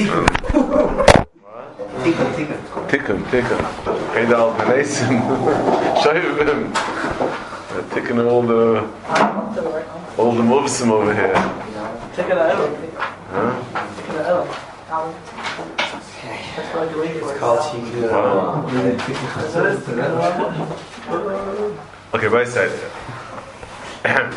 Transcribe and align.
Tikkun, 0.00 0.24
tikkun. 2.36 2.56
Tikkun, 2.88 3.20
tikkun. 3.30 3.60
Pedal 4.14 4.56
Panesim. 4.56 5.20
Shoyvim. 6.00 6.72
Taking 7.92 8.20
all 8.20 8.40
the 8.42 8.88
all 10.16 10.32
the 10.32 10.42
moves 10.42 10.80
over 10.80 11.12
here. 11.12 11.36
Tikkun 12.16 12.38
ha'elam. 12.40 12.72
Huh? 13.28 13.52
Tikkun 13.96 14.16
ha'elam. 14.24 14.48
That's 16.56 16.68
what 16.74 16.88
I 16.88 16.92
believe 16.92 17.16
It's 17.16 17.36
called 17.38 17.60
tikkun. 17.60 18.10
Wow. 18.10 18.64
That's 18.72 19.54
what 19.54 19.66
it 19.66 19.72
is. 19.76 19.84
Tikkun 19.84 20.00
ha'elam. 20.00 21.76
Okay, 22.14 22.28
right 22.28 22.48
side. 22.48 22.70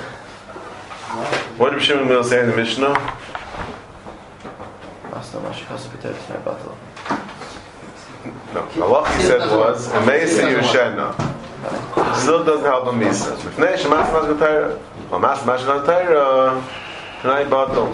what 1.57 1.71
did 1.71 1.81
Shimon 1.81 2.09
Mil 2.09 2.23
say 2.23 2.41
in 2.41 2.47
the 2.49 2.55
Mishnah? 2.55 2.93
Because 6.03 6.17
of 6.17 6.29
it. 6.29 6.33
No 6.33 6.39
battle. 6.51 6.77
No, 8.53 8.83
Allah 8.83 9.09
he 9.15 9.23
said 9.23 9.39
was 9.39 9.87
Meisa 9.87 10.43
Yerushalayim. 10.51 12.15
Still 12.17 12.43
doesn't 12.43 12.65
help 12.65 12.87
on 12.87 12.99
Misa. 12.99 13.35
Mifnei 13.37 13.75
Shemas 13.77 14.11
Mas 14.11 14.25
G'Tayra. 14.25 14.79
Well, 15.09 15.19
Mas 15.19 15.45
Mas 15.45 15.61
G'Tayra. 15.61 16.61
Tonight 17.21 17.47
Batel. 17.47 17.91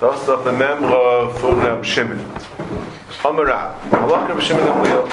Das 0.00 0.28
of 0.28 0.44
the 0.44 0.50
Memra 0.50 1.32
von 1.38 1.58
Reb 1.60 1.84
Shimon. 1.84 2.18
Amara. 3.24 3.74
Allah 3.92 4.26
Reb 4.28 4.42
Shimon 4.42 4.66
Gamliel. 4.66 5.08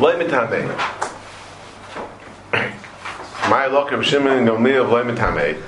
Loi 0.00 0.16
Mitamei. 0.16 0.66
My 3.48 3.66
Allah 3.66 3.88
Reb 3.88 4.02
Shimon 4.02 4.44
Gamliel 4.44 4.90
Loi 4.90 5.04
Mitamei. 5.04 5.62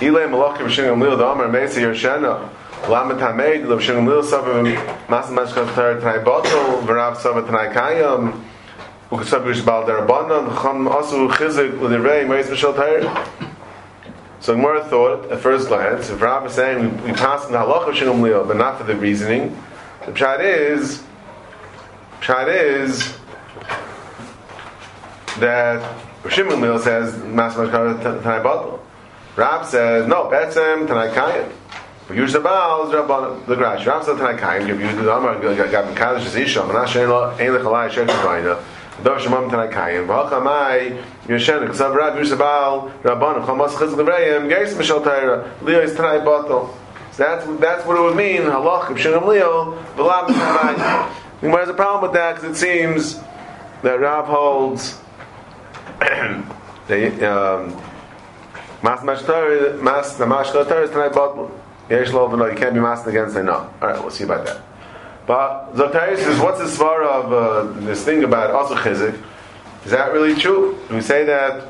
Ilay 0.00 0.26
Malach 0.26 0.58
Reb 0.58 0.70
Shimon 0.70 0.98
Gamliel 0.98 1.18
the 1.18 1.26
Amar 1.26 1.48
Meisa 1.48 1.80
Yerushalayim. 1.80 2.48
Lama 2.88 3.14
Tameid, 3.14 3.68
Rav 3.68 3.82
Shimon 3.82 4.06
Lil 4.06 4.22
Sava, 4.22 4.62
Mas 5.08 5.26
Mashka 5.26 5.74
Tar 5.74 5.98
Tanai 5.98 6.22
Batel, 6.22 6.82
Verav 6.86 7.16
Sava 7.16 7.42
Tanai 7.42 7.74
Kayam, 7.74 8.44
Ukasab 9.10 9.42
Yush 9.44 9.64
Bal 9.66 9.84
Darabanan, 9.84 10.54
Cham 10.62 10.86
Asu 10.86 11.28
Chizik, 11.30 11.78
Udirei, 11.80 12.28
Meis 12.28 12.46
Mishal 12.46 12.76
Tair. 12.76 13.02
So 14.38 14.54
Gemara 14.54 14.84
thought, 14.84 15.32
at 15.32 15.40
first 15.40 15.66
glance, 15.66 16.10
if 16.10 16.22
Rav 16.22 16.46
is 16.46 16.52
saying 16.52 16.78
we, 16.78 17.10
we 17.10 17.12
pass 17.12 17.46
the 17.46 17.54
halach 17.54 17.88
of 17.88 17.96
Shimon 17.96 18.22
Lil, 18.22 18.44
but 18.44 18.56
not 18.56 18.78
for 18.78 18.84
the 18.84 18.94
reasoning, 18.94 19.60
the 20.04 20.12
pshat 20.12 20.38
is, 20.40 21.02
pshat 22.20 22.46
is, 22.46 23.16
that 25.40 25.82
Shimon 26.30 26.60
Lil 26.60 26.78
says, 26.78 27.16
Mas 27.24 27.54
Mashka 27.54 28.22
Tanai 28.22 28.44
Batel. 28.44 28.78
Rav 29.34 29.66
says, 29.66 30.06
no, 30.06 30.26
Betzem 30.26 30.86
Tanai 30.86 31.12
Kayam. 31.12 31.52
We 32.08 32.16
use 32.16 32.32
the 32.32 32.40
the 32.40 33.54
Grash. 33.56 33.84
Rav 33.84 34.04
said 34.04 34.18
Tanai 34.18 34.38
Kayim, 34.38 34.68
give 34.68 34.80
you 34.80 35.02
the 35.02 35.12
Amar, 35.12 35.40
Gab 35.40 35.96
Kaddish 35.96 36.26
is 36.26 36.36
Isha, 36.36 36.60
Manash 36.60 36.94
Ein 36.94 37.52
Lech 37.52 37.62
Alai 37.62 37.90
Shem 37.90 38.06
Tzvayna, 38.06 38.62
Dov 39.02 39.18
Shemam 39.18 39.50
Tanai 39.50 39.72
Kayim, 39.72 40.06
V'Halcha 40.06 40.40
Mai, 40.42 41.02
Yoshen, 41.26 41.68
Ksav 41.68 41.96
Rav 41.96 42.14
Yusha 42.14 42.38
Baal, 42.38 42.92
Rabban, 43.02 43.44
Chamas 43.44 43.70
Chizk 43.70 43.96
Levreim, 43.96 44.48
Geis 44.48 44.74
Mishal 44.74 45.02
Taira, 45.02 45.52
Leo 45.62 45.80
is 45.80 45.96
Tanai 45.96 46.24
Batal. 46.24 46.72
So 47.10 47.24
that's, 47.24 47.44
that's 47.60 47.84
what 47.84 47.98
it 47.98 48.02
would 48.02 48.16
mean, 48.16 48.42
Halach,Ib 48.42 48.98
Shem 48.98 49.26
Leo, 49.26 49.72
V'Lam 49.96 50.28
Tanai. 50.28 51.12
There's 51.40 51.68
a 51.68 51.74
problem 51.74 52.02
with 52.02 52.12
that, 52.12 52.36
because 52.36 52.52
it 52.52 52.60
seems 52.60 53.20
that 53.82 53.98
Rav 53.98 54.26
holds, 54.26 55.00
the, 56.86 57.32
um, 57.32 57.82
Mas 58.80 59.00
Mashtar, 59.00 59.82
Mas 59.82 60.16
Mashtar 60.18 60.84
is 60.84 60.90
Tanai 60.90 61.08
Batal. 61.08 61.50
Yesh 61.88 62.12
lo 62.12 62.28
you 62.48 62.56
can't 62.56 62.74
be 62.74 62.80
masked 62.80 63.06
against 63.06 63.36
it. 63.36 63.44
No. 63.44 63.72
All 63.80 63.88
right, 63.88 64.00
we'll 64.00 64.10
see 64.10 64.24
about 64.24 64.44
that. 64.46 64.60
But 65.26 65.74
Zotayis 65.74 66.18
says, 66.18 66.40
what's 66.40 66.58
the 66.58 66.64
svar 66.64 67.04
of 67.04 67.32
uh, 67.32 67.80
this 67.80 68.04
thing 68.04 68.24
about 68.24 68.50
also 68.50 68.74
chizik? 68.74 69.20
Is 69.84 69.92
that 69.92 70.12
really 70.12 70.34
true? 70.34 70.78
We 70.90 71.00
say 71.00 71.24
that 71.24 71.66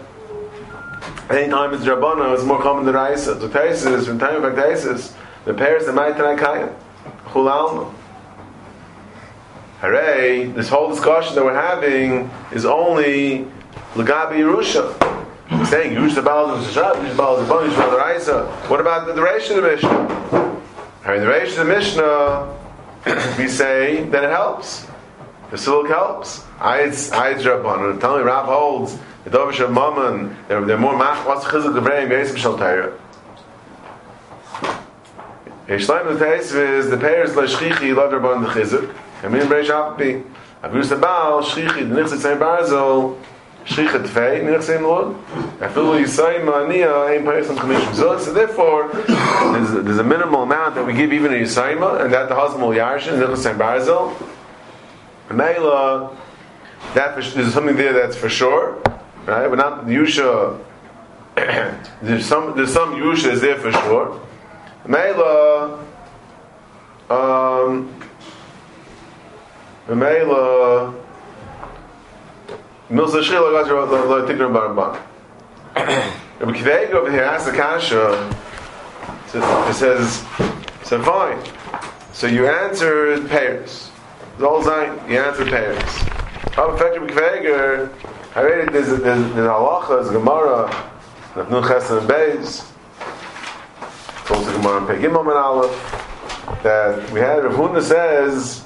any 1.30 1.50
time 1.50 1.74
it's 1.74 1.84
Rabbana, 1.84 2.34
it's 2.34 2.44
more 2.44 2.60
common 2.60 2.86
than 2.86 2.94
Raisa? 2.94 3.34
Zotayis 3.36 3.76
says, 3.76 4.06
from 4.06 4.18
time 4.18 4.42
of 4.42 4.52
Vaktaisis, 4.52 5.14
the 5.44 5.54
pairs 5.54 5.86
that 5.86 5.94
might 5.94 6.16
tanai 6.16 6.36
kayim, 6.36 6.74
chulalma. 7.26 7.92
Hooray! 9.80 10.46
This 10.46 10.70
whole 10.70 10.88
discussion 10.88 11.34
that 11.34 11.44
we're 11.44 11.54
having 11.54 12.30
is 12.52 12.64
only 12.64 13.46
Lagabi 13.94 14.38
Yerusha 14.38 15.05
saying 15.66 15.92
use 15.92 16.14
the 16.14 16.22
Baal 16.22 16.50
of 16.50 16.64
Shab, 16.64 17.02
use 17.02 17.10
the 17.10 17.16
Baal 17.16 17.36
of 17.36 17.46
Zebon, 17.46 17.66
use 17.66 17.76
the 17.76 17.96
Raisa. 17.96 18.46
What 18.68 18.80
about 18.80 19.06
the, 19.06 19.12
the 19.12 19.20
Reish 19.20 19.50
of 19.50 19.56
the 19.56 19.62
Mishnah? 19.62 21.14
In 21.14 21.20
the 21.20 21.26
Reish 21.26 21.50
of 21.50 21.56
the 21.56 21.64
Mishnah, 21.64 23.36
we 23.38 23.48
say 23.48 24.04
that 24.04 24.24
it 24.24 24.30
helps. 24.30 24.86
The 25.50 25.58
silk 25.58 25.88
helps. 25.88 26.40
Ayetz 26.58 27.10
Rabban. 27.12 28.00
Tell 28.00 28.16
me, 28.16 28.24
Rav 28.24 28.46
holds 28.46 28.98
the 29.24 29.30
Dovish 29.30 29.60
of 29.60 29.70
Mammon. 29.70 30.36
They're, 30.48 30.64
they're 30.64 30.78
more 30.78 30.96
mach. 30.96 31.26
What's 31.26 31.44
the 31.44 31.50
chizuk 31.50 31.76
of 31.76 31.84
Reim? 31.84 32.08
Yesim 32.08 32.36
Shal 32.36 32.58
Torah. 32.58 32.98
Yeshleim 35.68 36.18
the 36.18 36.24
Teis 36.24 36.54
is 36.54 36.90
the 36.90 36.96
pairs 36.96 37.34
la 37.36 37.42
shchichi 37.42 37.94
love 37.94 38.12
Rabban 38.12 38.42
the 38.42 38.60
chizuk. 38.60 38.94
Kamin 39.20 39.42
Reish 39.42 39.70
Api. 39.70 40.24
Avus 40.64 40.88
the 40.88 40.96
Baal 40.96 41.42
shchichi 41.42 41.88
the 41.88 41.94
nichzit 41.94 42.18
Saint 42.18 42.40
Barzel. 42.40 43.16
Shricha 43.66 44.06
Tvei, 44.06 44.42
Nirach 44.44 44.62
Sein 44.62 44.82
Lord. 44.82 45.16
Afilu 45.58 46.00
Yisai 46.00 46.40
Ma'aniya, 46.44 47.08
Ein 47.08 47.24
Payachim 47.24 47.56
Chamishim. 47.56 47.94
So, 47.94 48.18
so 48.18 48.32
therefore, 48.32 48.88
there's, 48.92 49.72
a- 49.72 49.82
there's 49.82 49.98
a 49.98 50.04
minimal 50.04 50.42
amount 50.44 50.76
that 50.76 50.86
we 50.86 50.92
give 50.92 51.12
even 51.12 51.32
a 51.32 51.36
Yisayma, 51.36 52.02
and 52.04 52.12
that 52.12 52.28
the 52.28 52.34
husband 52.34 52.62
will 52.62 52.70
Yarshin, 52.70 53.18
Nirach 53.18 53.36
Sein 53.36 53.58
Barzel. 53.58 54.14
Meila, 55.28 56.16
that 56.94 57.14
for, 57.14 57.22
there's 57.34 57.52
something 57.52 57.76
there 57.76 57.92
that's 57.92 58.14
for 58.16 58.28
sure, 58.28 58.80
right? 59.26 59.48
But 59.48 59.56
not 59.56 59.86
Yusha, 59.86 60.60
there's 61.34 62.24
some, 62.24 62.56
there's 62.56 62.72
some 62.72 62.94
Yusha 62.94 63.32
is 63.32 63.40
there 63.40 63.56
for 63.58 63.72
sure. 63.72 64.20
Meila, 64.86 65.82
um, 67.10 67.92
Meila, 69.88 70.94
Milsa 72.90 73.28
your 73.28 73.50
lo 73.50 74.26
tikra 74.26 74.48
barban. 74.48 74.96
Rabbi 76.38 76.52
Kveig 76.52 76.92
over 76.92 77.10
here 77.10 77.24
asks 77.24 77.50
the 77.50 77.56
kasha. 77.56 78.32
It 79.34 79.74
says, 79.74 80.24
so 80.84 81.02
fine. 81.02 81.42
So 82.12 82.28
you 82.28 82.46
answered 82.46 83.28
pairs. 83.28 83.90
Zol 84.38 84.62
zayin, 84.62 85.10
you 85.10 85.18
answered. 85.18 85.48
How 86.52 86.70
effective 86.70 87.02
Rabbi 87.02 87.14
Kveiger? 87.14 87.92
I 88.36 88.42
read 88.42 88.68
it. 88.68 88.72
There's 88.72 88.88
there's 88.88 89.18
halacha, 89.32 89.88
there's 89.88 90.10
Gemara, 90.10 90.68
Nafnu 91.34 91.62
Chesed 91.64 91.98
and 91.98 92.08
Beis. 92.08 92.70
It's 94.20 94.30
also 94.30 94.52
Gemara 94.52 94.78
in 94.78 94.86
Pegimom 94.86 95.22
and 95.22 95.38
Aleph. 95.38 96.62
That 96.62 97.10
we 97.10 97.18
had 97.18 97.42
Rav 97.42 97.54
Huna 97.54 97.82
says. 97.82 98.64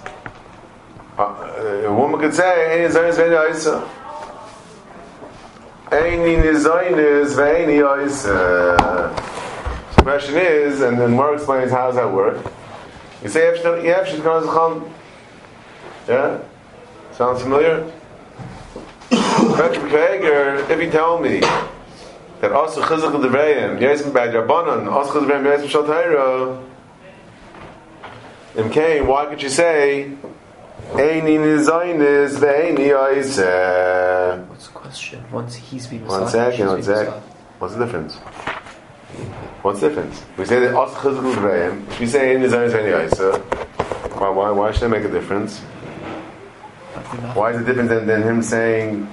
Uh, 1.17 1.87
a 1.87 1.93
woman 1.93 2.21
could 2.21 2.35
say, 2.35 2.85
"Ein 2.85 2.91
zayin 2.91 3.15
zayin 3.15 3.33
yaisa." 3.33 3.81
Eini 3.81 3.89
nizaynis 3.89 3.89
ve'eini 3.89 3.89
yaisa. 3.89 3.89
The 5.91 5.97
question 10.03 10.37
is, 10.37 10.81
and 10.83 11.01
then 11.01 11.17
Mar 11.17 11.35
explains 11.35 11.73
how 11.73 11.89
does 11.89 11.97
that 11.97 12.13
work. 12.13 12.39
You 13.25 13.29
say, 13.29 13.53
"Yef 13.85 14.07
she's 14.07 14.21
going 14.21 14.45
to 14.45 14.51
Yeah, 16.07 16.39
sounds 17.13 17.43
familiar. 17.43 17.91
If 19.11 20.81
you 20.81 20.91
tell 20.91 21.19
me 21.19 21.41
that 22.41 22.53
also 22.53 22.83
chizuk 22.83 23.13
of 23.13 23.23
the 23.23 23.29
reim, 23.29 23.79
yes, 23.81 24.03
by 24.03 24.29
Rabbanon, 24.29 24.87
also 24.91 25.15
chizuk 25.15 25.23
of 25.23 25.29
the 25.29 25.35
reim, 25.35 25.45
yes, 25.45 25.63
b'shal 25.63 25.87
Torah, 25.87 26.59
MK, 28.55 29.05
why 29.05 29.27
could 29.27 29.43
you 29.43 29.49
say, 29.49 30.13
Eini 30.93 31.37
nizaynis 31.37 32.39
ve'eini 32.39 32.91
yaisa? 32.91 34.47
The 34.91 34.97
question? 34.97 35.25
Once 35.31 35.55
he's 35.55 35.87
been 35.87 36.05
One 36.05 36.29
second, 36.29 36.67
one 36.67 36.83
second. 36.83 37.13
What's 37.61 37.75
the 37.75 37.85
difference? 37.85 38.17
What's 39.63 39.79
the 39.79 39.89
difference? 39.89 40.25
We 40.37 40.45
say 40.45 40.59
that 40.59 40.75
also 40.75 40.97
chizuk 40.97 41.29
of 41.29 41.37
the 41.37 41.41
reim. 41.43 41.87
If 41.91 42.01
you 42.01 42.07
say 42.09 42.35
Eini 42.35 42.49
nizaynis 42.49 42.73
ve'eini 42.73 43.09
yaisa, 43.09 43.39
why, 44.19 44.31
why, 44.31 44.51
why 44.51 44.73
should 44.73 44.83
it 44.83 44.89
make 44.89 45.05
a 45.05 45.09
difference? 45.09 45.61
Why 47.39 47.53
is 47.53 47.61
it 47.61 47.67
different 47.67 47.89
than, 47.89 48.09
than 48.09 48.23
him 48.25 48.43
saying 48.43 49.07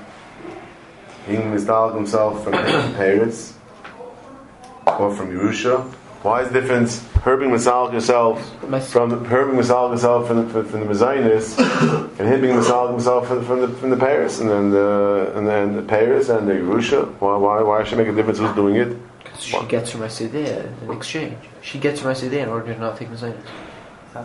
he 1.28 1.36
mistaled 1.36 1.94
himself 1.94 2.44
from 2.44 2.54
Paris 2.98 3.54
or 4.88 5.14
from 5.14 5.30
Yerusha? 5.30 5.94
Why 6.24 6.42
is 6.42 6.50
the 6.50 6.60
difference 6.62 7.06
her 7.24 7.38
being 7.38 7.52
misalik 7.52 7.94
yourself 7.94 8.42
from 8.92 9.26
her 9.26 9.46
being 9.46 9.58
misalik 9.60 9.92
yourself 9.92 10.28
from 10.28 10.48
the, 10.52 10.64
from 10.64 10.80
the 10.82 10.86
Mezainis 10.94 11.58
and 12.20 12.28
him 12.28 12.42
being 12.42 12.56
misalik 12.56 12.92
himself 12.92 13.28
from, 13.28 13.46
from 13.46 13.62
the 13.62 13.68
from 13.70 13.90
the 13.92 13.98
Paris 13.98 14.40
and 14.40 14.50
then 14.50 14.72
the 14.72 15.32
and 15.36 15.48
then 15.48 15.76
the 15.76 15.84
Paris 15.84 16.30
and 16.30 16.48
the 16.48 16.54
Yerusha? 16.54 17.06
Why 17.20 17.38
why 17.38 17.62
why 17.62 17.84
should 17.84 18.00
it 18.00 18.04
make 18.04 18.12
a 18.14 18.16
difference 18.16 18.40
who's 18.40 18.54
doing 18.56 18.76
it? 18.76 18.98
'Cause 19.24 19.44
she 19.44 19.66
gets 19.68 19.92
her 19.92 20.00
Mercedes 20.00 20.66
in 20.82 20.92
exchange. 20.92 21.38
She 21.62 21.78
gets 21.80 22.02
her 22.02 22.08
Mercedes 22.10 22.40
in 22.40 22.50
order 22.50 22.74
to 22.74 22.80
not 22.80 22.98
take 22.98 23.10
Mercedes. 23.10 23.36
Do 24.14 24.20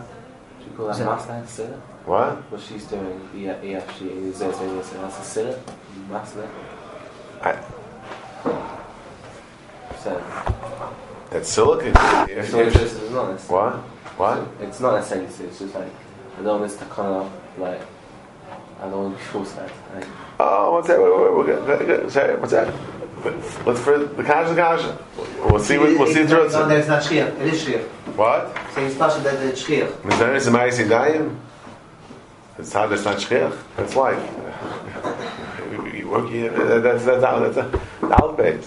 call 0.75 0.87
that 0.87 0.97
masna? 0.97 1.79
What? 2.05 2.51
What 2.51 2.61
she's 2.61 2.85
doing, 2.85 3.21
E 3.35 3.45
EFG, 3.45 4.29
is 4.29 4.39
there 4.39 4.51
saying 4.51 4.75
this, 4.77 4.89
that's 4.89 5.19
a 5.19 5.23
sitter? 5.23 5.59
Masna? 6.11 6.47
I, 7.41 7.55
So, 10.03 10.21
that's 11.33 11.49
silicon. 11.49 11.87
it's 12.29 12.51
not, 12.53 12.61
it's, 12.61 12.75
it's 12.75 13.09
not 13.11 13.31
necessarily. 13.31 13.71
What? 13.71 13.79
What? 14.37 14.47
It's 14.61 14.79
not 14.79 14.95
necessarily 14.95 15.29
sitter, 15.31 15.49
it's 15.49 15.59
just 15.59 15.75
like, 15.75 15.91
I 16.37 16.43
don't 16.43 16.59
want 16.59 16.63
this 16.63 16.77
to 16.77 16.85
kind 16.85 17.13
of, 17.13 17.31
like, 17.57 17.81
I 18.79 18.89
don't 18.89 19.15
want 19.15 19.19
to 19.19 19.39
be 19.39 19.45
that. 19.55 19.71
Like, 19.95 20.07
Oh, 20.39 20.73
what's 20.73 20.87
that? 20.87 20.99
Wait, 21.01 21.09
wait, 21.11 21.79
wait, 21.79 21.87
good. 21.87 22.11
Sorry, 22.11 22.35
what's 22.35 22.51
that? 22.51 22.73
Let's 23.65 23.79
for 23.79 23.97
the 23.99 24.23
kasha 24.23 24.53
kasha. 24.53 24.97
We'll 25.45 25.59
see. 25.59 25.77
What, 25.77 25.97
we'll 25.97 26.07
see 26.07 26.25
through 26.25 26.49
No, 26.49 26.65
it. 26.65 26.67
there's 26.67 26.87
not 26.87 27.01
shchiach. 27.03 27.39
It 27.39 27.53
is 27.53 27.63
shchiach. 27.63 27.87
What? 28.17 28.57
Saying 28.73 28.87
it's 28.87 28.99
not 28.99 29.23
that 29.23 29.41
it's 29.45 29.63
shchiach. 29.63 29.89
Mizanis 30.01 30.47
and 30.47 30.55
Ma'isi 30.55 30.85
Dayim. 30.89 31.37
It's 32.59 32.73
hard. 32.73 32.89
That's 32.91 33.05
not 33.05 33.17
shchiach. 33.17 33.57
That's 33.77 33.95
life. 33.95 34.19
You 35.95 36.09
work 36.09 36.29
here. 36.29 36.49
That's 36.51 37.05
that's 37.05 37.21
that's 37.21 37.55
that's 37.55 37.71
the 38.01 38.21
alphabet. 38.21 38.59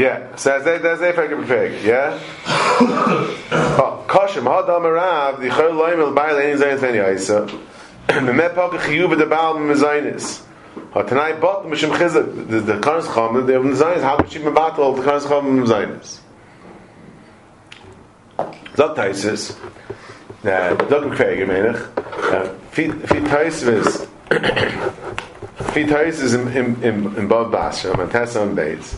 Yeah, 0.00 0.34
so 0.34 0.56
as 0.56 0.64
they 0.64 0.76
as 0.76 0.98
they 1.00 1.12
fake 1.12 1.30
it 1.30 1.46
fake, 1.46 1.84
yeah. 1.84 2.18
Kashim 4.08 4.44
hadam 4.48 4.90
rav, 4.94 5.38
the 5.42 5.48
khol 5.48 5.72
loim 5.72 6.00
el 6.00 6.14
bayl 6.14 6.40
in 6.50 6.58
zayn 6.58 6.80
tani 6.80 7.00
ay 7.00 7.18
so. 7.18 7.44
Me 8.08 8.32
me 8.32 8.48
pak 8.48 8.72
khiyu 8.80 9.10
be 9.10 9.16
de 9.16 9.26
baum 9.26 9.68
me 9.68 9.74
zaynis. 9.74 10.42
Ha 10.94 11.02
bot 11.38 11.68
me 11.68 11.76
shim 11.76 11.90
khizat, 11.90 12.48
de 12.48 12.62
de 12.62 12.80
kans 12.80 13.06
kham 13.08 13.46
de 13.46 13.60
un 13.60 13.74
zaynis 13.74 14.00
hab 14.00 14.24
ich 14.24 14.42
mit 14.42 14.54
bat 14.54 14.74
de 14.74 15.02
kans 15.02 15.26
kham 15.26 15.60
me 15.60 15.66
zaynis. 15.66 16.20
Zot 18.76 18.98
is. 19.06 19.54
Na, 20.42 20.72
de 20.72 21.00
me 21.02 21.14
fake 21.14 21.46
menig. 21.46 21.78
Ja, 22.32 22.46
fit 22.70 22.92
fit 23.06 23.26
tay. 23.26 23.50
Fit 25.74 25.88
tay 25.90 26.08
is 26.08 26.32
im 26.32 26.48
im 26.56 26.82
im 26.82 27.18
im 27.18 27.28
bot 27.28 27.52
bas, 27.52 27.84
man 27.84 28.08
tasam 28.08 28.56
bates. 28.56 28.96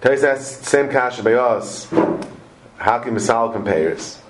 Tais 0.00 0.22
asks 0.22 0.68
same 0.68 0.88
kasha 0.88 1.24
by 1.24 1.34
us. 1.34 1.88
How 2.76 3.00
can 3.00 3.14
Misal 3.14 3.52
compares? 3.52 4.22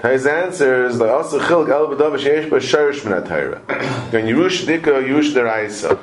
Tais 0.00 0.26
answers 0.26 0.98
like 0.98 1.10
also 1.10 1.38
chilk 1.38 1.70
el 1.70 1.86
b'dav 1.86 2.18
sheyesh 2.18 2.48
b'sharish 2.50 3.04
min 3.04 3.12
ha-Torah. 3.12 3.60
When 4.10 4.26
Yerush 4.26 4.66
dika 4.66 5.06
Yerush 5.06 5.32
deraisa. 5.32 5.96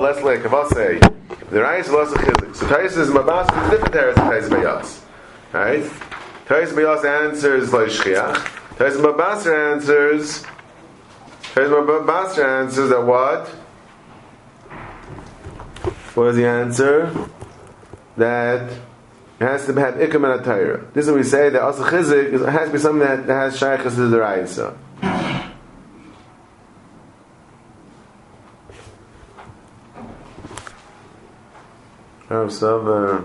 Less 0.00 0.22
like 0.22 0.40
kavase. 0.40 1.00
Deraisa 1.50 2.02
a 2.02 2.18
chizik. 2.18 2.54
So 2.54 2.68
Tais 2.68 2.94
is 2.94 3.08
mabas 3.08 3.48
is 3.48 3.70
different 3.70 3.92
teres 3.94 4.14
than 4.16 4.30
Tais 4.30 4.48
by 4.50 4.64
us. 4.66 5.02
Right? 5.52 5.90
Tais 6.46 6.72
by 6.74 6.82
us 6.82 7.04
answers 7.06 7.72
like 7.72 7.88
shchiach. 7.88 8.76
Tais 8.76 8.96
mabas 8.98 9.46
answers. 9.46 10.44
Tais 11.54 11.68
mabas 11.68 12.36
answers 12.36 12.90
that 12.90 13.02
what? 13.02 13.48
What 16.14 16.26
is 16.26 16.36
the 16.36 16.46
answer? 16.46 17.28
That 18.16 18.70
has 19.40 19.66
to 19.66 19.72
have 19.74 19.94
ikam 19.94 20.34
and 20.34 20.44
Torah. 20.44 20.84
This 20.92 21.06
is 21.06 21.10
what 21.10 21.18
we 21.18 21.24
say 21.24 21.48
that 21.50 21.62
also 21.62 21.84
chizik 21.84 22.32
is- 22.32 22.44
has 22.44 22.68
to 22.68 22.72
be 22.72 22.78
something 22.78 23.00
that, 23.00 23.26
has 23.26 23.58
shaykhs 23.58 23.94
to 23.94 24.08
the 24.08 24.20
raisa. 24.20 24.76
So 32.48 32.80
uh, 32.80 33.24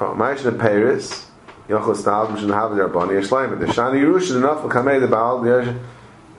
oh, 0.00 0.14
Ma'ash 0.14 0.58
Paris, 0.60 1.26
Yochel 1.68 1.96
Stal, 1.96 2.28
Mishun 2.28 2.50
Havid 2.50 2.78
Rabbani, 2.78 3.14
Yeshleim, 3.14 3.58
the 3.58 3.66
Shani 3.66 4.00
Yerush, 4.00 4.28
the 4.28 4.38
Nafel 4.38 4.70
Kamei, 4.70 5.00
the 5.00 5.08
Baal, 5.08 5.40
the 5.40 5.64
Yesh, 5.64 5.76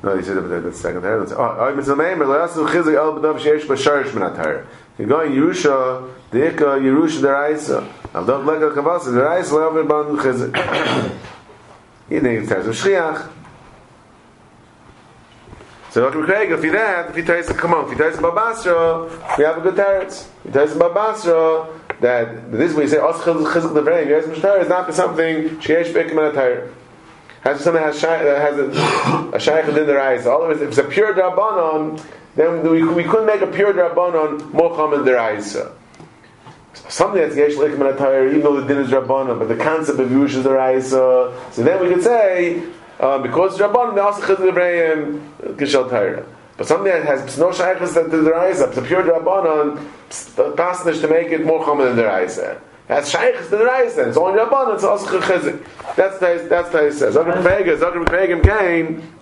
no, 0.01 0.15
he 0.15 0.23
said 0.23 0.37
that 0.37 0.47
the 0.47 0.71
second. 0.71 1.03
Let's 1.03 1.31
say, 1.31 1.37
oh, 1.37 1.57
oh, 1.59 1.75
Mitzvah 1.75 1.95
Meimer, 1.95 2.25
Le'asu 2.25 2.69
Chizik 2.69 2.95
El 2.95 3.19
B'dav 3.19 3.37
Sheyesh 3.37 3.65
B'sharish 3.65 4.13
Min 4.13 4.23
HaTorah. 4.23 4.65
You're 4.97 5.07
going 5.09 5.33
Yerusha, 5.33 6.13
Ikka, 6.31 6.79
Yerusha, 6.79 7.21
the 7.21 7.31
Raisa. 7.31 7.93
Avdav 8.13 8.43
Lega 8.43 8.73
Kavasa, 8.73 9.13
the 9.13 9.23
Raisa, 9.23 9.53
Le'av 9.53 9.87
Ban 9.87 10.17
Chizik. 10.17 11.19
He 12.09 12.15
didn't 12.15 12.47
tell 12.47 12.69
us, 12.69 12.81
Shriach. 12.81 13.31
So 15.91 16.09
Dr. 16.09 16.25
Craig, 16.25 16.51
if 16.51 16.63
you 16.63 16.71
that, 16.71 17.09
if 17.09 17.17
you 17.17 17.33
us, 17.33 17.51
come 17.53 17.73
on, 17.73 17.85
if 17.85 17.91
you 17.91 17.97
tell 17.97 18.09
us 18.09 18.19
about 18.19 18.35
Basra, 18.35 19.03
we 19.37 19.43
have 19.43 19.57
a 19.57 19.61
good 19.61 19.75
teretz. 19.75 20.27
If 20.45 20.53
you 20.53 20.61
us 20.61 20.75
about 20.75 20.93
that 22.01 22.51
this 22.51 22.71
is 22.71 22.75
what 22.75 22.83
you 22.83 22.89
say, 22.89 22.97
Os 22.97 23.17
Chizik 23.21 23.73
the 23.73 23.81
Vrei, 23.81 24.07
Yes 24.07 24.25
Mishtar 24.25 24.61
is 24.61 24.69
not 24.69 24.85
for 24.85 24.91
something, 24.91 25.49
Sheyesh 25.57 25.95
and 25.95 26.09
HaTorah. 26.11 26.73
Has 27.41 27.61
something 27.61 27.81
has, 27.81 27.99
shy, 27.99 28.23
that 28.23 28.35
uh, 28.35 28.41
has 28.41 28.59
a, 28.59 29.35
a 29.37 29.39
shaykh 29.39 29.65
within 29.67 29.87
their 29.87 30.01
eyes. 30.01 30.27
Otherwise, 30.27 30.59
if 30.59 30.69
it's 30.69 30.77
a 30.77 30.83
pure 30.83 31.13
drabanon, 31.13 32.03
then 32.35 32.69
we, 32.69 32.83
we 32.83 33.03
couldn't 33.03 33.25
make 33.25 33.41
a 33.41 33.47
pure 33.47 33.73
drabanon 33.73 34.51
more 34.51 34.75
common 34.75 35.05
their 35.05 35.19
eyes. 35.19 35.55
Something 36.89 37.21
that's 37.21 37.35
yesh 37.35 37.53
likim 37.53 37.73
and 37.73 37.89
attire, 37.89 38.27
even 38.27 38.41
though 38.41 38.61
the 38.61 38.67
din 38.67 38.77
is 38.77 38.89
drabanon, 38.89 39.39
but 39.39 39.49
the 39.49 39.57
concept 39.57 39.99
of 39.99 40.09
yush 40.09 40.35
is 40.35 40.43
their 40.43 40.59
eyes. 40.59 40.89
So 40.89 41.33
then 41.55 41.81
we 41.81 41.93
could 41.93 42.03
say 42.03 42.63
uh, 42.99 43.19
because 43.19 43.57
drabanon, 43.57 43.95
they 43.95 44.01
also 44.01 44.21
chizuk 44.21 44.49
Ibrahim 44.49 45.33
kishal 45.57 45.89
Torah. 45.89 46.25
But 46.57 46.65
something 46.65 46.91
that 46.91 47.05
has 47.05 47.37
no 47.37 47.51
shaykhs 47.51 47.93
that 47.93 48.35
eyes, 48.35 48.61
it's 48.61 48.77
a 48.77 48.81
pure 48.81 49.03
drabanon, 49.03 49.77
pasnish 50.09 51.01
to 51.01 51.07
make 51.07 51.27
it 51.27 51.45
more 51.45 51.63
common 51.63 51.87
than 51.87 51.95
their 51.95 52.09
eyes. 52.09 52.39
That's 52.87 53.09
shaykhs 53.09 53.49
to 53.49 53.69
eyes. 53.69 53.95
Then 53.95 54.09
it's 54.09 54.17
only 54.17 54.39
drabanon, 54.39 54.75
it's 54.75 54.83
also 54.83 55.19
chizik. 55.19 55.63
That's 55.95 56.17
the 56.19 56.47
that's 56.49 56.69
the 56.69 56.85
he 56.85 56.91
says. 56.91 57.15
Zogrim 57.15 57.43
Pega, 57.43 57.77
Zogrim 57.77 58.05
Pega 58.05 58.43
Kain. 58.43 59.13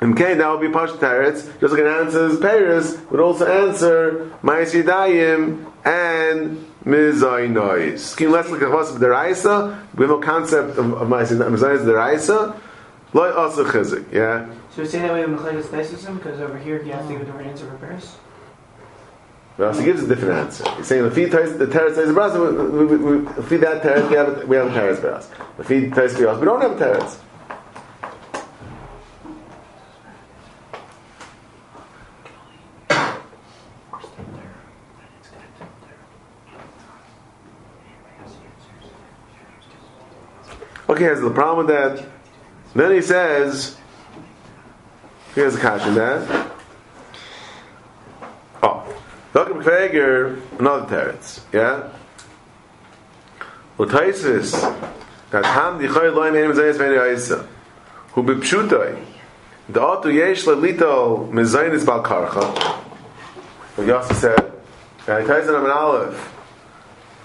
And 0.00 0.16
Kain, 0.16 0.38
that 0.38 0.48
would 0.50 0.60
be 0.60 0.68
Pash 0.68 0.90
Teretz. 0.90 1.58
Just 1.60 1.72
like 1.72 1.82
it 1.82 1.86
answers 1.86 2.38
Paris, 2.38 2.98
would 3.10 3.20
also 3.20 3.46
answer 3.46 4.30
Ma'is 4.42 4.80
Yidayim 4.80 5.72
and 5.84 6.64
Mizai 6.88 7.50
Noise. 7.50 8.02
Skim 8.02 8.30
less 8.30 8.48
like 8.48 8.62
a 8.62 8.70
host 8.70 8.94
of 8.94 9.00
the 9.00 9.10
Raisa. 9.10 9.86
We 9.94 10.04
have 10.04 10.10
no 10.10 10.20
concept 10.20 10.78
of, 10.78 10.94
of 10.94 11.06
Ma'is 11.08 11.30
Yidayim 11.30 11.84
the 11.84 11.94
Raisa. 11.94 12.58
Loi 13.12 13.30
also 13.30 13.64
Chizik, 13.64 14.10
yeah? 14.10 14.48
So 14.70 14.82
we 14.82 14.88
say 14.88 15.00
that 15.00 15.12
we 15.12 15.20
have 15.20 15.28
Mechlekas 15.28 15.64
Taisusim 15.64 16.16
because 16.16 16.40
over 16.40 16.58
here 16.58 16.82
he 16.82 16.88
has 16.90 17.06
to 17.06 17.12
give 17.12 17.20
a 17.20 17.24
different 17.26 17.48
answer 17.48 17.66
for 17.70 17.76
Paris. 17.76 18.16
Well, 19.58 19.74
he 19.74 19.84
gives 19.84 20.02
a 20.02 20.06
different 20.06 20.34
answer. 20.34 20.64
He's 20.76 20.86
saying 20.86 21.02
the 21.02 21.10
feed 21.10 21.30
the 21.30 21.66
teretz 21.66 21.96
says 21.96 22.14
brasa. 22.14 22.38
We, 22.38 23.42
feed 23.42 23.60
that 23.62 23.82
teretz. 23.82 24.08
We 24.08 24.16
have 24.16 24.48
we 24.48 24.56
have 24.56 24.68
a 24.68 24.70
teretz 24.70 25.00
for 25.00 25.12
us. 25.12 25.28
The 25.58 25.64
feed 25.64 25.94
for 25.94 26.02
us. 26.02 26.38
We 26.38 26.44
don't 26.46 26.62
have 26.62 26.72
a 26.72 26.84
teretz. 26.84 27.18
Okay, 40.98 41.06
has 41.06 41.20
the 41.20 41.30
problem 41.30 41.64
with 41.64 41.76
that. 41.76 42.04
Then 42.74 42.90
he 42.90 43.00
says, 43.00 43.76
he 45.32 45.42
has 45.42 45.54
a 45.54 45.60
question 45.60 45.94
that. 45.94 46.50
Oh, 48.60 49.00
Dr. 49.32 49.54
McFager, 49.54 50.40
another 50.58 50.86
teretz, 50.86 51.40
yeah? 51.52 51.90
L'taisis, 53.78 54.60
that 55.30 55.44
ham 55.46 55.78
dichoy 55.78 56.12
loy 56.12 56.32
zayis 56.32 56.78
v'eni 56.78 57.46
hu 58.10 58.22
yesh 60.10 60.46
lelito 60.46 61.30
mezaynis 61.30 61.86
bal 61.86 62.02
karcha, 62.02 62.42
what 63.76 63.86
Yossi 63.86 64.14
said, 64.14 64.52
and 65.06 65.28
Taisin 65.28 65.54
Amin 65.54 65.70
Aleph, 65.70 66.18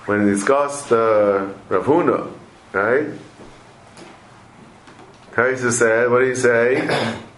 when 0.06 0.27
he 0.27 0.30
discussed 0.30 0.92
uh, 0.92 1.48
Rav 1.70 1.86
Huna, 1.86 2.32
right? 2.72 3.20
Taisa 5.34 5.72
said, 5.72 6.12
what 6.12 6.20
did 6.20 6.30
he 6.30 6.36
say? 6.36 7.20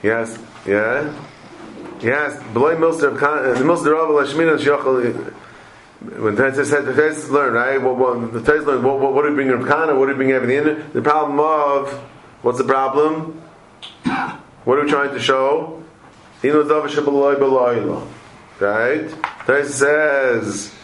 Yes, 0.00 0.38
yeah? 0.64 1.12
Yes, 2.00 2.40
below 2.52 2.76
Milster 2.76 3.18
the 3.18 3.26
uh, 3.26 3.56
Milster 3.64 3.92
Rav 3.92 4.10
Lashmina 4.10 4.56
Shachal. 4.56 5.28
Uh, 5.28 6.22
when 6.22 6.36
Taisa 6.36 6.64
said 6.64 6.84
the 6.84 6.92
Taisa 6.92 7.28
learned 7.30 7.56
right, 7.56 7.82
what, 7.82 7.96
what 7.96 8.32
the 8.32 8.38
Taisa 8.38 8.64
learned 8.64 8.84
what, 8.84 9.00
what, 9.00 9.12
what 9.12 9.22
do 9.22 9.30
we 9.30 9.34
bring 9.34 9.48
Rav 9.48 9.66
Kana? 9.66 9.98
What 9.98 10.06
do 10.06 10.12
we 10.12 10.18
bring 10.18 10.30
everything 10.30 10.68
in? 10.68 10.92
The 10.92 11.02
problem 11.02 11.40
of 11.40 11.92
what's 12.42 12.58
the 12.58 12.64
problem? 12.64 13.42
What 14.64 14.78
are 14.78 14.84
we 14.84 14.88
trying 14.88 15.12
to 15.14 15.20
show? 15.20 15.82
Inu 16.42 16.68
Dav 16.68 16.88
Shabaloy 16.88 17.34
Beloylo. 17.34 18.06
Right? 18.60 19.08
Taisa 19.46 19.70
says. 19.70 20.77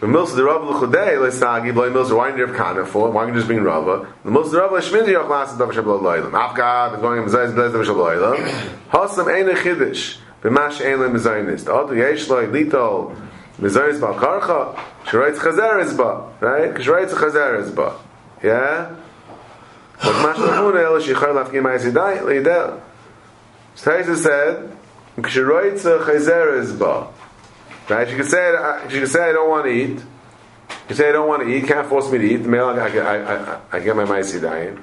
The 0.00 0.06
most 0.06 0.34
the 0.34 0.42
rabble 0.42 0.72
khuday 0.72 1.20
le 1.20 1.30
sagi 1.30 1.72
bloy 1.72 1.90
mills 1.90 2.10
wine 2.10 2.34
der 2.34 2.46
kana 2.54 2.86
for 2.86 3.10
why 3.10 3.30
just 3.32 3.46
being 3.46 3.62
rabba. 3.62 4.08
The 4.24 4.30
most 4.30 4.50
the 4.50 4.58
rabble 4.58 4.78
shmin 4.78 5.04
der 5.04 5.22
class 5.24 5.52
of 5.52 5.58
shabla 5.58 6.00
leilam. 6.00 6.32
Afgad 6.32 6.94
is 6.94 7.00
going 7.02 7.22
in 7.22 7.28
bezais 7.28 7.52
bezais 7.52 7.74
of 7.74 7.86
shabla 7.86 8.16
leilam. 8.16 8.70
Hasam 8.88 9.28
ein 9.28 9.54
khidish 9.54 10.16
Be 10.40 10.48
mash 10.48 10.80
ein 10.80 11.00
le 11.00 11.10
mezainis. 11.10 11.66
The 11.66 11.94
yesh 11.94 12.30
le 12.30 12.46
lito 12.46 13.14
mezainis 13.60 14.00
ba 14.00 14.14
karkha. 14.18 14.80
Shrayt 15.04 15.34
khazar 15.34 15.84
is 15.84 15.92
ba. 15.92 16.32
Right? 16.40 16.72
Shrayt 16.76 17.10
khazar 17.10 17.60
is 17.60 17.70
ba. 17.70 17.98
Yeah? 18.42 18.96
But 20.02 20.22
mash 20.22 20.38
mun 20.38 20.78
el 20.78 20.98
shi 21.00 21.12
khar 21.12 21.34
laf 21.34 21.50
ki 21.50 21.60
mai 21.60 21.76
zidai 21.76 22.24
le 22.24 22.42
da. 22.42 22.80
Stays 23.74 24.22
said 24.22 24.74
shrait 25.18 25.74
khazar 25.74 26.58
is 26.58 26.72
ba. 26.72 27.08
Right? 27.90 28.08
She 28.08 28.14
could 28.14 28.26
say, 28.26 28.54
she 28.88 29.00
could 29.00 29.08
say, 29.08 29.30
"I 29.30 29.32
don't 29.32 29.50
want 29.50 29.64
to 29.64 29.70
eat." 29.72 30.00
You 30.88 30.94
say, 30.94 31.08
"I 31.08 31.12
don't 31.12 31.26
want 31.26 31.42
to 31.42 31.48
eat." 31.48 31.66
Can't 31.66 31.88
force 31.88 32.10
me 32.10 32.18
to 32.18 32.24
eat. 32.24 32.36
The 32.36 32.48
male, 32.48 32.68
I, 32.68 32.86
I, 32.86 33.34
I, 33.34 33.60
I 33.72 33.80
get 33.80 33.96
my 33.96 34.04
ma'asidai. 34.04 34.80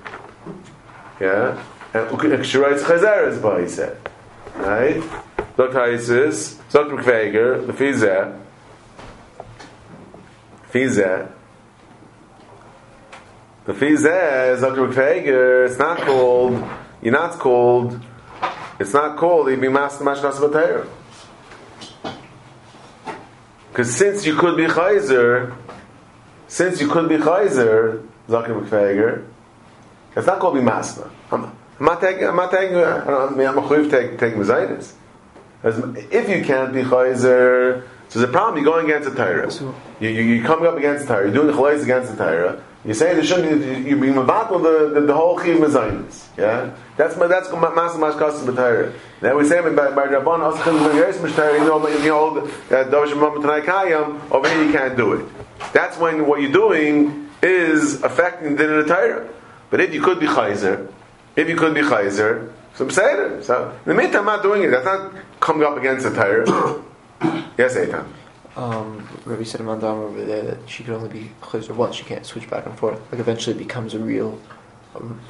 Yeah. 1.22 1.64
And 1.94 2.46
she 2.46 2.58
writes 2.58 2.84
chazeres 2.84 3.42
ba. 3.42 3.62
He 3.62 3.70
said. 3.70 3.98
Right? 4.58 5.02
He 5.92 5.98
says. 5.98 6.60
Dr. 6.70 6.98
Kveger, 6.98 7.66
the 7.66 7.74
fizeh. 7.74 8.40
Fizeh. 10.72 11.32
The 13.66 13.74
fizeh 13.74 14.54
is 14.54 14.62
Dr. 14.62 14.88
Kveger. 14.88 15.66
It's 15.66 15.80
not 15.80 16.00
called. 16.02 16.62
You're 17.02 17.14
not 17.14 17.40
called. 17.40 18.00
It's 18.80 18.94
not 18.94 19.18
called 19.18 19.48
Ibi 19.48 19.70
Mas 19.70 19.98
Mashnas 19.98 20.34
Batayr. 20.34 20.88
Because 23.78 23.96
since 23.96 24.26
you 24.26 24.36
could 24.36 24.58
be 24.58 24.66
Chayzer, 24.66 25.56
since 26.48 26.82
you 26.82 26.88
could 26.88 27.08
be 27.08 27.18
Chayzer, 27.18 28.04
Zakir 28.28 28.60
Mekfeger, 28.60 29.24
it's 30.16 30.26
not 30.26 30.40
called 30.40 30.56
Bimasna. 30.56 31.08
I'm, 31.32 31.44
I'm 31.44 31.86
not 31.86 32.02
taking, 32.02 32.24
I'm 32.24 32.38
not 32.38 32.50
taking, 32.50 32.78
I 32.78 33.06
don't, 33.06 33.34
I 33.34 33.36
mean, 33.36 33.48
I'm 33.48 33.60
a 33.60 33.62
chuv 33.62 33.92
take, 33.92 34.18
take. 34.18 34.34
If 36.12 36.28
you 36.28 36.44
can't 36.44 36.74
be 36.74 36.82
Chayzer, 36.82 37.84
so 38.10 38.20
there's 38.20 38.28
a 38.28 38.34
problem, 38.34 38.64
you're 38.64 38.74
going 38.74 38.86
against 38.86 39.12
the 39.12 39.16
Torah. 39.16 39.54
You, 40.00 40.10
you, 40.10 40.24
you're 40.24 40.44
coming 40.44 40.66
up 40.66 40.76
against 40.76 41.06
the 41.06 41.14
Torah, 41.14 41.26
you're 41.26 41.36
doing 41.36 41.46
the 41.46 41.54
Chalais 41.54 41.84
against 41.84 42.18
the 42.18 42.18
Torah. 42.18 42.64
You're 42.88 42.96
saying 42.96 43.18
there 43.18 43.26
shouldn't 43.26 43.84
be, 43.84 43.90
you're 43.90 44.00
being 44.00 44.16
the, 44.64 44.92
the, 44.94 45.02
the 45.08 45.14
whole 45.14 45.38
Chiv 45.38 45.58
Mezaitis. 45.58 46.26
Yeah? 46.38 46.74
That's 46.96 47.16
that's 47.16 47.50
Masa 47.50 47.98
Mashkas 47.98 48.46
B'Torah. 48.46 48.94
Now 49.22 49.38
we 49.38 49.44
say 49.44 49.60
by 49.62 49.92
by 49.92 50.08
Rabban 50.08 50.42
when 50.66 50.96
Yeris 50.96 51.18
Mishtari, 51.18 51.60
you 51.60 51.66
know, 51.66 51.86
you 51.86 52.16
uh, 52.16 52.84
know, 52.84 52.90
Davish 52.90 53.14
Mamma 53.20 53.42
Tanai 53.42 53.60
Kayam, 53.66 54.32
over 54.32 54.48
here 54.48 54.64
you 54.64 54.72
can't 54.72 54.96
do 54.96 55.14
it. 55.14 55.26
That's 55.74 55.98
when 55.98 56.26
what 56.28 56.40
you're 56.42 56.54
doing 56.54 57.30
is 57.42 58.02
affecting 58.04 58.56
the 58.56 58.64
Din 58.64 58.80
of 58.80 58.88
the. 58.88 59.30
But 59.70 59.82
if 59.82 59.94
you 59.94 60.02
could 60.02 60.22
be 60.22 60.28
Chayzer, 60.28 60.90
if 61.36 61.50
you 61.50 61.58
could 61.58 61.74
be 61.74 61.82
Chayzer, 61.82 62.54
so 62.74 62.88
saying 62.88 63.44
So 63.44 63.78
in 63.86 63.90
the 63.90 63.96
meantime, 63.96 64.22
I'm 64.22 64.38
not 64.38 64.44
doing 64.44 64.64
it. 64.64 64.70
That's 64.70 64.86
not 64.86 65.14
coming 65.42 65.68
up 65.68 65.76
against 65.76 66.06
the 66.06 66.16
Torah. 66.16 66.46
yes, 67.58 67.76
Eitan. 67.76 68.06
Um, 68.58 69.08
Rabbi 69.26 69.44
said 69.44 69.62
in 69.62 69.68
Mandam 69.68 69.84
over 70.10 70.26
there 70.26 70.42
that 70.42 70.68
she 70.68 70.84
could 70.84 70.96
only 70.96 71.10
be 71.10 71.32
chayzer 71.42 71.76
once. 71.76 71.96
She 71.96 72.04
can't 72.04 72.26
switch 72.26 72.50
back 72.50 72.66
and 72.66 72.78
forth. 72.78 73.00
Like 73.12 73.22
eventually 73.22 73.56
it 73.56 73.60
becomes 73.60 73.94
a 73.94 74.00
real. 74.00 74.40
Um, 74.96 75.22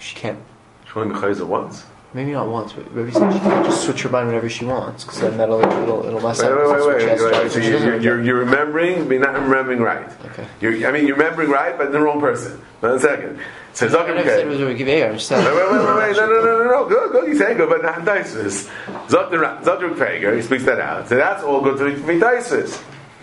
she 0.00 0.16
can't. 0.16 0.38
She 0.86 0.98
only 0.98 1.14
be 1.14 1.20
Chayzer 1.20 1.46
once. 1.46 1.84
Maybe 2.14 2.32
not 2.32 2.48
once, 2.48 2.72
but 2.72 2.90
Rabbi 2.94 3.10
said 3.10 3.32
she 3.32 3.38
can't 3.40 3.64
just 3.66 3.84
switch 3.84 4.02
her 4.02 4.08
mind 4.08 4.28
whenever 4.28 4.48
she 4.48 4.64
wants, 4.64 5.04
because 5.04 5.20
then 5.20 5.36
that'll 5.36 5.60
it'll, 5.62 6.06
it'll 6.06 6.20
mess 6.20 6.42
Wait, 6.42 6.50
up. 6.50 6.58
wait, 6.58 6.68
wait, 6.68 6.86
wait, 6.86 7.20
wait, 7.20 7.32
wait. 7.42 7.52
So 7.52 7.58
you're, 7.58 7.78
you're, 7.78 8.00
you're, 8.00 8.22
you're 8.22 8.38
remembering, 8.38 9.04
but 9.04 9.14
you're 9.14 9.32
not 9.32 9.40
remembering 9.40 9.80
right. 9.80 10.10
Okay. 10.26 10.46
You're, 10.60 10.86
I 10.88 10.92
mean, 10.92 11.06
you're 11.06 11.16
remembering 11.16 11.50
right, 11.50 11.76
but 11.76 11.92
the 11.92 12.00
wrong 12.00 12.20
person. 12.20 12.58
One 12.80 12.98
second. 13.00 13.38
So 13.74 13.88
never 13.88 14.22
said 14.22 14.40
it 14.40 14.46
was 14.46 14.60
a 14.60 14.64
Givea. 14.64 15.08
I'm 15.08 15.14
just 15.14 15.28
saying. 15.28 15.44
Wait, 15.44 15.54
wait, 15.54 15.72
wait, 15.72 15.96
wait. 15.96 16.16
No, 16.16 16.26
no, 16.26 16.44
no, 16.44 16.64
no, 16.64 16.70
no. 16.70 16.88
Good, 16.88 17.12
good. 17.12 17.28
He's 17.28 17.38
saying 17.38 17.56
good, 17.56 17.70
but 17.70 17.82
not 17.82 18.00
Daisus. 18.00 18.70
Zakir 19.08 19.94
Fager, 19.94 20.36
he 20.36 20.42
speaks 20.42 20.64
that 20.64 20.78
out. 20.78 21.08
So 21.08 21.16
that's 21.16 21.42
all 21.42 21.62
good 21.62 21.78
to 21.78 22.06
be 22.06 22.14
Daisus. 22.20 22.82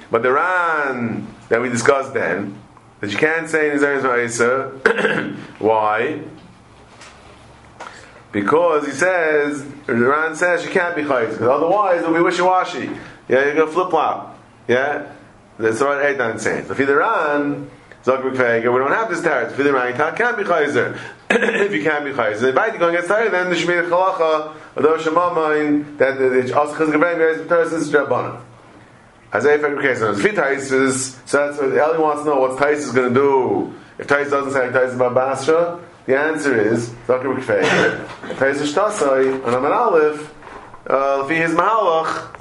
But 0.09 0.23
the 0.23 0.31
Ran 0.31 1.27
that 1.49 1.61
we 1.61 1.69
discussed 1.69 2.13
then, 2.13 2.59
that 2.99 3.11
you 3.11 3.17
can't 3.17 3.47
say 3.47 3.67
in 3.67 3.73
his 3.73 3.83
Ma'isa, 3.83 5.35
why? 5.59 6.21
Because 8.31 8.85
he 8.85 8.91
says, 8.91 9.63
the 9.85 9.93
Ran 9.93 10.35
says 10.35 10.65
you 10.65 10.71
can't 10.71 10.95
be 10.95 11.03
Chayz, 11.03 11.31
because 11.31 11.47
otherwise 11.47 12.01
it'll 12.01 12.13
be 12.13 12.21
wishy 12.21 12.41
washy. 12.41 12.89
Yeah, 13.27 13.45
you're 13.45 13.55
going 13.55 13.67
to 13.67 13.73
flip 13.73 13.89
flop. 13.89 14.39
Yeah? 14.67 15.11
That's 15.57 15.79
what 15.81 15.97
Eitan 15.99 16.39
saying. 16.39 16.65
So 16.65 16.71
if 16.71 16.77
you're 16.79 16.87
the 16.87 16.95
Ran, 16.95 17.69
Zakir 18.03 18.33
Fager, 18.33 18.73
we 18.73 18.79
don't 18.79 18.91
have 18.91 19.09
this 19.09 19.21
tarot. 19.21 19.49
If 19.49 19.57
the 19.57 19.63
you 19.63 19.71
can't 20.15 20.37
be 20.37 20.43
Chayzer. 20.43 20.99
if 21.29 21.73
you 21.73 21.83
can't 21.83 22.05
be 22.05 22.11
Chayzer, 22.11 22.49
if 22.49 22.55
you're 22.55 22.77
going 22.77 22.95
against 22.95 23.09
Torah, 23.09 23.29
then 23.29 23.49
the 23.49 23.55
Shemir 23.55 23.89
Chalacha, 23.89 24.55
the 24.75 24.81
Shemamain, 24.81 25.97
that 25.97 26.17
the 26.17 26.57
also 26.57 26.75
Chazak 26.75 26.93
Gavayim, 26.93 27.37
the 27.39 27.45
Torah 27.45 27.69
says 27.69 27.91
Rabbanah. 27.91 28.41
As 29.31 29.45
I 29.45 29.57
favorite 29.57 29.83
case, 29.83 30.01
now, 30.01 30.13
Fit 30.15 30.35
Taisis, 30.35 31.19
so 31.27 31.37
that's 31.37 31.59
what 31.59 31.71
Eli 31.71 31.97
wants 31.97 32.23
to 32.23 32.29
know 32.29 32.39
what 32.39 32.57
Tais 32.57 32.79
is 32.79 32.91
going 32.91 33.13
to 33.13 33.13
do. 33.13 33.73
If 33.99 34.07
Tais 34.07 34.27
doesn't 34.27 34.53
say 34.53 34.71
Tais 34.71 34.95
about 34.95 35.13
Basra, 35.13 35.79
the 36.07 36.17
answer 36.17 36.59
is 36.59 36.89
Dr. 37.05 37.29
Rikfei. 37.29 37.61
Tais 38.39 38.59
is 38.59 38.73
Tasai, 38.73 39.45
and 39.45 39.55
I'm 39.55 39.63
an 39.63 39.71
Aleph, 39.71 40.33
uh, 40.87 41.21
if 41.23 41.29
he 41.29 41.37
is 41.37 41.51
Mahalach, 41.51 42.35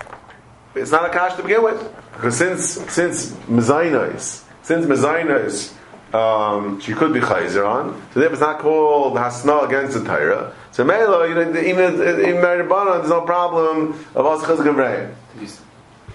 it's 0.75 0.91
not 0.91 1.05
a 1.05 1.13
kash 1.13 1.35
to 1.37 1.43
begin 1.43 1.63
with. 1.63 1.95
Because 2.15 2.39
since, 2.39 2.65
since 2.91 3.33
Mezainos, 3.51 4.45
since 4.69 4.85
Mezainos, 4.85 5.73
um, 6.15 6.79
she 6.79 6.93
could 6.93 7.15
be 7.15 7.21
Chayzer 7.21 7.67
on, 7.67 7.95
so 8.13 8.21
therefore 8.21 8.35
it's 8.35 8.41
not 8.43 8.59
called 8.59 9.17
Hasna 9.17 9.61
against 9.61 9.95
the 9.97 10.05
Torah. 10.05 10.53
So 10.73 10.85
Mela, 10.85 11.27
you 11.27 11.35
know, 11.35 11.59
even 11.59 11.95
in 11.95 12.37
Meribana, 12.37 12.99
there's 12.99 13.09
no 13.09 13.23
problem 13.23 13.99
of 14.15 14.27
us 14.27 14.43
Chazak 14.43 14.67
Gavreim. 14.69 15.15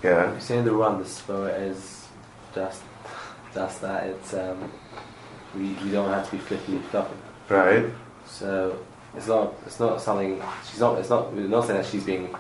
Yeah. 0.04 0.32
You're 0.32 0.40
saying 0.40 0.66
the 0.66 0.72
run, 0.72 1.00
the 1.00 1.06
spirit 1.10 1.64
is 1.64 2.08
just 2.54 2.84
just 3.56 3.82
that. 3.82 4.06
It's 4.06 4.36
um, 4.36 4.72
we, 5.56 5.74
we 5.84 5.90
don't 5.90 6.10
have 6.10 6.30
to 6.30 6.32
be 6.34 6.38
flipping 6.38 6.80
flopping. 6.92 7.18
Right. 7.50 7.86
So 8.28 8.78
it's 9.18 9.28
not 9.28 9.56
it's 9.66 9.80
not 9.80 10.00
something. 10.00 10.40
She's 10.70 10.80
not. 10.80 11.00
It's 11.00 11.10
not. 11.10 11.34
We're 11.34 11.48
not 11.48 11.66
saying 11.66 11.82
that 11.82 11.90
she's 11.90 12.04
being. 12.04 12.36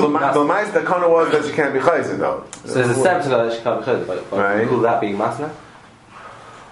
But 0.00 0.32
the 0.32 0.40
ma'is 0.40 0.72
the 0.72 0.82
kind 0.82 1.04
of 1.04 1.10
was 1.10 1.30
that 1.32 1.44
she 1.44 1.52
can't 1.52 1.72
be 1.74 1.80
chayzer 1.80 2.18
though. 2.18 2.44
So 2.64 2.74
there's 2.74 2.90
a 2.96 3.00
step 3.00 3.22
to 3.24 3.28
that 3.30 3.52
she 3.56 3.60
can't 3.62 3.80
be 3.84 3.86
chayzer, 3.90 4.06
but, 4.06 4.30
but 4.30 4.38
Right. 4.38 4.82
that 4.82 5.00
being 5.00 5.16
masna. 5.16 5.50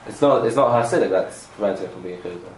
It's 0.06 0.20
not. 0.22 0.46
It's 0.46 0.56
not 0.56 0.70
her 0.72 0.88
siddiq 0.98 1.10
that's 1.10 1.46
preventing 1.56 1.86
her 1.86 1.92
from 1.92 2.02
being 2.02 2.18
chayzer. 2.20 2.52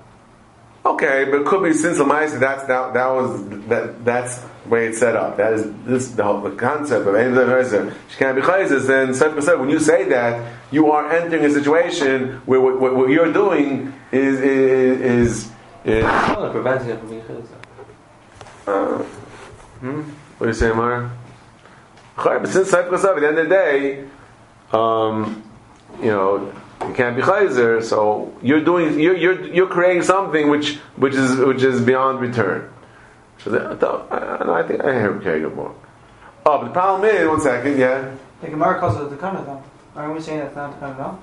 Okay, 0.87 1.27
but 1.31 1.43
it 1.43 1.47
could 1.47 1.62
be 1.62 1.73
since 1.75 1.99
the 1.99 2.05
ma'is 2.05 2.39
that's 2.41 2.65
that 2.65 2.95
that 2.95 3.07
was 3.09 3.45
that 3.69 4.05
that's 4.05 4.39
the 4.39 4.69
way 4.71 4.87
it's 4.87 4.99
set 4.99 5.15
up. 5.17 5.37
That 5.37 5.53
is 5.55 5.71
this 5.85 6.09
the 6.12 6.25
whole 6.25 6.41
the 6.41 6.53
concept 6.53 7.07
of 7.07 7.15
any 7.15 7.35
chayzer. 7.35 7.93
She 8.09 8.17
can't 8.17 8.37
be 8.37 8.43
chayzer. 8.43 8.87
Then 8.87 9.12
seven 9.15 9.35
percent. 9.35 9.59
When 9.61 9.69
you 9.69 9.79
say 9.79 10.05
that, 10.09 10.53
you 10.71 10.91
are 10.91 11.12
entering 11.12 11.45
a 11.45 11.50
situation 11.50 12.41
where 12.47 12.61
what, 12.61 12.81
what, 12.81 12.95
what 12.97 13.11
you're 13.11 13.33
doing 13.33 13.93
is 14.12 14.41
is 14.41 15.00
is. 15.00 15.45
is 15.45 15.50
It's 15.85 16.03
not 16.05 16.53
preventing 16.53 16.89
her 16.89 16.97
from 16.99 17.09
being 17.11 17.23
chayzer. 17.23 17.59
uh, 18.67 19.03
hmm? 19.81 20.03
What 20.40 20.47
do 20.47 20.52
you 20.52 20.54
say, 20.54 20.73
Mara? 20.73 21.11
But 22.16 22.49
since 22.49 22.70
Cyprus 22.70 23.04
at 23.04 23.14
the 23.20 23.28
end 23.28 23.38
of 23.38 23.47
the 23.47 23.54
day, 23.54 24.04
um, 24.73 25.44
you 25.99 26.06
know, 26.06 26.50
you 26.88 26.94
can't 26.94 27.14
be 27.14 27.20
chayzer, 27.20 27.85
so 27.85 28.35
you're 28.40 28.64
doing, 28.64 28.99
you're, 28.99 29.18
you're, 29.18 29.47
you're 29.52 29.66
creating 29.66 30.02
something 30.02 30.49
which, 30.49 30.76
which 30.97 31.14
is, 31.14 31.37
which 31.37 31.62
is 31.62 31.82
beyond 31.82 32.20
return. 32.20 32.73
So 33.44 33.50
that, 33.50 33.85
I, 33.85 34.16
I, 34.16 34.61
I 34.61 34.66
think 34.66 34.82
I 34.82 34.94
hear 34.94 35.11
okay, 35.16 35.40
good 35.40 35.54
more. 35.54 35.75
Oh, 36.47 36.56
but 36.56 36.68
the 36.68 36.73
problem 36.73 37.11
is, 37.14 37.28
one 37.28 37.42
second, 37.42 37.78
yeah. 37.78 38.11
The 38.40 38.49
Gemara 38.49 38.80
calls 38.80 38.99
it 38.99 39.11
the 39.11 39.18
kana 39.18 39.44
though. 39.44 39.62
Aren't 39.94 40.14
we 40.14 40.23
saying 40.23 40.38
that's 40.38 40.56
not 40.56 40.73
the 40.73 40.87
kana 40.87 41.02
all? 41.02 41.23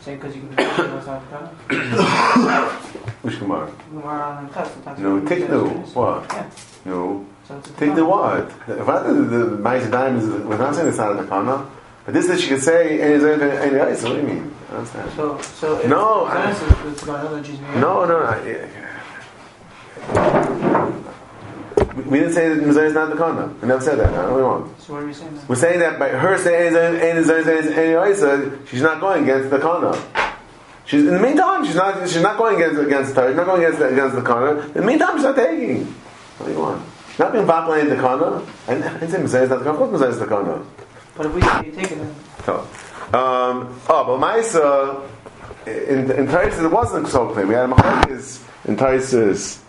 Saying 0.00 0.20
because 0.20 0.34
you 0.34 0.40
can 0.40 0.54
not 0.56 1.04
the 1.04 1.36
kana. 1.68 2.70
Which 3.20 3.38
Gemara? 3.38 3.70
Gemara 3.90 4.22
on 4.22 4.48
the. 4.48 5.02
No, 5.02 5.20
take 5.26 5.50
no. 5.50 5.68
What? 5.68 6.24
Yeah. 6.32 6.50
No. 6.86 7.26
It's 7.50 7.70
Take 7.72 7.94
the 7.94 8.04
what? 8.06 8.50
If 8.66 8.88
I 8.88 9.02
think 9.02 9.28
the 9.28 9.58
Ma'is 9.60 9.90
Daim 9.90 10.16
is, 10.16 10.26
we're 10.44 10.56
not 10.56 10.74
saying 10.74 10.88
it's 10.88 10.96
not 10.96 11.12
a 11.12 11.22
takana, 11.22 11.68
but 12.06 12.14
this 12.14 12.26
that 12.28 12.40
she 12.40 12.48
could 12.48 12.62
say 12.62 13.00
any 13.00 13.22
any 13.22 13.80
ice. 13.80 14.02
What 14.02 14.12
do 14.14 14.16
you 14.16 14.22
mean? 14.26 14.54
I 14.70 14.76
understand. 14.76 15.12
So, 15.12 15.38
so 15.42 15.78
if 15.78 15.88
No, 15.88 16.24
I- 16.24 16.52
Genesis 16.52 17.00
is 17.00 17.04
going 17.04 17.42
to 17.44 17.52
then 17.52 17.80
No, 17.80 18.04
no, 18.06 18.18
no. 18.18 18.30
We 21.96 22.02
we 22.04 22.18
didn't 22.20 22.32
say 22.32 22.48
that 22.48 22.58
Mizrahi 22.64 22.86
is 22.86 22.94
not 22.94 23.10
the 23.10 23.16
condom. 23.16 23.58
We 23.60 23.68
never 23.68 23.80
said 23.80 23.98
that. 23.98 24.10
No, 24.12 24.34
we 24.34 24.42
won't. 24.42 24.80
So 24.80 24.94
what 24.94 25.02
are 25.02 25.06
we 25.06 25.12
saying 25.12 25.34
then? 25.34 25.44
We're 25.46 25.54
saying 25.56 25.80
that 25.80 25.98
by 25.98 26.08
her 26.08 26.38
saying 26.38 26.74
any 26.74 28.10
Isa, 28.10 28.58
she's 28.68 28.82
not 28.82 29.00
going 29.00 29.24
against 29.24 29.50
the 29.50 29.58
condom. 29.58 30.00
She's 30.86 31.02
in 31.06 31.14
the 31.14 31.20
meantime, 31.20 31.64
she's 31.64 31.76
not. 31.76 32.08
She's 32.08 32.22
not 32.22 32.36
going 32.38 32.56
against 32.56 32.80
against 32.80 33.16
her. 33.16 33.28
She's 33.28 33.36
not 33.36 33.46
going 33.46 33.62
against 33.64 33.78
the, 33.78 33.88
against 33.88 34.16
the 34.16 34.22
condom. 34.22 34.58
In 34.66 34.72
the 34.72 34.82
meantime, 34.82 35.16
she's 35.16 35.24
not 35.24 35.36
taking. 35.36 35.84
What 36.38 36.46
do 36.46 36.52
you 36.52 36.58
want? 36.58 36.82
Not 37.18 37.32
being 37.32 37.46
the 37.46 37.96
condom. 37.96 38.46
And 38.66 38.84
I 38.84 38.98
didn't 38.98 39.28
say 39.28 39.42
is 39.42 39.50
not 39.50 39.58
the 39.60 39.64
condom. 39.64 39.82
Of 39.82 39.90
course, 39.90 40.02
Mizrahi 40.02 40.10
is 40.10 40.18
the 40.18 40.26
condom. 40.26 40.70
But 41.16 41.26
if 41.26 41.34
we 41.34 41.40
take 41.42 41.92
it, 41.92 41.98
then 41.98 42.14
So, 42.44 42.60
um, 43.16 43.80
oh, 43.88 44.04
but 44.04 44.18
Maisa, 44.18 45.08
in, 45.66 46.10
in 46.10 46.26
Taisus 46.26 46.64
it 46.64 46.68
wasn't 46.68 47.06
so 47.08 47.32
clear. 47.32 47.46
We 47.46 47.54
had 47.54 47.70
a 47.70 47.72
machlokes 47.72 48.44
in. 48.66 49.60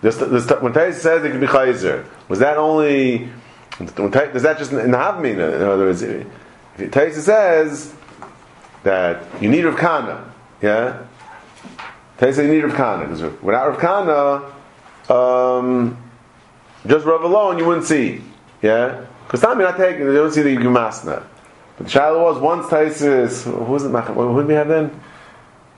This, 0.00 0.16
this, 0.16 0.48
when 0.60 0.72
Taisus 0.72 0.94
says 0.94 1.24
it 1.24 1.32
could 1.32 1.40
be 1.40 1.46
chayzer, 1.46 2.06
was 2.28 2.38
that 2.38 2.56
only? 2.56 3.28
When 3.78 4.10
does 4.10 4.42
that 4.42 4.58
just 4.58 4.72
in 4.72 4.90
the 4.90 4.96
Havmina? 4.96 5.56
In 5.56 5.62
other 5.62 5.84
words, 5.84 6.02
if 6.02 6.26
Taisus 6.76 7.22
says 7.22 7.94
that 8.84 9.24
you 9.40 9.48
need 9.48 9.64
Rav 9.64 9.76
Kana, 9.76 10.32
yeah. 10.62 11.04
Taisus 12.18 12.34
says 12.34 12.46
you 12.46 12.52
need 12.52 12.64
Rav 12.64 12.74
Kana 12.74 13.06
because 13.06 13.42
without 13.42 13.68
Rav 13.68 14.52
Kana, 15.08 15.12
um, 15.12 16.07
just 16.86 17.06
Rav 17.06 17.22
alone 17.22 17.58
you 17.58 17.64
wouldn't 17.64 17.86
see, 17.86 18.22
yeah. 18.62 19.04
Because 19.26 19.40
time 19.40 19.58
you're 19.58 19.68
not 19.68 19.76
taking, 19.76 20.02
you 20.02 20.14
don't 20.14 20.32
see 20.32 20.42
the 20.42 20.56
Yumasna. 20.56 21.22
But 21.76 21.86
the 21.86 21.90
Shiloh 21.90 22.22
was 22.22 22.38
once 22.38 22.66
Taisus. 22.66 23.44
Who 23.44 23.72
was 23.72 23.84
it? 23.84 23.90
Who 23.90 24.38
did 24.38 24.46
we 24.46 24.54
have 24.54 24.68
then? 24.68 25.00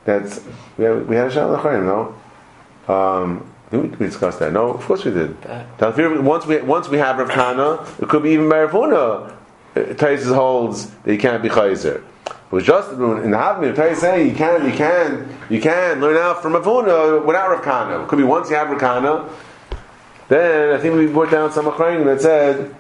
That's 0.05 0.41
we 0.79 0.85
had, 0.85 1.09
we 1.09 1.17
had 1.17 1.27
a 1.27 1.31
Shiloh 1.31 1.57
Chaim, 1.57 1.87
no? 1.87 2.15
Um, 2.93 3.51
did 3.71 3.99
we 3.99 4.07
discussed 4.07 4.39
that? 4.39 4.53
No, 4.53 4.73
of 4.73 4.85
course 4.85 5.05
we 5.05 5.13
did. 5.13 5.37
Once 6.25 6.47
we 6.47 6.61
once 6.63 6.89
we 6.89 6.99
have 6.99 7.19
Rav 7.19 7.29
Kana, 7.29 7.87
it 8.01 8.09
could 8.09 8.23
be 8.23 8.31
even 8.31 8.47
Barafuna. 8.47 9.37
Taisus 9.75 10.35
holds 10.35 10.91
that 10.91 11.13
you 11.13 11.19
can't 11.19 11.43
be 11.43 11.49
Chayzer. 11.49 12.03
It 12.27 12.53
was 12.53 12.65
just 12.65 12.91
in 12.93 12.99
the 12.99 13.37
Havmir. 13.37 13.75
Taisus 13.75 13.97
saying 13.97 14.29
you 14.31 14.35
can, 14.35 14.67
you 14.69 14.77
can, 14.77 15.39
you 15.49 15.61
can 15.61 16.01
learn 16.01 16.17
out 16.17 16.43
from 16.43 16.55
Avuna 16.55 17.25
without 17.25 17.51
Rav 17.51 17.63
Kana. 17.63 18.03
It 18.03 18.09
could 18.09 18.19
be 18.19 18.25
once 18.25 18.51
you 18.51 18.57
have 18.57 18.71
Rav 18.71 18.81
Kana. 18.81 19.29
Then 20.31 20.75
I 20.75 20.79
think 20.79 20.95
we 20.95 21.09
brought 21.09 21.33
down 21.33 21.53
some 21.53 21.67
Achrayim 21.67 22.05
that 22.05 22.23
said, 22.23 22.75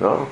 no, 0.00 0.28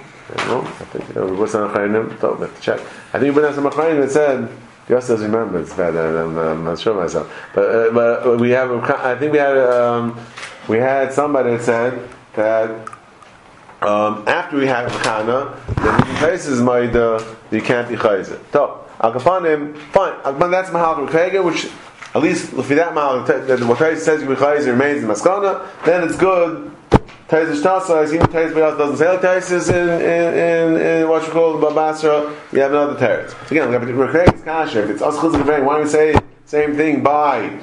no, 0.46 0.60
I 0.60 0.84
think 0.92 1.08
you 1.08 1.14
know, 1.16 1.26
we 1.26 1.36
brought 1.36 1.50
some 1.50 1.68
Achrayim. 1.68 2.08
We 2.08 2.46
have 2.46 2.56
to 2.56 2.62
check. 2.62 2.80
I 3.12 3.18
think 3.18 3.24
we 3.24 3.30
brought 3.32 3.48
down 3.48 3.54
some 3.54 3.64
Achrayim 3.64 4.00
that 4.00 4.10
said. 4.10 4.48
Just 4.88 5.06
doesn't 5.06 5.30
remember. 5.30 5.60
It's 5.60 5.72
bad. 5.72 5.94
I'm, 5.94 6.36
I'm 6.36 6.64
not 6.64 6.80
sure 6.80 7.00
myself. 7.00 7.32
But 7.54 7.70
uh, 7.70 7.92
but 7.92 8.40
we 8.40 8.50
have. 8.50 8.72
I 8.72 9.16
think 9.16 9.32
we 9.32 9.38
had 9.38 9.56
um, 9.56 10.18
we 10.68 10.78
had 10.78 11.12
somebody 11.12 11.50
that 11.50 11.62
said 11.62 12.08
that 12.34 12.70
um, 13.82 14.24
after 14.26 14.56
we 14.56 14.66
have 14.66 14.90
Kana, 15.02 15.56
then 15.76 16.08
in 16.08 16.16
places 16.16 16.60
uh, 16.60 17.36
you 17.52 17.62
can't 17.62 17.88
be 17.88 17.94
chayzer. 17.94 18.40
So 18.50 18.84
Al 19.00 19.12
Kapanim, 19.12 19.76
fine. 19.92 20.50
That's 20.50 20.72
Mahal 20.72 21.06
Kega, 21.06 21.40
which 21.40 21.68
at 22.14 22.22
least 22.22 22.50
for 22.50 22.62
that 22.62 22.92
Mahal, 22.92 23.24
that 23.24 23.60
what 23.64 23.78
Taiz 23.78 23.98
says 23.98 24.22
you 24.22 24.28
chayzer 24.28 24.66
remains 24.66 25.02
in 25.02 25.08
Maskana. 25.08 25.66
Then 25.84 26.02
it's 26.02 26.16
good. 26.16 26.70
Taiz 27.28 27.62
Shtasa, 27.62 28.12
even 28.12 28.26
Taiz 28.26 28.56
else 28.56 28.76
doesn't 28.76 28.96
say 28.96 29.06
oh, 29.06 29.12
like 29.12 29.20
Taiz 29.20 29.52
is 29.52 29.68
in, 29.68 29.88
in, 29.88 30.34
in, 30.34 31.02
in 31.02 31.08
what 31.08 31.24
you 31.24 31.32
call 31.32 31.54
Babasra. 31.54 32.34
We 32.50 32.58
have 32.58 32.72
another 32.72 32.96
teretz. 32.96 33.30
So 33.46 33.54
again, 33.54 33.68
Rekreg 33.68 34.42
Kasher. 34.42 34.82
If 34.82 34.90
it's 34.90 35.02
As 35.02 35.14
Chutz 35.14 35.40
Geveng, 35.40 35.64
why 35.64 35.74
don't 35.74 35.84
we 35.84 35.88
say 35.88 36.16
same 36.46 36.74
thing 36.74 37.04
by 37.04 37.60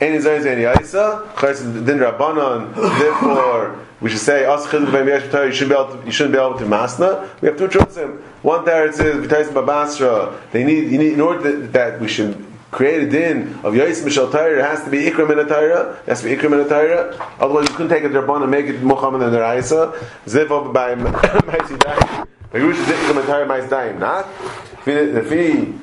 any 0.00 0.18
Zayin 0.18 0.46
any 0.46 0.80
Isa? 0.80 1.28
Chayz 1.34 1.84
Din 1.84 1.98
Rabbanon. 1.98 2.72
Therefore, 2.76 3.76
we 4.00 4.10
should 4.10 4.20
say 4.20 4.44
As 4.44 4.66
Chutz 4.66 4.86
Geveng 4.86 5.08
Yesh 5.08 5.22
B'Torah, 5.24 5.46
You 5.46 5.52
shouldn't 5.52 5.68
be 5.68 5.74
able 5.74 5.98
to. 5.98 6.06
You 6.06 6.12
shouldn't 6.12 6.34
be 6.34 6.38
able 6.38 6.58
to 6.58 6.64
masna. 6.64 7.28
We 7.40 7.48
have 7.48 7.58
two 7.58 7.66
truths. 7.66 7.96
One 8.42 8.64
teretz 8.64 9.04
is 9.04 9.26
V'Taiz 9.26 9.48
Babasra. 9.48 10.40
They 10.52 10.62
need. 10.62 10.92
You 10.92 10.98
need 10.98 11.14
in 11.14 11.20
order 11.20 11.66
that 11.66 12.00
we 12.00 12.06
should 12.06 12.46
create 12.70 13.02
a 13.02 13.10
din 13.10 13.54
of 13.64 13.74
Yais 13.74 14.02
Mishal 14.04 14.30
Torah, 14.30 14.62
has 14.64 14.84
to 14.84 14.90
be 14.90 15.02
Ikram 15.04 15.32
in 15.32 15.38
a 15.40 15.44
Torah, 15.44 15.98
it 16.02 16.08
has 16.08 16.22
to 16.22 16.28
be 16.28 16.36
Ikram 16.36 16.52
in 16.52 16.60
a 16.60 16.68
Torah, 16.68 17.34
otherwise 17.40 17.68
you 17.68 17.74
couldn't 17.74 17.90
take 17.90 18.04
a 18.04 18.08
Drabbon 18.08 18.42
and 18.42 18.50
make 18.50 18.66
it 18.66 18.82
Muhammad 18.82 19.22
and 19.22 19.34
the 19.34 19.58
Isa. 19.58 19.92
Ziv 20.26 20.72
by 20.72 20.94
Maisi 20.94 21.78
Daim. 21.78 22.26
Perush 22.52 22.74
is 22.74 22.86
Ikram 22.86 23.20
in 23.20 23.26
Torah 23.26 23.46
Maisi 23.46 23.70
Daim, 23.70 23.98
not? 23.98 24.28
The 24.84 25.26
fee, 25.28 25.74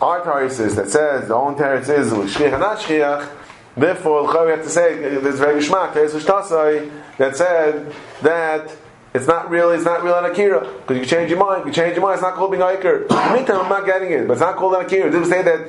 our 0.00 0.22
Torah 0.22 0.50
says, 0.50 0.76
that 0.76 0.88
says, 0.88 1.28
the 1.28 1.34
own 1.34 1.56
Torah 1.56 1.84
says, 1.84 2.12
Shchiach 2.12 2.52
and 2.52 2.60
not 2.60 2.78
Shchiach, 2.78 3.30
therefore, 3.76 4.22
we 4.44 4.50
have 4.50 4.62
to 4.62 4.68
say, 4.68 4.98
there's 4.98 5.38
very 5.38 5.60
Gishmak, 5.60 5.94
there's 5.94 6.14
Shtasai, 6.14 6.90
that 7.18 7.36
said 7.36 7.94
that 8.22 8.76
it's 9.14 9.28
not 9.28 9.48
really, 9.48 9.76
it's 9.76 9.84
not 9.84 10.02
real 10.02 10.18
an 10.18 10.24
akira 10.24 10.60
because 10.60 10.98
you 10.98 11.06
change 11.06 11.30
your 11.30 11.38
mind. 11.38 11.64
You 11.64 11.72
change 11.72 11.94
your 11.94 12.02
mind. 12.02 12.14
It's 12.14 12.22
not 12.22 12.34
called 12.34 12.50
being 12.50 12.64
aiker. 12.64 13.02
In 13.02 13.32
meantime, 13.32 13.60
I'm 13.60 13.68
not 13.68 13.86
getting 13.86 14.10
it, 14.10 14.26
but 14.26 14.32
it's 14.32 14.40
not 14.40 14.56
called 14.56 14.74
an 14.74 14.84
akira. 14.84 15.06
It 15.06 15.12
didn't 15.12 15.28
say 15.28 15.40
that 15.42 15.60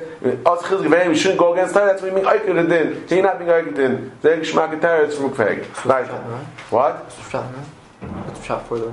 uh, 0.46 0.52
us 0.52 0.62
chizuk 0.62 1.08
we 1.08 1.16
shouldn't 1.16 1.38
go 1.38 1.52
against 1.52 1.72
Torah. 1.72 1.86
That's 1.86 2.02
what 2.02 2.12
we 2.12 2.20
mean 2.20 2.28
aiker 2.28 2.54
the 2.54 2.64
din. 2.68 3.08
So 3.08 3.14
you're 3.14 3.22
not 3.24 3.38
being 3.38 3.50
aiker 3.50 3.74
din. 3.74 4.12
Zeg 4.20 4.40
shmak. 4.40 5.04
It's 5.04 5.16
from 5.16 5.30
Kfeg. 5.30 5.84
Right? 5.84 6.08
What? 6.70 7.04
What's 7.04 8.44
shot, 8.44 8.66
for 8.66 8.80
the 8.80 8.92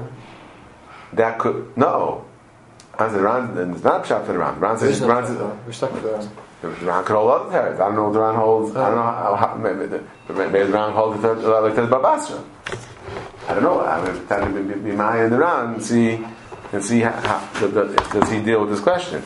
That 1.14 1.40
could 1.40 1.76
no. 1.76 2.26
As 3.00 3.12
the 3.12 3.22
Ran, 3.22 3.56
then 3.56 3.72
it's 3.72 3.84
not 3.84 4.06
shot 4.06 4.28
for 4.28 4.34
the 4.34 4.38
Ran. 4.38 4.60
Ran 4.60 4.78
says 4.78 5.02
Ran 5.02 5.26
shot 5.26 5.28
for 5.28 5.34
the 5.34 5.50
says. 5.50 5.60
We're 5.66 5.74
stuck 5.74 5.94
with 5.94 6.04
the 6.04 6.12
Ran. 6.12 6.30
The 6.62 6.86
Ran 6.86 7.04
could 7.04 7.16
hold 7.16 7.32
other 7.32 7.50
tears. 7.50 7.80
I 7.80 7.86
don't 7.86 7.96
know 7.96 8.04
what 8.04 8.14
the 8.14 8.20
Ran 8.20 8.36
holds. 8.36 8.76
I 8.76 8.88
don't 8.88 8.98
know 8.98 9.02
how, 9.02 9.36
how 9.36 9.56
maybe, 9.56 9.88
the, 9.88 10.04
Ran 10.72 10.94
holds 10.94 11.20
the 11.20 11.36
third, 11.36 11.64
like 11.64 11.76
the 11.76 11.88
Babasra. 11.88 12.44
I 13.48 13.54
don't 13.56 13.64
know. 13.64 13.80
I 13.80 14.02
would 14.02 14.28
tell 14.28 14.46
to 14.46 14.52
be, 14.52 14.74
be 14.80 14.92
Maya 14.92 15.26
in 15.26 15.32
the 15.32 15.38
Ran 15.38 15.76
and 15.76 15.84
see 15.84 16.24
and 16.72 16.84
see 16.84 17.02
how, 17.02 17.12
how 17.12 17.60
the, 17.60 17.68
the, 17.68 18.20
does 18.20 18.32
he 18.32 18.42
deal 18.42 18.62
with 18.62 18.70
this 18.70 18.80
question. 18.80 19.22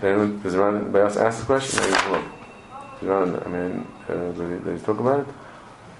Then 0.00 0.40
does 0.42 0.56
Ran 0.56 0.76
anybody 0.76 1.04
else 1.04 1.16
ask 1.16 1.40
the 1.40 1.46
question? 1.46 1.80
Maybe 1.82 2.10
look. 2.10 3.46
I 3.46 3.48
mean, 3.48 3.86
uh, 4.08 4.32
did, 4.32 4.58
he, 4.58 4.64
did 4.64 4.78
he 4.78 4.84
talk 4.84 4.98
about 4.98 5.20
it? 5.20 5.26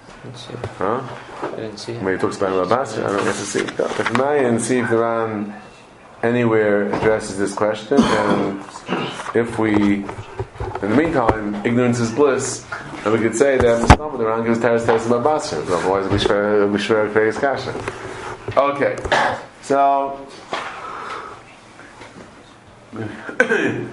I 0.08 0.24
didn't 0.24 0.38
see 0.38 0.52
it. 0.52 0.66
Huh? 0.78 1.16
I 1.42 1.56
didn't 1.56 1.76
see 1.78 1.92
it. 1.92 2.02
Maybe 2.02 2.16
he 2.16 2.20
talks 2.20 2.36
about 2.38 2.52
it. 2.52 2.72
I 2.72 3.08
don't 3.08 3.24
get 3.24 3.24
to 3.24 3.32
see. 3.34 3.60
If 3.60 4.16
Maya 4.16 4.48
and 4.48 4.60
see 4.60 4.78
if 4.78 4.88
the 4.88 4.98
Ran 4.98 5.54
anywhere 6.22 6.92
addresses 6.94 7.38
this 7.38 7.54
question, 7.54 7.98
and 8.00 8.60
if 9.34 9.58
we, 9.58 9.74
in 9.74 10.06
the 10.80 10.96
meantime, 10.96 11.54
ignorance 11.66 12.00
is 12.00 12.10
bliss, 12.10 12.64
and 13.04 13.12
we 13.12 13.18
could 13.20 13.36
say 13.36 13.58
that 13.58 13.80
Mustafa 13.80 14.16
the 14.16 14.24
Ran 14.24 14.44
gives 14.44 14.58
Teres 14.60 14.84
Teres 14.84 15.02
Babasra, 15.02 15.58
otherwise 15.70 16.08
we 16.08 16.18
should 16.18 16.72
we 16.72 16.78
should 16.78 17.12
create 17.12 17.34
kasha. 17.34 17.74
Okay, 18.56 18.96
so. 19.62 20.26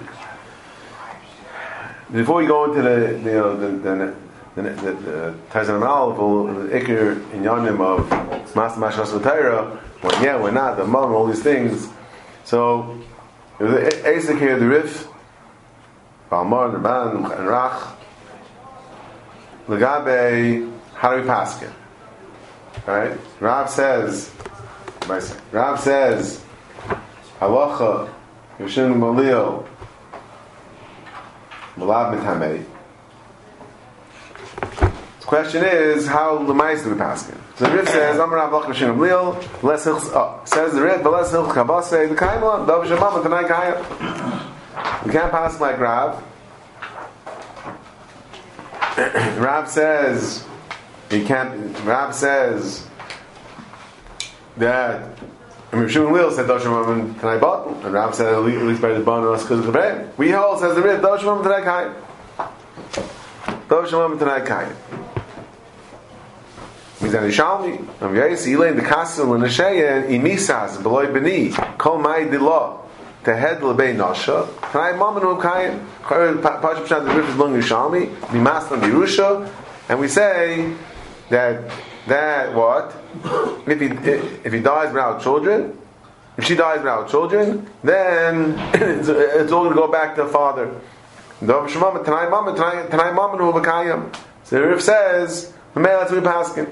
Before 2.12 2.36
we 2.36 2.46
go 2.46 2.64
into 2.64 2.82
the 2.82 3.18
you 3.18 3.36
know 3.36 3.56
the 3.56 3.68
the 3.68 4.14
the, 4.54 4.62
the, 4.62 4.92
the 4.92 5.34
Tarzan 5.50 5.80
Malvel, 5.80 6.68
the 6.70 6.78
Iker 6.78 7.32
in 7.32 7.42
Yonim 7.42 7.80
of 7.80 8.54
Master 8.54 8.80
Mashas 8.80 9.18
Vatayra, 9.18 9.78
when 10.02 10.22
yeah, 10.22 10.36
when 10.36 10.54
not, 10.54 10.76
the 10.76 10.84
Mum, 10.84 11.12
all 11.12 11.26
these 11.26 11.42
things. 11.42 11.88
So, 12.44 13.00
there's 13.58 13.94
Asik 13.94 14.38
here, 14.38 14.58
the 14.58 14.66
Rif, 14.66 15.08
Balmar, 16.28 16.70
the 16.70 16.78
Man, 16.78 17.16
and 17.16 17.48
Rach, 17.48 17.94
Lagabe, 19.68 20.72
how 20.94 21.14
do 21.14 21.20
we 21.20 21.26
pass 21.26 21.62
it? 21.62 21.70
Right? 22.86 23.16
Rav 23.40 23.70
says, 23.70 24.32
Rav 25.06 25.78
says, 25.80 26.44
Halacha, 27.38 28.12
Yoshin 28.58 28.94
Malil, 28.94 29.66
Malab 31.76 32.18
Mitamei. 32.18 32.64
The 35.20 35.26
question 35.26 35.64
is, 35.64 36.06
how 36.06 36.38
Lemais 36.38 36.82
do 36.82 36.90
we 36.90 36.98
pass 36.98 37.28
it? 37.28 37.36
So 37.56 37.66
the 37.66 37.76
Rif 37.76 37.88
says, 37.88 38.18
Amar 38.18 38.36
Rav 38.36 38.50
Lach 38.50 38.64
Yoshin 38.64 38.96
Malil, 38.96 39.62
less 39.62 39.84
Hilch, 39.84 40.02
oh, 40.12 40.40
says 40.44 40.72
the 40.74 40.82
Rif, 40.82 41.02
but 41.04 41.12
less 41.12 41.30
Hilch 41.30 41.50
Kabase, 41.50 42.08
the 42.08 42.14
Kaimon, 42.16 42.66
Dav 42.66 42.84
Shamam, 42.84 43.22
Tanai 43.22 43.44
Kayam. 43.44 45.06
We 45.06 45.12
can't 45.12 45.30
pass 45.30 45.60
like 45.60 45.78
Rav. 45.78 46.22
Rav 49.38 49.68
says 49.68 50.44
he 51.10 51.24
can't. 51.24 51.78
Rav 51.84 52.14
says 52.14 52.86
that. 54.56 55.18
Mean, 55.72 55.88
Shimon 55.88 56.12
Lil 56.12 56.30
said 56.30 56.46
Doshim 56.46 57.18
Tanai 57.20 57.38
Bottle, 57.38 57.74
and 57.82 57.94
Rav 57.94 58.14
said 58.14 58.34
at 58.34 58.40
least 58.40 58.82
by 58.82 58.88
the 58.88 59.00
of 59.00 59.48
the 59.48 59.72
bread. 59.72 60.12
We 60.18 60.30
hold 60.30 60.60
says 60.60 60.74
the 60.74 60.82
Rib 60.82 61.00
Doshim 61.00 61.42
Tanai 61.42 61.62
Kain. 61.64 61.94
Doshim 63.68 64.18
Tanai 64.18 64.46
Kain. 64.46 64.76
That 67.00 67.22
Yishalmi, 67.22 67.78
Am 68.00 68.14
Yais, 68.14 68.46
Elaine, 68.46 68.76
the 68.76 68.82
Castle, 68.82 69.34
and 69.34 69.42
Nesheya, 69.42 70.08
Imisas, 70.08 70.82
Beloy 70.82 71.12
Beni, 71.12 71.50
Kol 71.76 71.98
Mai 71.98 72.20
Dilah. 72.20 72.81
To 73.24 73.36
head 73.36 73.60
lebei 73.60 73.94
nasha, 73.96 74.48
tanai 74.72 74.94
mamanu 74.94 75.40
kayin. 75.40 75.86
Pashup 76.02 76.86
pshat 76.86 77.04
the 77.04 77.14
rif 77.14 77.28
is 77.28 77.36
long 77.36 77.54
yishalmi, 77.54 78.12
bimaslan 78.16 78.80
birusha, 78.80 79.48
and 79.88 80.00
we 80.00 80.08
say 80.08 80.74
that 81.28 81.70
that 82.08 82.52
what 82.54 82.92
if 83.68 83.80
he 83.80 83.86
if 84.44 84.52
he 84.52 84.58
dies 84.60 84.92
without 84.92 85.22
children, 85.22 85.78
if 86.36 86.44
she 86.44 86.56
dies 86.56 86.78
without 86.78 87.08
children, 87.08 87.70
then 87.84 88.58
it's, 88.74 89.08
it's 89.08 89.52
all 89.52 89.64
going 89.64 89.74
to 89.74 89.80
go 89.80 89.86
back 89.86 90.16
to 90.16 90.24
the 90.24 90.28
father. 90.28 90.74
So 91.44 91.46
the 94.50 94.66
rif 94.66 94.82
says, 94.82 95.52
"Mamei 95.74 95.84
that's 95.84 96.10
what 96.12 96.20
we 96.22 96.26
paskin." 96.26 96.70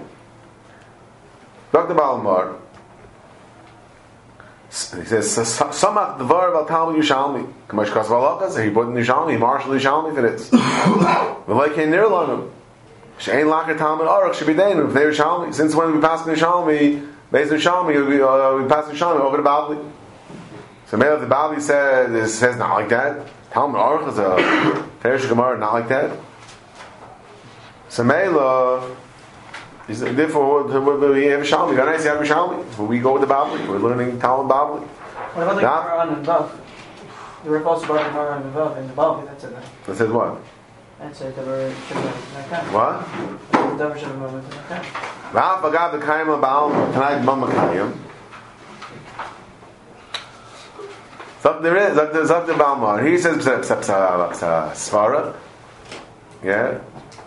Dr. 1.73 1.95
Balmar. 1.95 2.60
He 4.71 5.05
says, 5.05 5.37
Samach 5.37 6.19
Dvar 6.19 6.53
Val 6.53 6.65
Talmud 6.65 7.03
Yushalmi. 7.03 7.53
Kamash 7.67 7.93
Kas 7.93 8.07
Valakas, 8.07 8.63
he 8.63 8.71
put 8.71 8.87
in 8.87 8.95
Yushalmi, 8.95 9.33
he 9.33 9.37
marshaled 9.37 9.81
Yushalmi 9.81 10.15
for 10.15 10.23
this. 10.23 10.49
V'lai 10.49 11.75
Kein 11.75 11.91
Nir 11.91 12.05
Lanu. 12.05 12.49
She'ain 13.19 13.49
Lacher 13.49 13.77
Talmud 13.77 14.07
be 14.07 14.55
Dainu, 14.55 14.87
if 14.87 14.95
they're 14.95 15.11
Yushalmi. 15.11 15.53
Since 15.53 15.75
when 15.75 15.93
we 15.93 16.01
pass 16.01 16.23
Yushalmi, 16.23 17.05
based 17.33 17.51
on 17.51 17.59
Yushalmi, 17.59 18.09
we, 18.09 18.23
uh, 18.23 18.69
pass 18.69 18.89
Yushalmi 18.89 19.19
over 19.19 19.39
to 19.39 19.43
Babli. 19.43 19.93
So 20.87 20.97
maybe 20.97 21.21
the 21.21 21.27
Babli 21.27 21.61
says, 21.61 22.15
it 22.15 22.33
says 22.33 22.57
not 22.57 22.75
like 22.75 22.91
that. 22.91 23.27
Talmud 23.51 23.81
Aruch 23.81 24.09
is 24.09 24.19
a 24.19 24.89
Perish 25.01 25.27
Gemara, 25.27 25.59
not 25.59 25.73
like 25.73 25.89
that. 25.89 26.17
So 27.89 28.05
Mela, 28.05 28.97
he 29.91 29.97
said, 29.97 30.15
therefore, 30.17 30.63
we 30.63 31.25
have 31.27 31.41
a 31.41 31.45
Shalmi. 31.45 31.75
Very 31.75 31.91
nice 31.91 32.05
to 32.05 32.11
have 32.11 32.21
Shalmi. 32.21 32.77
So 32.77 32.85
we 32.85 33.01
go 33.01 33.15
with 33.15 33.23
the 33.23 33.35
Babli. 33.35 33.67
We're 33.67 33.79
learning 33.79 34.21
Talmud 34.21 34.49
Babli. 34.49 34.87
What 34.87 35.43
about 35.43 35.55
the 35.57 35.63
Gemara 35.63 35.99
on 35.99 36.09
and 36.11 36.19
above? 36.19 36.61
The 37.43 37.51
rip 37.51 37.67
also 37.67 37.87
about 37.87 38.05
the 38.05 38.11
Gemara 38.11 38.35
on 38.37 38.43
and 38.43 38.51
above 38.53 38.79
in 38.79 38.87
the 38.87 38.93
Bible. 38.93 39.23
That's 39.27 39.43
it. 39.43 39.57
That 39.87 39.97
says 39.97 40.11
what? 40.11 40.41
That's 41.01 41.21
it. 41.23 41.35
The 41.35 41.43
word 41.43 41.75
should 41.89 41.97
have 41.97 42.51
been 42.51 42.53
like 42.53 42.73
What? 42.73 43.05
that. 43.51 43.79
The 43.79 43.99
should 43.99 44.09
have 44.09 44.21
been 44.21 44.33
like 44.33 44.69
that. 44.69 45.35
Raf 45.35 45.63
agav 45.65 45.99
the 45.99 46.07
kaim 46.07 46.41
baal 46.41 46.71
tonight 46.93 47.27
bam 47.27 47.41
kayim. 47.41 47.97
So 51.41 51.59
there 51.61 51.77
is 51.77 51.99
up 51.99 52.13
there's 52.13 52.31
up 52.31 52.47
the 52.47 53.03
He 53.03 53.19
says 53.19 53.45
svara. 53.45 55.35
Yeah, 56.45 56.79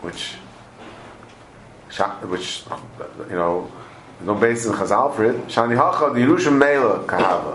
which 0.02 0.36
which 2.28 2.64
you 3.30 3.36
know 3.36 3.72
no 4.22 4.36
basis 4.36 4.68
in 4.68 4.74
Chazal 4.74 5.16
for 5.16 5.26
it. 5.26 5.36
Shani 5.48 5.76
hacha 5.76 6.14
the 6.14 6.20
Yerusha 6.22 6.56
Mela 6.56 7.04
kahava. 7.06 7.54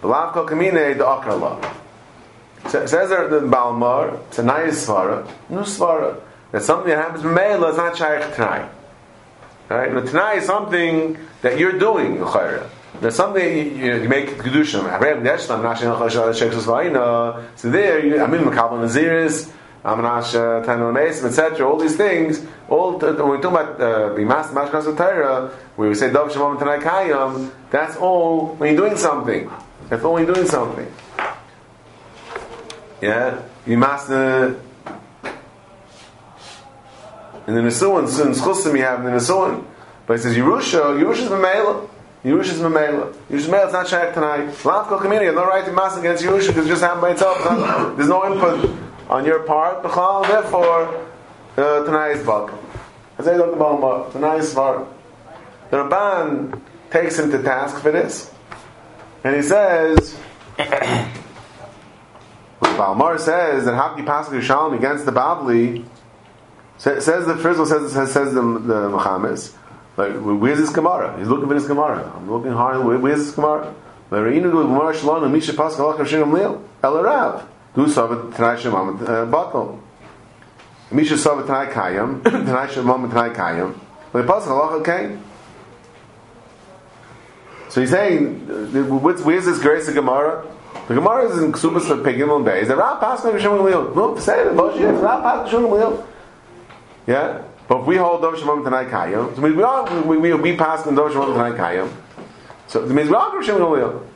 The 0.00 0.08
Belav 0.08 0.32
kol 0.32 0.46
kamine 0.46 0.96
the 0.96 1.04
akrala. 1.04 1.62
Sa- 2.68 2.86
Says 2.86 3.08
there 3.08 3.28
the 3.28 3.46
Balmar, 3.46 4.18
it's 4.28 4.38
a 4.38 4.42
nice 4.42 4.86
svara, 4.86 5.28
no 5.48 5.60
svara. 5.60 6.20
That 6.52 6.62
something 6.62 6.90
that 6.90 6.98
happens 6.98 7.24
in 7.24 7.32
Mela 7.34 7.70
is 7.70 7.76
not 7.76 7.96
shaykh 7.96 8.34
tonight. 8.34 8.70
Right? 9.68 9.90
And 9.90 10.06
Tanai 10.06 10.36
is 10.38 10.44
something 10.44 11.16
that 11.40 11.58
you're 11.58 11.78
doing, 11.78 12.22
L'chayra. 12.22 12.68
There's 13.00 13.16
something 13.16 13.42
you, 13.42 13.64
you, 13.64 14.02
you 14.02 14.08
make 14.08 14.28
vayina. 16.66 17.44
So 17.56 17.70
there, 17.70 18.22
I 18.22 18.26
mean, 18.26 18.42
makabel 18.42 18.78
naziris, 18.84 19.50
amanash 19.84 20.32
tanel 20.64 20.92
mesim, 20.92 21.26
etc. 21.26 21.68
All 21.68 21.78
these 21.78 21.96
things. 21.96 22.44
All 22.68 22.98
t- 22.98 23.06
when 23.06 23.30
we 23.30 23.38
talk 23.38 23.52
about 23.52 23.80
uh, 23.80 24.14
being 24.14 24.28
master 24.28 24.54
mashkas 24.54 25.52
where 25.76 25.88
we 25.88 25.94
say 25.94 26.12
dov 26.12 26.32
shalom 26.32 26.58
tanai 26.58 26.78
kayam, 26.78 27.50
that's 27.70 27.96
all 27.96 28.54
when 28.56 28.74
you're 28.74 28.86
doing 28.86 28.96
something. 28.96 29.50
That's 29.88 30.04
all 30.04 30.14
when 30.14 30.24
you're 30.26 30.34
doing 30.34 30.46
something. 30.46 30.92
Yeah, 33.00 33.42
master. 33.66 34.60
In 37.44 37.54
the 37.54 37.60
Nisuan, 37.60 38.04
in 38.24 38.32
Schusim 38.32 38.76
you 38.76 38.84
have 38.84 39.00
in 39.00 39.06
the 39.06 39.12
Nisuan. 39.12 39.64
But 40.06 40.18
he 40.18 40.22
says 40.22 40.36
Yerusha, 40.36 40.96
Yerusha 41.00 41.22
is 41.22 41.28
Mamela. 41.28 41.88
Yerusha 42.24 42.52
is 42.52 42.60
Mamela. 42.60 43.12
Yerusha 43.28 43.32
is 43.32 43.46
Mamela, 43.48 43.64
it's 43.64 43.72
not 43.72 43.88
Shaykh 43.88 44.14
tonight. 44.14 44.46
Lavko 44.62 45.00
community, 45.00 45.34
no 45.34 45.44
right 45.44 45.64
to 45.64 45.72
mass 45.72 45.96
against 45.96 46.22
Yerusha 46.22 46.48
because 46.48 46.66
it 46.66 46.68
just 46.68 46.82
happened 46.82 47.00
by 47.00 47.10
itself. 47.10 47.96
There's 47.96 48.08
no 48.08 48.32
input 48.32 48.81
on 49.12 49.24
your 49.26 49.40
part. 49.40 49.82
Therefore, 49.82 51.06
uh, 51.56 51.84
tonight 51.84 52.12
is 52.12 52.24
Balkan. 52.24 52.58
Tonight 53.18 54.36
is. 54.38 54.54
The 54.54 54.86
Ramban 55.72 56.60
takes 56.90 57.18
him 57.18 57.30
to 57.30 57.42
task 57.42 57.80
for 57.82 57.92
this. 57.92 58.30
And 59.22 59.36
he 59.36 59.42
says, 59.42 60.16
Balmar 62.60 63.18
says 63.18 63.66
that 63.66 63.74
Hakdi 63.74 64.04
Pasuk 64.04 64.30
Yerushalmi 64.30 64.78
against 64.78 65.04
the 65.04 65.12
Babli 65.12 65.84
Sa- 66.78 66.98
Says 66.98 67.26
the 67.26 67.36
Frizzle 67.36 67.66
says 67.66 67.92
says, 67.92 68.12
says 68.12 68.34
the 68.34 68.40
the 68.40 68.88
Muhammad. 68.88 69.38
Like 69.96 70.14
where's 70.14 70.58
this 70.58 70.70
Gemara? 70.70 71.18
He's 71.18 71.28
looking 71.28 71.48
for 71.48 71.54
this 71.54 71.68
Gemara. 71.68 72.10
I'm 72.16 72.30
looking 72.30 72.52
hard. 72.52 72.84
Where, 72.84 72.98
where's 72.98 73.26
this 73.26 73.34
Gemara? 73.34 73.74
Gemara 76.82 77.46
Shalom 77.74 77.86
and 77.86 77.90
Misha 77.90 78.02
Pascal 78.02 78.32
Lacham 78.32 78.58
Shem 78.58 78.72
Lil 78.72 78.86
El 78.86 78.86
Rav. 78.86 78.94
Du 78.94 78.96
Savat 78.96 78.96
Tanai 78.96 78.96
Shemam 78.96 78.98
Batel. 79.30 79.80
Misha 80.90 81.14
Savat 81.14 81.46
Tanai 81.46 81.72
Kayam 81.72 82.22
Tanai 82.24 82.66
Shemam 82.66 83.10
Tanai 83.10 83.34
Kayam. 83.34 83.78
The 84.12 84.22
Pascal 84.24 84.60
Lacham 84.60 84.84
came. 84.84 85.24
So 87.70 87.80
he's 87.80 87.90
saying, 87.90 88.46
where's 89.24 89.46
this 89.46 89.58
grace 89.58 89.88
of 89.88 89.94
Gemara? 89.94 90.46
The 90.88 90.94
Gemara 90.94 91.30
is 91.30 91.42
in 91.42 91.52
Ksubas 91.52 91.88
of 91.88 92.00
Pegim 92.00 92.36
and 92.36 92.44
Beis. 92.44 92.66
The 92.66 92.76
Rav 92.76 93.00
Pascal 93.00 93.38
Shem 93.38 93.64
Lil. 93.64 93.94
No, 93.94 94.18
say 94.18 94.40
it. 94.40 94.54
Bullshit. 94.54 94.94
Rav 95.00 95.22
Pascal 95.22 95.48
Shem 95.48 95.70
Lil. 95.70 96.06
Yeah? 97.06 97.42
But 97.68 97.80
if 97.80 97.86
we 97.86 97.96
hold 97.96 98.20
Dov 98.20 98.34
Shemam 98.34 98.62
Tanai 98.64 98.84
Kayim, 98.84 99.34
so 99.34 99.40
we, 99.40 99.52
we, 99.52 100.18
we, 100.18 100.32
we, 100.32 100.34
we 100.34 100.56
pass 100.56 100.86
on 100.86 100.94
Dov 100.94 101.12
Shemam 101.12 101.34
Tanai 101.34 101.58
Kayim. 101.58 101.90
So 102.66 102.84
it 102.84 102.90
means 102.90 103.08
we 103.08 103.14
are 103.14 103.34
Rav 103.34 103.44
Shem 103.44 104.11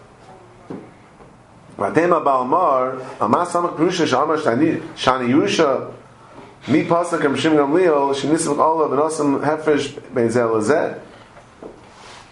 Lil. 1.79 1.91
Vatem 1.91 2.25
Balmar, 2.25 3.01
Amas 3.21 3.53
Samak 3.53 3.77
Perusha 3.77 4.07
Shamar 4.07 4.39
Shani 4.39 5.29
Yusha 5.29 5.93
Mi 6.69 6.85
Pasuk 6.85 7.25
Am 7.25 7.37
Shem 7.37 7.53
Gamliel 7.53 8.15
Shenisim 8.15 8.59
Olav 8.59 8.93
and 8.93 9.01
Osam 9.01 9.41
Hefresh 9.41 10.13
Bezel 10.13 10.51
Lazet. 10.51 11.01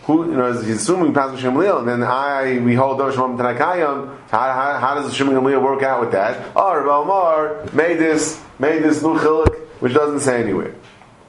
Who 0.05 0.27
you 0.31 0.37
know 0.37 0.53
he's 0.53 0.83
assuming 0.83 1.15
Pasuk 1.15 1.39
Shem 1.39 1.57
Lil, 1.57 1.79
and 1.79 1.89
then 1.89 2.03
I 2.03 2.59
we 2.59 2.75
hold 2.75 2.99
Dov 2.99 3.15
Shemam 3.15 3.37
Tanai 3.37 3.59
Kayim. 3.59 4.17
So 4.31 4.37
how, 4.37 4.53
how, 4.53 4.79
how 4.79 4.95
does 4.95 5.15
Shem 5.15 5.29
Gamliel 5.29 5.63
work 5.63 5.83
out 5.83 6.01
with 6.01 6.13
that? 6.13 6.53
Oh, 6.57 6.75
Rabbi 6.75 7.75
made 7.75 7.99
this 7.99 8.43
made 8.59 8.83
this 8.83 9.03
new 9.03 9.19
chilik 9.19 9.55
which 9.81 9.93
doesn't 9.93 10.21
say 10.21 10.43
anywhere. 10.43 10.75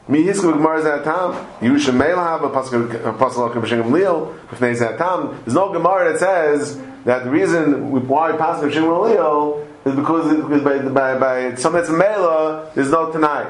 Mi 0.08 0.24
hisku 0.24 0.54
gemara 0.54 0.80
is 0.80 0.86
at 0.86 1.04
tam. 1.04 1.48
You 1.62 1.80
should 1.80 1.96
a 1.96 1.98
pasuk 1.98 2.94
a 2.94 3.14
pasuk 3.14 3.38
like 3.38 3.64
B'Shem 3.64 3.84
Gamliel 3.84 4.38
if 4.52 4.60
they 4.60 4.76
say 4.76 4.96
tam. 4.98 5.40
There's 5.44 5.56
no 5.56 5.74
gemara 5.74 6.14
that 6.14 6.20
says 6.20 6.80
that 7.06 7.24
the 7.24 7.30
reason 7.30 7.92
why 8.08 8.32
we 8.32 8.38
pass 8.38 8.62
B'Shem 8.62 8.84
Gamliel 8.84 9.68
is 9.86 9.96
because, 9.96 10.32
it, 10.32 10.42
because 10.42 10.64
by, 10.64 10.80
by, 10.90 11.18
by 11.18 11.50
that's 11.52 11.64
a 11.64 11.94
mela 11.94 12.72
there's 12.74 12.92
no 12.92 13.12
tonight. 13.12 13.48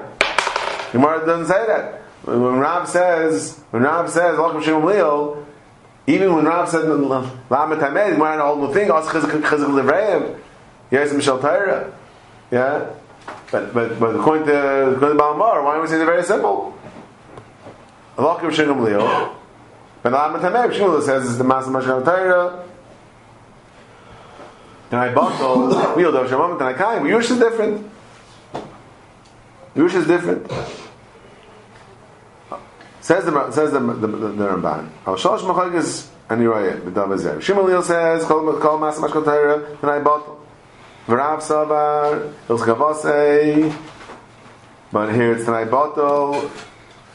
Gemara 0.91 1.25
doesn't 1.25 1.47
say 1.47 1.65
that. 1.65 2.01
When 2.25 2.59
Rav 2.59 2.87
says 2.87 3.59
when 3.71 3.83
Rav 3.83 4.09
says 4.09 4.37
Lachim 4.37 4.61
Shem 4.63 4.81
Gamliel, 4.81 5.45
even 6.07 6.35
when 6.35 6.45
Rav 6.45 6.69
said 6.69 6.83
Lamet 6.83 7.79
Hamed, 7.79 8.15
he 8.15 8.19
wanted 8.19 8.41
a 8.41 8.45
whole 8.45 8.73
thing. 8.73 8.91
Also 8.91 9.09
Chizuk 9.09 9.41
Livreim, 9.41 10.39
yes, 10.91 11.13
Mishal 11.13 11.39
Torah, 11.39 11.93
yeah. 12.51 12.91
But 13.51 13.73
but 13.73 13.99
but 13.99 14.15
according 14.15 14.47
to 14.47 14.95
according 14.95 15.17
to 15.17 15.23
Balmar, 15.23 15.63
why 15.63 15.73
don't 15.73 15.81
we 15.83 15.87
say 15.87 15.97
they're 15.97 16.05
very 16.05 16.23
simple? 16.23 16.77
Kim 18.17 18.51
Shem 18.51 18.83
Leo. 18.83 19.35
But 20.03 20.13
Lamet 20.13 20.41
Hamed, 20.41 20.75
Shem 20.75 21.01
says 21.01 21.25
is 21.25 21.37
the 21.37 21.43
Master 21.43 21.71
Mashal 21.71 22.03
Torah. 22.03 22.65
And 24.91 24.99
I 24.99 25.13
bottle 25.13 25.69
wheel 25.95 26.15
of 26.15 26.61
I 26.61 26.73
kind. 26.73 27.05
Yush 27.05 27.31
is 27.31 27.39
different. 27.39 27.91
Yush 29.75 29.95
is 29.95 30.07
different. 30.07 30.51
Says 33.01 33.25
the 33.25 33.51
says 33.51 33.71
the 33.71 33.79
the, 33.79 34.07
the, 34.07 34.27
the 34.29 34.47
Ramban. 34.47 34.89
Al 35.05 35.15
Shalosh 35.15 35.41
Machagis 35.41 36.09
and 36.29 36.41
Yirayah 36.41 36.81
b'Dav 36.81 37.17
Zer. 37.19 37.41
Shimon 37.41 37.67
Leel 37.67 37.83
says 37.83 38.23
Kol 38.25 38.59
Kol 38.59 38.79
Mas 38.79 38.97
Mashkal 38.97 39.23
Torah 39.23 39.77
and 39.81 39.91
I 39.91 39.99
bottle. 39.99 40.43
V'Rav 41.07 41.41
Sabar 41.41 42.33
Il 42.49 42.57
Chavasei. 42.57 43.75
But 44.91 45.13
here 45.13 45.33
it's 45.33 45.45
tonight 45.45 45.69
bottle. 45.69 46.49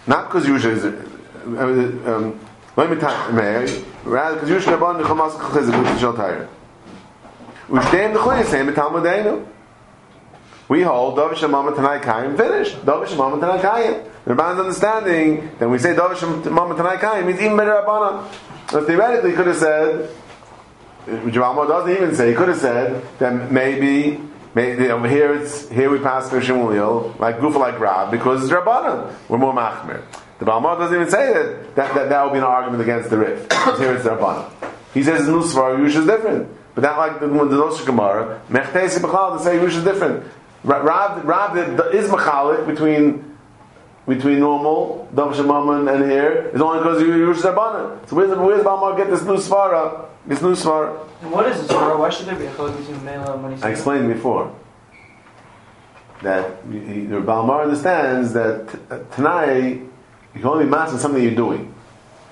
Not 0.06 0.28
because 0.28 0.46
Yush 0.46 0.64
is. 0.64 0.84
Um, 0.84 2.38
let 2.76 2.90
me 2.90 2.96
you. 2.96 3.84
Rather 4.04 4.36
because 4.36 4.50
Yush 4.50 4.76
Gabon 4.76 5.00
Nechamas 5.02 5.34
with 5.76 6.00
Shal 6.00 6.14
Torah. 6.14 6.48
Ushtem 7.70 8.12
the 8.12 8.44
same 8.44 8.68
in 8.68 8.74
Talmudenu. 8.74 9.46
We 10.68 10.82
hold 10.82 11.16
Dav 11.16 11.30
Shemam 11.32 11.74
Tanai 11.74 12.00
Kayim 12.00 12.36
finished. 12.36 12.84
Dav 12.84 13.08
Shemam 13.08 13.40
Tanai 13.40 13.62
Kayim. 13.62 14.10
The 14.24 14.34
Rabban's 14.34 14.60
understanding 14.60 15.50
then 15.58 15.70
we 15.70 15.78
say 15.78 15.94
Dav 15.94 16.16
Shemam 16.16 16.76
Tanai 16.76 16.96
Kayim 16.96 17.26
means 17.26 17.40
even 17.40 17.56
better 17.56 17.70
Rabbanan. 17.70 18.28
So 18.70 18.84
theoretically, 18.84 19.30
he 19.30 19.36
could 19.36 19.46
have 19.46 19.56
said, 19.56 20.10
Jamal 21.30 21.66
doesn't 21.66 21.90
even 21.92 22.14
say. 22.14 22.30
He 22.30 22.34
could 22.36 22.48
have 22.48 22.58
said 22.58 23.04
that 23.18 23.50
maybe, 23.52 24.20
maybe 24.54 24.90
over 24.90 25.08
here 25.08 25.34
it's 25.34 25.68
here 25.68 25.90
we 25.90 25.98
pass 25.98 26.28
for 26.28 26.40
Shemuel 26.40 27.14
like 27.18 27.38
Gufa 27.38 27.58
like 27.58 27.78
Rab 27.78 28.10
because 28.10 28.42
it's 28.42 28.52
Rabbanan. 28.52 29.14
We're 29.28 29.38
more 29.38 29.54
machmir. 29.54 30.02
The 30.40 30.44
Balmar 30.44 30.76
doesn't 30.76 30.94
even 30.94 31.10
say 31.10 31.32
that 31.32 31.76
that, 31.76 31.94
that 31.94 32.08
that 32.08 32.24
would 32.24 32.32
be 32.32 32.38
an 32.38 32.44
argument 32.44 32.82
against 32.82 33.10
the 33.10 33.18
Rif. 33.18 33.40
Here 33.78 33.94
it's 33.94 34.04
Rabbanan. 34.04 34.50
He 34.92 35.04
says 35.04 35.28
Nusvar 35.28 35.78
Yush 35.78 35.96
is 35.96 36.06
different, 36.06 36.48
but 36.74 36.82
not 36.82 36.98
like 36.98 37.20
the 37.20 37.26
the 37.26 37.56
Noshik 37.56 37.86
Gemara 37.86 38.40
Mechtesi 38.48 38.98
B'chal 39.00 39.38
to 39.38 39.44
say 39.44 39.56
is 39.58 39.84
different. 39.84 40.24
Ra- 40.64 40.78
Rab 40.82 41.24
Rab 41.24 41.56
is 41.94 42.08
machalik 42.10 42.66
between 42.66 43.36
between 44.06 44.40
normal 44.40 45.08
Dov 45.14 45.34
Shemaman 45.36 45.92
and 45.94 46.10
here 46.10 46.50
is 46.52 46.60
only 46.60 46.78
because 46.80 47.00
you 47.00 47.08
Yerush 47.08 47.42
Rabbanan. 47.42 48.08
So 48.08 48.16
where's, 48.16 48.36
where's 48.36 48.64
Balmar 48.64 48.96
get 48.96 49.08
this 49.10 49.22
new 49.22 49.36
svara? 49.36 50.06
This 50.26 50.42
new 50.42 50.54
svara? 50.54 51.06
And 51.22 51.30
what 51.30 51.46
is 51.46 51.60
this 51.60 51.70
for? 51.70 51.96
Why 51.96 52.10
should 52.10 52.26
there 52.26 52.36
be 52.36 52.46
a 52.46 52.50
chiluk 52.50 52.76
between 52.78 53.04
Mela 53.04 53.34
and 53.34 53.44
Manisha? 53.58 53.64
I 53.64 53.70
explained 53.70 54.12
before 54.12 54.54
that 56.22 56.62
Balmar 57.26 57.62
understands 57.62 58.32
that 58.34 58.68
t- 58.70 58.78
uh, 58.90 58.98
Tanai, 59.14 59.58
you 59.70 59.88
can 60.34 60.44
only 60.46 60.66
master 60.66 60.98
something 60.98 61.22
you're 61.22 61.34
doing. 61.34 61.72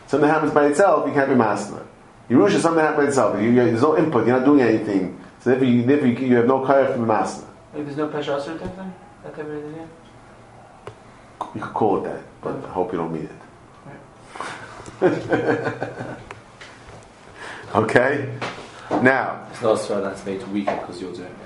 Something 0.07 0.29
happens 0.29 0.53
by 0.53 0.67
itself, 0.67 1.07
you 1.07 1.15
can't 1.15 1.29
be 1.29 1.35
master. 1.35 1.87
Yerush 2.31 2.55
is 2.55 2.63
something 2.63 2.83
that 2.83 2.91
happens 2.91 3.05
by 3.05 3.09
itself. 3.09 3.41
You, 3.41 3.49
you, 3.49 3.55
there's 3.55 3.83
no 3.83 3.97
input, 3.97 4.27
you're 4.27 4.37
not 4.37 4.45
doing 4.45 4.61
anything. 4.61 5.19
So 5.41 5.51
therefore 5.51 5.67
you, 5.69 5.83
therefore 5.83 6.09
you, 6.09 6.17
you 6.29 6.37
have 6.37 6.47
no 6.47 6.65
kayak 6.67 6.93
to 6.93 7.01
the 7.01 7.07
master. 7.07 7.47
Like 7.73 7.85
there's 7.85 7.97
no 7.97 8.09
Pesha 8.09 8.37
Asur 8.39 8.59
type 8.61 8.75
thing? 8.77 8.93
That 9.25 9.35
type 9.35 9.47
of 9.47 9.53
idea? 9.53 9.89
You 11.55 11.61
could 11.61 11.75
call 11.75 11.99
it 11.99 12.05
that, 12.09 12.21
but 12.43 12.65
I 12.65 12.69
hope 12.69 12.93
you 12.93 12.99
don't 12.99 13.13
mean 13.13 13.29
it. 15.01 15.01
okay? 17.75 18.29
Now, 19.03 19.47
It's 19.51 19.63
not 19.63 19.79
so 19.79 20.01
that's 20.01 20.25
made 20.27 20.43
weaker 20.49 20.75
because 20.77 21.01
you're 21.01 21.13
doing 21.13 21.27
it. 21.29 21.37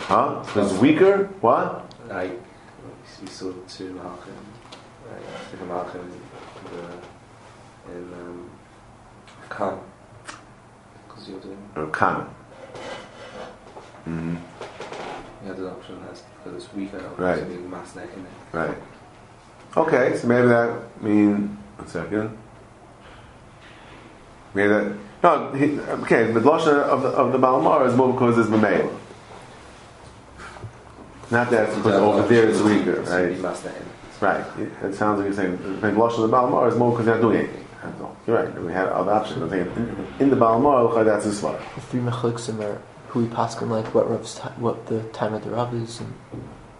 huh? 0.00 0.42
So 0.52 0.64
it's 0.64 0.74
weaker? 0.74 1.24
What? 1.40 1.84
Like 2.08 2.32
we 3.20 3.26
saw 3.28 3.52
two 3.68 3.92
Malcolm, 3.94 4.34
like 5.10 5.50
different 5.50 5.72
Malcolm 5.72 6.12
in, 7.88 7.96
in 7.96 8.12
um, 8.14 8.50
Khan 9.48 9.80
because 11.18 11.28
you're 11.28 11.40
doing. 11.40 11.70
Or 11.76 11.86
common. 11.88 12.26
hmm 14.04 14.36
You 15.42 15.48
had 15.48 15.58
an 15.58 15.66
option 15.66 16.00
that's 16.06 16.22
because 16.44 16.64
it's 16.64 16.74
weaker. 16.74 16.98
Right. 17.16 17.38
It's 17.38 17.48
being 17.48 17.70
mass 17.70 17.94
neck 17.96 18.08
in 18.14 18.20
it. 18.20 18.30
Right. 18.52 18.76
Okay, 19.76 20.16
so 20.16 20.26
maybe 20.28 20.48
that 20.48 21.02
mean 21.02 21.58
one 21.76 21.88
second. 21.88 22.36
Maybe 24.54 24.68
that 24.68 24.92
no. 25.22 25.52
He, 25.52 25.78
okay, 25.78 26.32
the 26.32 26.40
lashon 26.40 26.80
of 26.82 27.02
the, 27.02 27.08
of 27.08 27.32
the 27.32 27.38
Balamar 27.38 27.86
is 27.86 27.94
more 27.94 28.12
because 28.12 28.38
it's 28.38 28.48
Mamela. 28.48 28.90
Not 31.30 31.50
that 31.50 31.68
it's 31.68 31.76
because 31.76 31.94
over 31.94 32.26
there 32.26 32.48
it's 32.48 32.60
weaker, 32.60 33.00
It's 33.02 33.10
right? 33.10 33.28
being 33.28 33.42
mass 33.42 33.64
neck 33.64 33.74
in 33.76 33.82
it. 33.82 33.88
Right. 34.20 34.44
It 34.82 34.94
sounds 34.94 35.18
like 35.18 35.26
you're 35.26 35.34
saying 35.34 35.80
the 35.80 35.88
lashon 35.88 36.24
of 36.24 36.30
the 36.30 36.36
Balamar 36.36 36.70
is 36.72 36.78
more 36.78 36.90
because 36.92 37.06
you're 37.06 37.14
not 37.16 37.20
doing 37.20 37.38
anything. 37.38 37.64
That's 37.82 38.00
all. 38.00 38.16
You're 38.26 38.44
right. 38.44 38.62
We 38.62 38.72
had 38.72 38.88
other 38.88 39.12
options. 39.12 39.42
I'm 39.42 39.50
saying 39.50 39.66
in, 39.76 40.06
in 40.24 40.30
the 40.30 40.36
Balamar, 40.36 41.04
that's 41.04 41.26
a 41.26 41.30
svara. 41.30 41.62
The 41.74 41.80
three 41.82 42.00
mechliksim 42.00 42.60
are 42.60 42.80
who 43.08 43.20
we 43.20 43.28
pass 43.28 43.56
on, 43.56 43.70
like 43.70 43.94
what 43.94 44.10
Rav's 44.10 44.34
ti- 44.34 44.48
what 44.58 44.86
the 44.86 45.02
time 45.04 45.34
of 45.34 45.44
the 45.44 45.50
Rav 45.50 45.74
is 45.74 46.00
and 46.00 46.12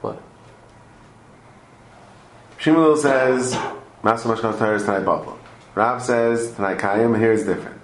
what. 0.00 0.20
Shmuel 2.58 2.98
says, 2.98 3.52
Master 4.02 4.28
Mashkan 4.28 4.58
Torah 4.58 4.76
is 4.76 4.84
Tanai 4.84 5.04
Bapla. 5.04 5.36
Rav 5.74 6.02
says, 6.02 6.52
Tanai 6.54 6.74
Kayim, 6.74 7.18
here 7.18 7.32
is 7.32 7.46
different. 7.46 7.80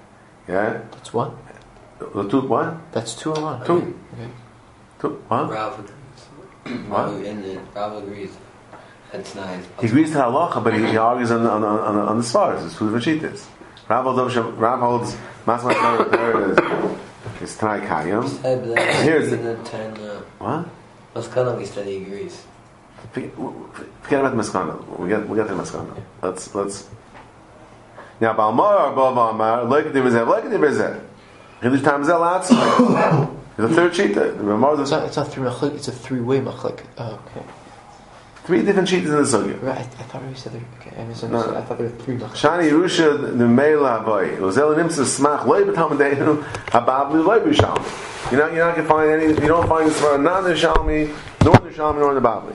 Yeah? 0.49 0.83
That's 0.91 1.15
what? 1.15 1.33
The 1.99 2.29
two, 2.29 2.41
what? 2.43 2.93
That's 2.93 3.15
two 3.15 3.33
or 3.33 3.41
one. 3.41 3.65
Two. 3.67 3.99
Okay. 4.15 4.29
Two, 5.01 5.23
what? 5.29 5.51
Rav 5.51 5.79
agrees. 5.79 6.89
What? 6.89 6.99
Rav, 6.99 7.25
and 7.25 7.45
the, 7.45 7.61
Rav 7.75 8.03
agrees. 8.03 8.37
That's 9.15 9.35
nice. 9.37 9.65
He 9.81 9.87
agrees 9.87 10.11
to 10.11 10.19
halacha, 10.19 10.63
but 10.65 10.75
he, 10.75 10.85
he 10.87 10.97
argues 10.97 11.31
on, 11.31 11.47
on, 11.47 11.63
on, 11.63 11.97
on 11.97 12.19
the 12.19 12.25
svaras. 12.25 12.67
It's 12.67 12.77
two 12.77 12.91
different 12.93 13.23
shittas. 13.23 13.47
Rav 13.89 14.05
holds, 14.05 14.37
Rav 14.37 14.81
holds 14.81 15.17
Master 15.47 15.69
Mashkan 15.69 16.11
Torah 16.11 16.49
is, 17.41 17.51
is 17.51 17.57
Tanai 17.57 17.87
Kayim. 17.87 18.23
Here's 18.43 19.03
Here's 19.03 19.31
the- 19.31 19.37
the. 19.37 20.25
What? 20.39 20.67
Maskana, 21.15 21.57
we 21.57 21.65
said 21.65 21.87
he 21.87 21.99
agrees. 21.99 22.43
Forget, 23.13 23.33
forget 24.03 24.21
about 24.21 24.37
the 24.37 24.43
Maskana. 24.43 24.99
We 24.99 25.09
get, 25.09 25.29
we 25.29 25.37
get 25.37 25.47
to 25.47 25.55
the 25.55 25.63
Maskana. 25.63 26.03
Let's, 26.23 26.53
let's. 26.55 26.89
Now, 28.21 28.33
Balmar, 28.33 28.95
Balmar, 28.95 29.65
like 29.65 29.93
the 29.93 30.01
Rizeh, 30.01 30.27
like 30.27 30.45
the 30.51 30.57
Rizeh. 30.57 31.01
Chidush 31.61 31.79
Tamzel 31.79 32.41
Atzma. 32.41 33.31
The 33.57 33.69
third 33.69 33.95
sheet, 33.95 34.15
the 34.17 34.33
Ramar, 34.33 34.81
It's 34.81 34.91
not. 34.91 35.05
It's 35.05 35.17
not 35.17 35.29
three 35.29 35.45
mechlik. 35.45 35.75
It's 35.77 35.87
a 35.87 35.93
three-way 35.93 36.41
mechlik. 36.41 36.81
Oh, 36.99 37.21
okay. 37.27 37.47
Three 38.45 38.63
different 38.63 38.89
sheets 38.89 39.07
in 39.07 39.13
the 39.13 39.23
Sugya. 39.23 39.61
Right. 39.63 39.79
I, 39.79 39.81
I 39.81 39.85
thought 39.85 40.25
we 40.25 40.35
said 40.35 40.53
there. 40.53 40.63
Okay. 40.81 41.01
I 41.01 41.05
misunderstood. 41.05 41.55
No. 41.55 41.61
I 41.61 41.63
thought 41.65 41.79
there 41.79 41.89
were 41.89 41.97
three 41.97 42.17
mechlik. 42.17 42.31
Shani 42.31 42.71
Yerusha 42.71 43.37
the 43.39 43.45
Meila 43.45 44.01
Avoy. 44.03 44.37
Ozel 44.37 44.77
Nimsa 44.77 45.05
Smach 45.05 45.47
Loy 45.47 45.65
B'Talmudeinu 45.65 46.43
Hababli 46.67 47.25
Loy 47.25 47.41
B'Shalmi. 47.41 48.31
You're 48.31 48.41
not, 48.41 48.55
you're 48.55 48.67
not 48.67 48.77
going 48.77 48.87
to 48.87 48.95
find 48.95 49.11
any, 49.11 49.27
you 49.27 49.49
don't 49.49 49.69
find 49.69 49.89
this 49.89 50.01
for 50.01 50.17
not 50.19 50.45
in 50.45 50.45
the 50.45 50.55
Shalmi, 50.55 51.15
nor 51.45 51.57
in 51.59 51.65
the 51.65 51.71
Shalmi, 51.71 51.99
nor 51.99 52.17
in 52.17 52.23
the 52.23 52.29
Babli. 52.29 52.55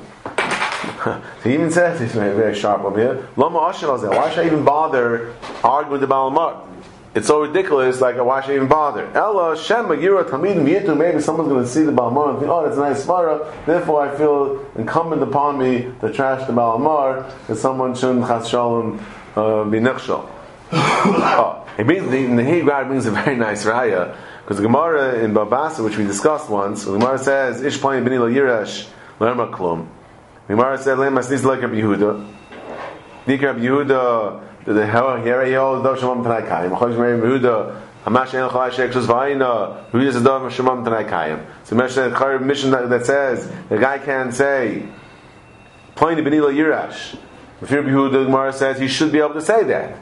he 1.43 1.53
even 1.53 1.71
says, 1.71 1.99
he's 1.99 2.13
very, 2.13 2.35
very 2.35 2.55
sharp 2.55 2.81
over 2.83 2.99
here, 2.99 3.27
Lama 3.35 3.59
Asher 3.59 3.87
why 3.87 4.29
should 4.31 4.39
I 4.39 4.45
even 4.47 4.63
bother 4.65 5.35
arguing 5.63 5.91
with 5.91 6.01
the 6.01 6.07
Balamar? 6.07 6.68
It's 7.15 7.25
so 7.25 7.41
ridiculous, 7.41 8.01
like, 8.01 8.17
why 8.17 8.41
should 8.41 8.51
I 8.51 8.55
even 8.57 8.67
bother? 8.67 9.07
Ella, 9.15 9.57
Shema, 9.57 9.95
Yira, 9.95 10.23
Talmidim, 10.29 10.65
Yitu, 10.65 10.95
maybe 10.95 11.19
someone's 11.19 11.49
going 11.49 11.63
to 11.63 11.69
see 11.69 11.81
the 11.81 11.91
Balamar 11.91 12.29
and 12.29 12.39
think, 12.39 12.51
oh, 12.51 12.63
that's 12.63 12.77
a 12.77 12.81
nice 12.81 13.03
svara, 13.03 13.65
therefore 13.65 14.07
I 14.07 14.15
feel 14.15 14.63
incumbent 14.75 15.23
upon 15.23 15.57
me 15.57 15.91
to 16.01 16.13
trash 16.13 16.45
the 16.45 16.53
Balamar, 16.53 17.31
that 17.47 17.55
someone 17.55 17.95
shouldn't, 17.95 18.27
Chas 18.27 18.47
Shalom, 18.47 19.03
uh, 19.35 19.63
be 19.63 19.79
Nechshal. 19.79 20.29
oh, 20.71 21.67
it 21.79 21.87
means, 21.87 22.11
the, 22.11 22.27
the 22.27 22.43
Hebrew 22.43 22.85
brings 22.85 23.07
a 23.07 23.11
very 23.11 23.35
nice 23.35 23.65
raya, 23.65 24.15
because 24.43 24.57
the 24.57 24.63
Gemara 24.63 25.23
in 25.23 25.33
Babasa, 25.33 25.83
which 25.83 25.97
we 25.97 26.05
discussed 26.05 26.47
once, 26.47 26.85
the 26.85 26.91
Gemara 26.91 27.17
says, 27.17 27.63
Ish 27.63 27.79
Playim 27.79 28.03
Bini 28.03 28.19
Lo 28.19 28.29
Yirash, 28.29 28.87
Lerma 29.19 29.47
Klum. 29.47 29.87
The 30.47 30.53
Gemara 30.53 30.77
said, 30.77 30.99
Lema 30.99 31.43
Like 31.43 31.61
Rabbi 31.61 31.73
Yehuda. 31.73 32.35
Nik 33.25 33.41
Rabbi 33.41 33.59
Yehuda, 33.61 34.48
the 34.73 34.75
the 34.75 35.21
here 35.23 35.45
he 35.45 35.53
holds 35.53 35.83
Dov 35.83 35.97
Shemam 35.97 36.21
Tanai 36.21 36.41
Kayim. 36.43 36.69
Tanai 40.83 41.03
Kayim. 41.03 41.45
So 41.63 41.75
the 41.75 41.83
Chayyim 42.15 42.43
mission 42.43 42.71
that, 42.71 42.87
that 42.89 43.05
says, 43.05 43.51
the 43.69 43.79
guy 43.79 43.97
can't 43.97 44.31
say, 44.33 44.87
Playing 45.95 46.23
Bini 46.23 46.39
Lo 46.39 46.51
Yirash. 46.51 47.17
If 47.61 47.71
Rabbi 47.71 47.89
Yehuda, 47.89 48.25
Gemara 48.25 48.53
says, 48.53 48.79
he 48.79 48.87
should 48.87 49.11
be 49.11 49.17
able 49.17 49.33
to 49.33 49.41
say 49.41 49.63
that. 49.63 49.97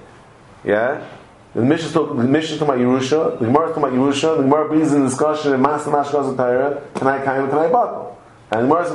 Yeah? 0.65 1.07
The 1.55 1.61
mission 1.61 1.91
talking 1.93 2.19
about 2.19 2.77
Yerusha, 2.77 3.39
the 3.39 3.45
Gemara 3.45 3.69
talking 3.69 3.83
about 3.83 3.93
Yerusha, 3.93 4.35
the 4.35 4.43
Gemara 4.43 4.67
brings 4.67 4.93
in 4.93 5.03
discussion 5.05 5.53
in 5.53 5.61
Master 5.61 5.91
Mashkaz 5.91 6.31
of 6.31 6.37
Torah, 6.37 6.83
Tanai 6.93 7.25
Kayim 7.25 7.43
and 7.43 7.51
Tanai 7.51 7.69
Batal. 7.69 8.15
And 8.51 8.69
the 8.69 8.75
Gemara 8.75 8.85
says, 8.85 8.93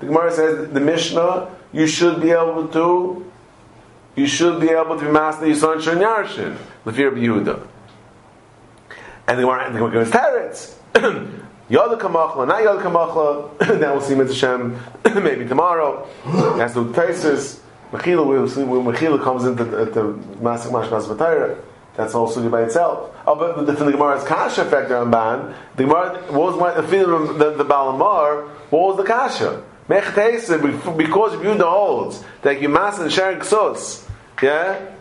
the 0.00 0.06
Gemara 0.06 0.32
says, 0.32 0.72
the 0.72 0.80
Mishnah, 0.80 1.48
you 1.72 1.86
should 1.86 2.22
be 2.22 2.30
able 2.30 2.68
to, 2.68 3.31
you 4.14 4.26
should 4.26 4.60
be 4.60 4.70
able 4.70 4.98
to 4.98 5.04
be 5.04 5.10
Master 5.10 5.46
Yisrael 5.46 5.80
Shon 5.80 5.96
Yarshin, 5.96 6.56
the 6.84 6.92
fear 6.92 7.08
of 7.08 7.14
Yehuda. 7.14 7.66
And 9.26 9.38
the 9.38 9.42
Gemara, 9.42 9.72
the 9.72 9.78
Gemara 9.78 9.92
goes, 9.92 10.10
Teretz. 10.10 10.74
Yada 11.68 11.96
Kamachla, 11.96 12.46
not 12.46 12.62
Yada 12.62 12.82
Kamachla, 12.82 13.58
that 13.80 13.94
will 13.94 14.02
see 14.02 14.14
Mitzvah 14.14 14.58
Hashem 15.04 15.24
maybe 15.24 15.46
tomorrow. 15.46 16.06
That's 16.58 16.74
the 16.74 16.84
Taisis. 16.84 17.60
Mechila, 17.92 18.26
we'll 18.26 18.48
see 18.48 18.64
when 18.64 18.84
Mechila 18.84 19.22
comes 19.22 19.44
into 19.44 19.64
the, 19.64 19.84
the 19.86 20.02
Masik 20.40 20.70
Mashkas 20.70 21.14
Vatayra. 21.14 21.58
That's 21.94 22.14
also 22.14 22.46
by 22.48 22.62
itself. 22.62 23.14
Oh, 23.26 23.34
but 23.34 23.66
the, 23.66 23.72
the, 23.72 23.84
the 23.84 23.92
Gemara's 23.92 24.24
Kasha 24.24 24.64
factor 24.64 24.96
on 24.96 25.10
Ban, 25.10 25.54
the 25.76 25.84
Gemara, 25.84 26.22
what 26.32 26.52
was 26.52 26.58
my, 26.58 26.80
the 26.80 26.82
the, 26.82 27.50
the 27.56 27.64
Balamar, 27.64 28.48
what 28.70 28.82
was 28.88 28.96
the 28.96 29.04
Kasha? 29.04 29.62
Because 29.92 31.32
the 31.38 31.66
holds 31.68 32.24
that 32.42 32.60
you 32.62 32.68
mass 32.68 32.98
and 32.98 33.12
sharing 33.12 33.40
ksos, 33.40 34.08
yeah? 34.42 34.92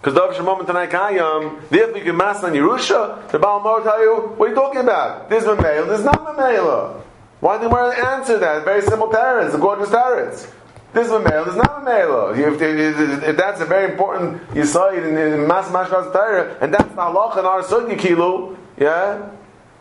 Because 0.00 0.14
Dav 0.14 0.34
Shemam 0.34 0.58
and 0.58 0.66
Tanai 0.66 0.86
Kayam, 0.88 1.68
therefore 1.70 1.98
you 1.98 2.04
can 2.04 2.16
mass 2.16 2.44
on 2.44 2.52
Yerusha, 2.52 3.30
the 3.30 3.38
Balamar 3.38 3.78
will 3.78 3.82
tell 3.84 4.02
you, 4.02 4.16
what 4.36 4.46
are 4.46 4.48
you 4.50 4.54
talking 4.54 4.80
about? 4.80 5.30
There's 5.30 5.44
Mamela, 5.44 5.98
is 5.98 6.04
not 6.04 6.26
Mamela. 6.26 7.00
Why 7.40 7.58
did 7.58 7.64
the 7.64 7.68
Gemara 7.68 8.06
answer 8.14 8.38
that? 8.38 8.64
Very 8.64 8.82
simple 8.82 9.08
parents, 9.08 9.54
the 9.54 9.60
gorgeous 9.60 9.90
parents. 9.90 10.46
This 10.92 11.06
is 11.06 11.12
a 11.12 11.20
male, 11.20 11.44
this 11.44 11.54
is 11.54 11.58
not 11.58 11.82
a 11.82 11.84
male. 11.84 12.30
If, 12.34 12.60
if, 12.60 13.22
if 13.24 13.36
that's 13.36 13.60
a 13.60 13.64
very 13.64 13.92
important 13.92 14.46
yisoid 14.50 15.08
in, 15.08 15.16
in 15.16 15.46
Mas 15.46 15.68
Mashkas 15.68 16.12
Torah, 16.12 16.56
and 16.60 16.72
that's 16.72 16.88
the 16.88 17.00
halach 17.00 17.38
in 17.38 17.44
our 17.44 17.62
sugi 17.62 17.98
kilu, 17.98 18.56
yeah. 18.78 19.30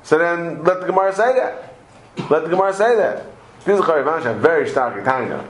So 0.04 0.18
then 0.18 0.64
let 0.64 0.80
the 0.80 0.88
Gemara 0.88 1.14
say 1.14 1.34
that. 1.34 1.76
Let 2.30 2.44
the 2.44 2.50
Gemara 2.50 2.74
say 2.74 2.96
that. 2.96 3.33
This 3.66 3.80
is 3.80 3.86
Charivash, 3.86 4.26
a 4.26 4.34
very 4.34 4.70
stark 4.70 5.04
Tanya. 5.06 5.48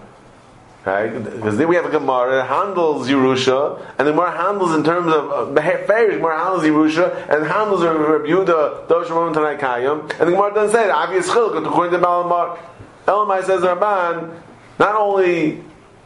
Right? 0.86 1.24
Because 1.24 1.58
then 1.58 1.70
we 1.70 1.76
have 1.76 1.86
a 1.86 1.90
Gemara 1.90 2.36
that 2.36 2.48
handles 2.48 3.08
Yerusha, 3.08 3.82
and 3.98 4.08
the 4.08 4.12
Gemara 4.12 4.36
handles 4.36 4.76
in 4.76 4.84
terms 4.84 5.08
of 5.08 5.32
uh, 5.32 5.46
the 5.46 5.62
Heferish, 5.62 6.18
Gemara 6.18 6.38
handles 6.38 6.64
Yerusha, 6.64 7.30
and 7.30 7.48
handles 7.48 7.82
Rabbi 7.82 8.28
Yehuda, 8.28 8.88
Doshimon 8.88 9.34
Tanai 9.34 9.56
Kayim, 9.56 10.02
and 10.20 10.28
the 10.28 10.32
Gemara 10.32 10.54
doesn't 10.54 10.76
say 10.76 10.88
that. 10.88 10.94
Obvious 10.94 11.30
chiluk, 11.30 11.66
according 11.66 12.00
to 12.00 12.06
Balamar. 12.06 12.60
Elamai 13.08 13.44
says 13.46 13.62
Rabban, 13.62 14.42
not 14.78 14.96
only, 14.96 15.64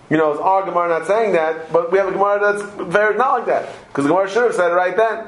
you 0.09 0.17
know, 0.17 0.33
is 0.33 0.39
our 0.39 0.63
Gemara 0.63 0.89
not 0.89 1.07
saying 1.07 1.33
that, 1.33 1.73
but 1.73 1.91
we 1.91 1.97
have 1.97 2.07
a 2.07 2.11
Gemara 2.11 2.39
that's 2.39 2.63
very 2.89 3.17
not 3.17 3.39
like 3.39 3.47
that. 3.47 3.73
Because 3.87 4.05
the 4.05 4.09
Gemara 4.09 4.29
should 4.29 4.43
have 4.43 4.53
said 4.53 4.71
it 4.71 4.75
right 4.75 4.95
then. 4.95 5.25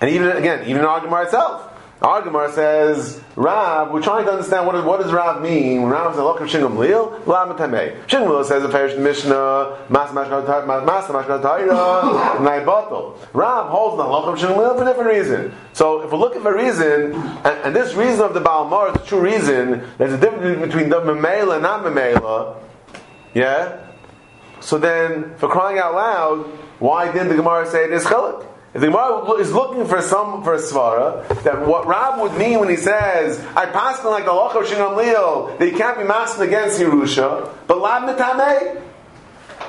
And 0.00 0.10
even 0.10 0.36
again, 0.36 0.68
even 0.68 0.82
our 0.82 1.00
Gemara 1.00 1.24
itself, 1.24 1.72
our 2.02 2.20
Gemara 2.20 2.52
says, 2.52 3.22
Rav, 3.36 3.90
we're 3.90 4.02
trying 4.02 4.26
to 4.26 4.30
understand 4.30 4.66
what, 4.66 4.76
is, 4.76 4.84
what 4.84 5.00
does 5.00 5.12
Rav 5.12 5.40
mean. 5.40 5.80
When 5.82 5.90
Rav 5.90 6.14
says, 6.14 6.22
Look 6.22 6.40
of 6.40 6.48
Shingam 6.48 6.76
Lil, 6.76 7.22
Lam 7.24 7.56
Tamei. 7.56 8.04
Shingam 8.06 8.28
Lil 8.28 8.44
says, 8.44 8.62
the 8.62 8.68
Perish 8.68 8.98
Mishnah, 8.98 9.86
Mas 9.88 10.10
Mashkal 10.10 10.44
Taira, 11.40 11.66
Naibato. 12.38 13.16
Rav 13.32 13.70
holds 13.70 13.96
the 13.96 14.06
Look 14.06 14.26
of 14.26 14.38
Shingam 14.38 14.58
Lil 14.58 14.76
for 14.76 14.82
a 14.82 14.84
different 14.84 15.08
reason. 15.08 15.54
So 15.72 16.02
if 16.02 16.12
we're 16.12 16.18
looking 16.18 16.42
for 16.42 16.54
a 16.54 16.62
reason, 16.62 17.14
and, 17.14 17.46
and 17.46 17.74
this 17.74 17.94
reason 17.94 18.26
of 18.26 18.34
the 18.34 18.40
Baal 18.40 18.68
Mar 18.68 18.88
is 18.88 18.94
the 18.94 19.06
true 19.06 19.20
reason, 19.20 19.82
there's 19.96 20.12
a 20.12 20.18
difference 20.18 20.60
between 20.60 20.90
the 20.90 21.00
Memela 21.00 21.54
and 21.54 21.62
not 21.62 21.82
Memela, 21.82 22.56
yeah? 23.32 23.80
So 24.60 24.76
then, 24.76 25.34
for 25.36 25.48
crying 25.48 25.78
out 25.78 25.94
loud, 25.94 26.42
why 26.78 27.10
didn't 27.10 27.28
the 27.28 27.36
Gemara 27.36 27.66
say 27.70 27.88
this 27.88 28.04
chiluk? 28.04 28.46
If 28.76 28.82
the 28.82 28.88
Gemara 28.88 29.32
is 29.40 29.54
looking 29.54 29.86
for 29.86 30.02
some 30.02 30.44
for 30.44 30.52
a 30.52 30.58
svara, 30.58 31.26
that 31.44 31.66
what 31.66 31.86
Rab 31.86 32.20
would 32.20 32.36
mean 32.36 32.58
when 32.60 32.68
he 32.68 32.76
says, 32.76 33.42
"I 33.56 33.64
pass 33.64 34.04
like 34.04 34.26
the 34.26 34.34
loch 34.34 34.54
of 34.54 34.64
Shinam 34.64 34.98
Leil," 34.98 35.58
that 35.58 35.64
he 35.64 35.72
can't 35.72 35.96
be 35.96 36.04
masked 36.04 36.42
against 36.42 36.78
Yerusha, 36.78 37.48
but 37.66 37.80
Lab 37.80 38.02
Mitameh. 38.02 38.82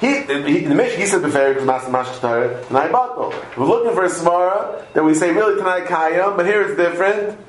He, 0.02 0.08
he, 0.08 0.65
the 0.65 0.76
Mishnah, 0.76 1.00
he 1.00 1.06
said 1.06 1.22
before 1.22 1.54
because 1.54 1.65
Master 1.65 1.89
Mashach 1.89 2.20
Torah, 2.20 2.65
Batal. 2.70 3.34
We're 3.56 3.65
looking 3.65 3.93
for 3.96 4.04
a 4.04 4.10
svara 4.10 4.84
that 4.91 5.06
we 5.06 5.13
say 5.13 5.32
really 5.32 5.56
tonight 5.56 5.86
Kayam, 5.86 6.36
but 6.36 6.46
here 6.46 6.63
it's 6.63 6.76
different. 6.76 7.39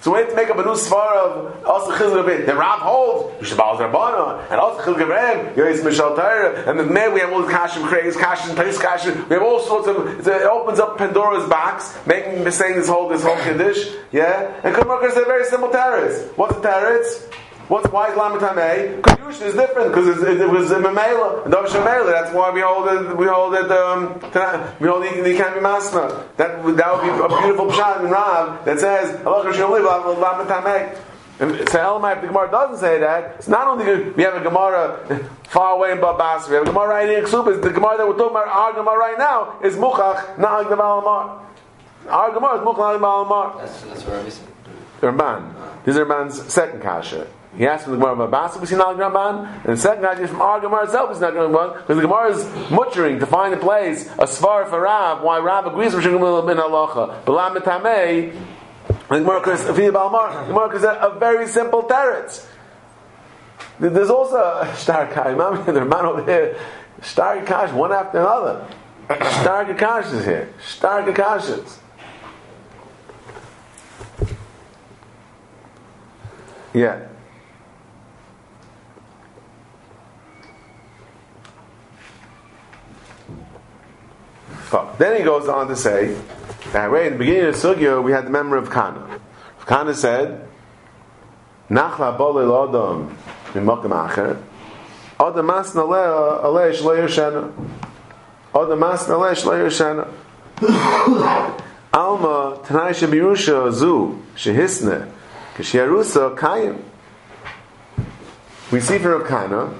So 0.00 0.12
we 0.12 0.20
have 0.20 0.30
to 0.30 0.34
make 0.34 0.48
up 0.48 0.56
a 0.56 0.62
new 0.62 0.70
svara 0.70 1.16
of 1.16 1.64
also 1.66 1.92
chizuk 1.92 2.26
it. 2.28 2.46
The 2.46 2.54
Rav 2.54 2.80
holds 2.80 3.34
Yishabal 3.44 3.76
Zarbana 3.76 4.50
and 4.50 4.58
also 4.58 4.80
chizuk 4.82 5.02
of 5.02 5.08
Ram 5.08 5.54
Yois 5.54 5.80
Mishal 5.80 6.16
Torah 6.16 6.70
and 6.70 6.80
the 6.80 6.84
man 6.84 7.12
we 7.12 7.20
have 7.20 7.30
all 7.30 7.42
the 7.42 7.52
kashim 7.52 7.86
craze 7.86 8.16
kashim 8.16 8.54
place 8.54 8.78
kashim. 8.78 9.28
We 9.28 9.34
have 9.34 9.42
all 9.42 9.60
sorts 9.60 9.88
of. 9.88 10.26
It 10.26 10.42
opens 10.42 10.80
up 10.80 10.96
Pandora's 10.96 11.46
box, 11.50 11.98
making 12.06 12.50
saying 12.50 12.76
this 12.76 12.88
whole 12.88 13.10
this 13.10 13.22
whole 13.22 13.36
kaddish. 13.36 13.94
Yeah, 14.10 14.58
and 14.64 14.74
Kumarkar 14.74 15.12
said 15.12 15.26
very 15.26 15.44
simple 15.44 15.68
teretz. 15.68 16.34
What's 16.36 16.54
the 16.56 16.62
teretz? 16.62 17.30
What's 17.70 17.88
why 17.92 18.08
is? 18.08 18.14
Because 18.16 19.16
Yerusha 19.18 19.46
is 19.46 19.54
different 19.54 19.94
because 19.94 20.20
it, 20.24 20.40
it, 20.40 20.50
was 20.50 20.72
a 20.72 20.80
Memela 20.80 21.44
Memela. 21.44 22.10
That's 22.10 22.34
why 22.34 22.50
we 22.50 22.62
hold 22.62 22.88
it. 22.88 23.16
We 23.16 23.26
hold 23.26 23.54
it. 23.54 23.70
Um, 23.70 24.14
we 24.80 24.88
hold 24.88 25.04
it. 25.04 25.24
It 25.24 25.36
can't 25.36 25.54
be 25.54 25.60
Masna. 25.60 26.26
That 26.36 26.50
that 26.56 26.64
would 26.64 26.76
be 26.76 26.82
a 26.82 27.28
beautiful 27.28 27.70
pshat 27.70 28.04
in 28.04 28.10
Rav 28.10 28.64
that 28.64 28.80
says 28.80 29.24
Allah 29.24 29.44
Hashem 29.44 29.68
Lamatameh. 29.68 30.98
And 31.38 31.56
so 31.70 31.78
Elamai, 31.78 32.16
if 32.16 32.22
the 32.22 32.26
Gemara 32.26 32.50
doesn't 32.50 32.78
say 32.78 32.98
that, 32.98 33.36
it's 33.38 33.46
not 33.46 33.68
only 33.68 34.10
we 34.14 34.24
have 34.24 34.34
a 34.34 34.42
Gemara 34.42 35.30
far 35.44 35.76
away 35.76 35.92
in 35.92 36.00
Babas, 36.00 36.48
we 36.48 36.56
have 36.56 36.64
a 36.64 36.66
Gemara 36.66 36.88
right 36.88 37.08
in 37.08 37.24
Ksubas, 37.24 37.62
the 37.62 37.70
Gemara 37.70 37.98
that 37.98 38.08
we're 38.08 38.18
talking 38.18 38.36
about, 38.36 38.48
our 38.48 38.72
Gemara 38.72 38.98
right 38.98 39.16
now, 39.16 39.60
is 39.62 39.76
Muchach, 39.76 40.38
not 40.38 40.68
the 40.68 40.74
Balamar. 40.74 41.40
Our 42.08 42.34
Gemara 42.34 42.58
is 42.58 42.66
Muchach, 42.66 43.00
not 43.00 43.00
Balamar. 43.00 43.58
That's, 43.58 43.80
that's 43.82 44.02
what 44.02 44.16
Rabbi 44.16 44.28
said. 44.28 44.48
Ramban. 45.00 45.84
This 45.84 45.96
is 45.96 46.02
Ramban's 46.02 46.52
second 46.52 46.82
kasha. 46.82 47.26
He 47.56 47.66
asked 47.66 47.84
from 47.84 47.98
the 47.98 47.98
Gemara 47.98 48.28
Basa, 48.28 48.60
we 48.60 48.66
see 48.66 48.76
not 48.76 48.96
Ramban, 48.96 49.64
and 49.64 49.72
the 49.72 49.76
second 49.76 50.04
is 50.22 50.30
from 50.30 50.40
our 50.40 50.60
Gemara 50.60 50.84
itself, 50.84 51.10
is 51.10 51.20
not 51.20 51.32
Ramban, 51.32 51.74
because 51.78 51.96
the 51.96 52.02
Gemara 52.02 52.30
is 52.30 52.70
muttering 52.70 53.18
to 53.18 53.26
find 53.26 53.52
a 53.52 53.56
place, 53.56 54.06
a 54.12 54.24
svar 54.24 54.68
for 54.68 54.82
Rav, 54.82 55.22
why 55.22 55.38
Rav 55.40 55.66
agrees 55.66 55.92
with 55.92 56.04
Shimon 56.04 56.46
bin 56.46 56.58
Halacha. 56.58 57.24
But 57.24 57.32
Lam 57.32 57.56
Tamei, 57.56 58.32
the 59.08 59.18
Gemara 59.18 59.50
is 59.50 59.62
is 59.62 60.84
a 60.84 61.16
very 61.18 61.48
simple 61.48 61.82
teretz. 61.82 62.46
There's 63.80 64.10
also 64.10 64.36
a 64.36 64.72
star 64.76 65.06
kai. 65.08 65.32
The 65.64 65.84
man 65.84 66.06
over 66.06 66.24
here, 66.24 66.56
star 67.02 67.42
kash, 67.44 67.72
one 67.72 67.92
after 67.92 68.18
another. 68.18 68.66
Star 69.40 69.74
kash 69.74 70.12
is 70.12 70.24
here. 70.24 70.48
Star 70.64 71.02
kashas. 71.02 71.78
Yeah. 76.72 77.08
Fuck. 84.70 84.98
Then 84.98 85.16
he 85.16 85.24
goes 85.24 85.48
on 85.48 85.66
to 85.66 85.74
say 85.74 86.16
that 86.72 86.92
way 86.92 87.08
in 87.08 87.14
the 87.14 87.18
beginning 87.18 87.46
of 87.46 87.56
Sugya 87.56 88.00
we 88.00 88.12
had 88.12 88.24
the 88.24 88.30
memory 88.30 88.60
of 88.60 88.70
Kana. 88.70 89.18
Kana 89.66 89.92
said, 89.94 90.46
Nachla 91.68 92.16
bole 92.16 92.46
lodom 92.46 93.16
mimakam 93.52 93.90
acher, 93.90 94.40
Adam 95.18 95.44
mas 95.44 95.72
naleh 95.74 96.44
aleh 96.44 96.72
shlo 96.72 96.96
yeshana. 96.96 97.52
Adam 98.54 98.78
mas 98.78 99.08
naleh 99.08 99.32
shlo 99.34 99.58
yeshana. 99.58 100.08
Alma 101.92 102.60
tanai 102.64 102.92
shebirusha 102.92 103.72
zu 103.72 104.22
shehisne 104.36 105.10
kishiarusa 105.56 106.36
kayim. 106.36 106.80
We 108.70 108.78
see 108.78 108.98
from 108.98 109.10
Rav 109.10 109.26
Kana, 109.26 109.74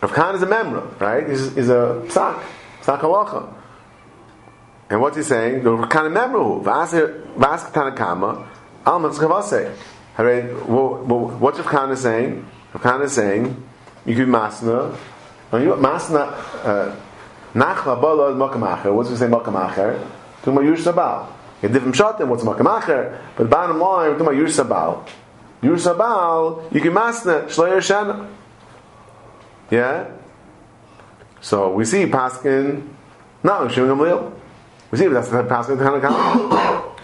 Rav 0.00 0.12
Kana 0.14 0.38
is 0.38 0.42
a 0.42 0.46
memra, 0.46 0.98
right? 0.98 1.28
He's, 1.28 1.54
he's 1.54 1.68
a 1.68 2.02
psak. 2.06 2.42
Psak 2.90 3.00
halacha. 3.00 3.54
And 4.88 5.00
what's 5.00 5.16
he 5.16 5.22
saying? 5.22 5.62
The 5.62 5.86
kind 5.86 6.06
of 6.06 6.12
memru. 6.12 6.64
Vask 6.64 7.72
Tanakama. 7.72 8.46
Alman 8.84 9.12
Skavase. 9.12 9.70
What's 10.16 11.58
Rav 11.58 11.66
Kana 11.66 11.96
saying? 11.96 12.44
Rav 12.74 12.82
Kana 12.82 13.04
is 13.04 13.12
saying, 13.12 13.62
you 14.04 14.16
could 14.16 14.26
masna. 14.26 14.96
Masna. 15.52 16.32
uh, 16.64 16.96
Nachla 17.54 18.00
bala 18.00 18.32
makamacher. 18.34 18.92
What's 18.92 19.10
he 19.10 19.16
say 19.16 19.26
makamacher? 19.26 20.04
Talking 20.42 20.52
about 20.52 20.64
Yush 20.64 20.82
Sabal. 20.82 21.26
You 21.62 21.68
have 21.68 21.72
different 21.72 21.94
shatim. 21.94 22.28
What's 22.28 22.42
makamacher? 22.42 23.18
But 23.36 23.48
bottom 23.50 23.78
line, 23.78 24.10
we're 24.10 24.18
talking 24.18 24.38
Yush 24.38 24.64
Sabal. 24.64 25.06
Yush 25.62 25.94
Sabal, 25.94 26.72
you 26.72 26.80
can 26.80 26.92
masna. 26.92 27.44
Shloyer 27.44 27.78
Shana. 27.78 28.28
Yeah? 29.70 30.10
So 31.40 31.72
we 31.72 31.84
see 31.84 32.04
Paskin, 32.06 32.86
no, 33.42 33.68
Shimon 33.68 33.96
Gamliel. 33.96 34.32
We 34.90 34.98
see 34.98 35.06
that's 35.06 35.28
the 35.28 35.42
Paskin 35.44 35.78
Tanakh. 35.78 36.96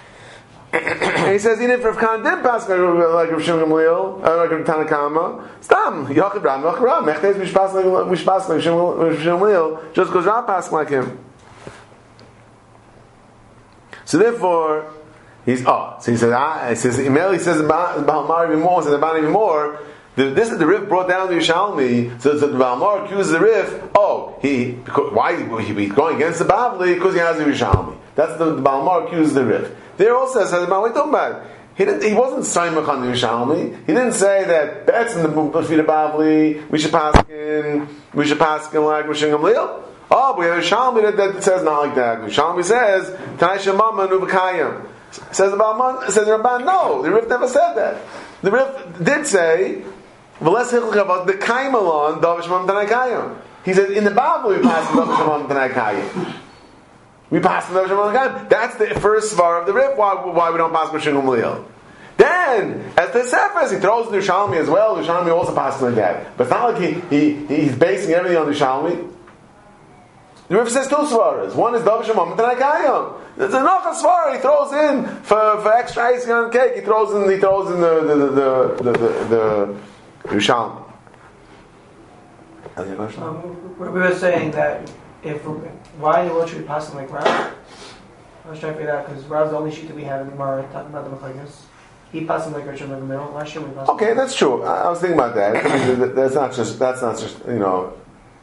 and 0.73 1.33
he 1.33 1.39
says, 1.39 1.61
even 1.61 1.71
if 1.71 1.85
Rav 1.85 1.97
Khan 1.97 2.23
did 2.23 2.43
pass 2.43 2.69
like 2.69 2.79
Rav 2.79 3.43
Shimon 3.43 3.69
Gamliel, 3.69 4.21
like 4.21 4.51
Rav 4.51 4.67
Tanakama, 4.67 5.49
Stam, 5.63 6.07
Yochid 6.07 6.43
Ram, 6.43 6.63
Yochid 6.63 6.81
Ram, 6.81 7.05
Mechdez 7.05 7.35
Mishpas 7.35 7.73
Mishpas 8.09 8.49
like 8.49 8.63
Shimon 8.63 9.17
Gamliel, 9.17 9.95
just 9.95 10.13
goes 10.13 10.27
Rav 10.27 10.47
pass 10.47 10.71
like 10.71 10.91
him. 10.91 11.19
So 14.05 14.19
therefore, 14.19 14.93
he's 15.45 15.67
oh, 15.67 15.97
so 16.01 16.13
he 16.13 16.17
says, 16.17 16.33
ah, 16.33 16.69
he 16.69 16.77
says, 16.77 16.99
Imel, 16.99 17.33
he 17.33 17.39
says 17.41 17.61
Mar 17.63 18.47
even 18.47 18.61
more, 18.61 18.83
says 18.83 18.93
about 18.93 19.17
even 19.19 19.33
more. 19.33 19.81
The, 20.17 20.31
this 20.31 20.51
is 20.51 20.59
the 20.59 20.67
Rif 20.67 20.89
brought 20.89 21.09
down 21.09 21.29
to 21.29 21.35
Yishalmi. 21.35 22.21
So, 22.23 22.39
so 22.39 22.47
the 22.49 22.59
Balmar 22.59 23.05
accuses 23.05 23.33
the 23.33 23.41
Rif. 23.41 23.83
Oh, 23.95 24.39
he 24.41 24.73
because, 24.73 25.13
why 25.13 25.37
he, 25.37 25.75
he's 25.75 25.93
going 25.93 26.17
against 26.17 26.39
the 26.39 26.47
Bavli 26.47 26.95
because 26.95 27.13
he 27.15 27.21
has 27.21 27.37
the 27.37 27.45
Yishalmi. 27.45 27.97
That's 28.15 28.37
the, 28.39 28.55
the 28.55 28.63
Balmar 28.63 29.07
accuses 29.07 29.35
the 29.35 29.45
Rif. 29.45 29.77
There 29.99 30.17
also 30.17 30.45
says 30.45 30.63
about 30.63 30.95
talking 30.95 31.11
about. 31.11 31.47
He 31.77 31.85
didn't. 31.85 32.03
He 32.03 32.15
wasn't 32.15 32.45
Saimach 32.45 32.89
on 32.89 33.03
the 33.03 33.13
Yishalmi. 33.13 33.81
He 33.81 33.93
didn't 33.93 34.15
say 34.15 34.45
that 34.45 34.87
that's 34.87 35.15
in 35.15 35.23
the 35.23 35.29
Bafida 35.29 35.85
Bavli. 35.85 36.67
We 36.71 36.79
should 36.79 36.93
pass 36.93 37.15
in. 37.29 37.87
We 38.15 38.27
should 38.27 38.39
pass 38.39 38.73
in 38.73 38.83
like 38.83 39.05
Rishon 39.05 39.39
Gamliel. 39.39 39.83
Oh, 40.11 40.33
but 40.33 40.39
we 40.39 40.47
have 40.47 40.59
a 40.59 40.63
Shalmi 40.63 41.03
that, 41.03 41.17
that 41.17 41.43
says 41.43 41.63
not 41.63 41.81
like 41.81 41.95
that. 41.97 42.21
Shalmi 42.21 42.65
says 42.65 43.09
Tanai 43.39 43.59
Shemama 43.59 44.09
Nubakayim. 44.09 44.87
Says 45.33 45.51
the 45.51 45.59
Balman. 45.59 46.09
Says 46.11 46.25
the 46.25 46.39
Ramban. 46.39 46.65
No, 46.65 47.03
the 47.03 47.11
Rif 47.11 47.29
never 47.29 47.49
said 47.49 47.75
that. 47.75 48.03
The 48.41 48.51
Rif 48.51 49.05
did 49.05 49.27
say 49.27 49.85
the 50.41 51.39
Kaimalon, 51.41 52.21
Davishmam 52.21 52.67
Tanakayim. 52.67 53.39
He 53.65 53.73
said, 53.75 53.91
in 53.91 54.05
the 54.05 54.11
Bible 54.11 54.51
we 54.51 54.59
pass 54.61 54.91
the 54.91 55.03
Davishmam 55.03 55.49
Tanakayim. 55.49 56.35
We 57.31 57.41
pass 57.41 57.69
the 57.69 57.75
Davishmam 57.75 58.13
Tanakayim. 58.13 58.49
That's 58.49 58.77
the 58.77 58.87
first 59.01 59.35
svar 59.35 59.61
of 59.61 59.67
the 59.67 59.73
Rif, 59.73 59.97
why, 59.97 60.15
why 60.15 60.51
we 60.51 60.59
don't 60.59 60.73
pass 60.73 60.89
Mashingum 60.91 61.25
Leil. 61.25 61.65
Then, 62.17 62.93
as 62.97 63.13
the 63.13 63.25
Sephers, 63.25 63.73
he 63.73 63.79
throws 63.79 64.11
the 64.11 64.19
Shalmi 64.19 64.57
as 64.57 64.71
well. 64.71 64.97
The 64.97 65.03
Shalmi 65.03 65.31
also 65.31 65.55
passes 65.55 65.83
like 65.83 65.97
that. 65.97 66.37
But 66.37 66.45
it's 66.45 66.51
not 66.51 66.73
like 66.73 66.83
he, 66.83 67.01
he, 67.15 67.47
he's 67.47 67.75
basing 67.77 68.15
everything 68.15 68.39
on 68.39 68.47
the 68.47 68.53
Shalmi. 68.53 69.13
The 70.49 70.57
River 70.57 70.71
says 70.71 70.87
two 70.87 70.95
svaras. 70.95 71.55
One 71.55 71.75
is 71.75 71.83
Davishmam 71.83 72.37
Tanakayim. 72.37 73.21
There's 73.37 73.53
another 73.53 73.91
svar 73.91 74.35
he 74.35 74.41
throws 74.41 74.73
in 74.73 75.07
for, 75.23 75.61
for 75.61 75.73
extra 75.73 76.05
icing 76.05 76.33
on 76.33 76.51
cake. 76.51 76.77
He 76.77 76.81
throws 76.81 77.13
in 77.13 77.31
he 77.31 77.39
throws 77.39 77.71
in 77.71 77.81
the 77.81 78.01
the 78.01 78.15
the 78.15 78.83
the, 78.83 78.93
the, 78.93 79.09
the, 79.29 79.81
the 80.27 80.35
Yerushalmi. 80.35 80.83
Um, 82.77 83.79
we 83.79 83.89
were 83.89 84.15
saying 84.15 84.51
that 84.53 84.91
if 85.23 85.43
why 85.99 86.23
in 86.23 86.29
the 86.29 86.35
world 86.35 86.49
should 86.49 86.59
we 86.61 86.65
pass 86.65 86.89
them 86.89 86.97
like 86.97 87.11
Rav? 87.11 87.27
I 87.27 88.51
was 88.51 88.61
trying 88.61 88.73
to 88.75 88.79
figure 88.79 88.93
that 88.93 89.01
out 89.01 89.09
because 89.09 89.25
Rav's 89.25 89.51
the 89.51 89.57
only 89.57 89.75
sheet 89.75 89.89
that 89.89 89.97
we 89.97 90.05
have 90.05 90.21
in 90.21 90.27
the 90.27 90.33
Gemara 90.33 90.63
talking 90.73 90.91
about 90.91 91.11
the 91.11 91.17
Mechagnis. 91.17 91.63
He 92.13 92.25
passed 92.25 92.45
them 92.45 92.55
like 92.55 92.65
Rishon 92.65 92.83
in 92.83 92.91
the 92.91 93.01
middle. 93.01 93.27
Why 93.27 93.45
shouldn't 93.45 93.71
we 93.71 93.77
pass? 93.77 93.89
Okay, 93.89 94.15
that's 94.15 94.37
true. 94.37 94.63
I, 94.63 94.83
I 94.83 94.91
was 94.91 95.01
thinking 95.01 95.19
about 95.19 95.35
that. 95.35 96.15
That's 96.15 96.35
not 96.35 96.53
just 96.55 96.79
that's 96.79 97.03
not 97.03 97.19
just 97.19 97.45
you 97.47 97.59
know 97.59 97.95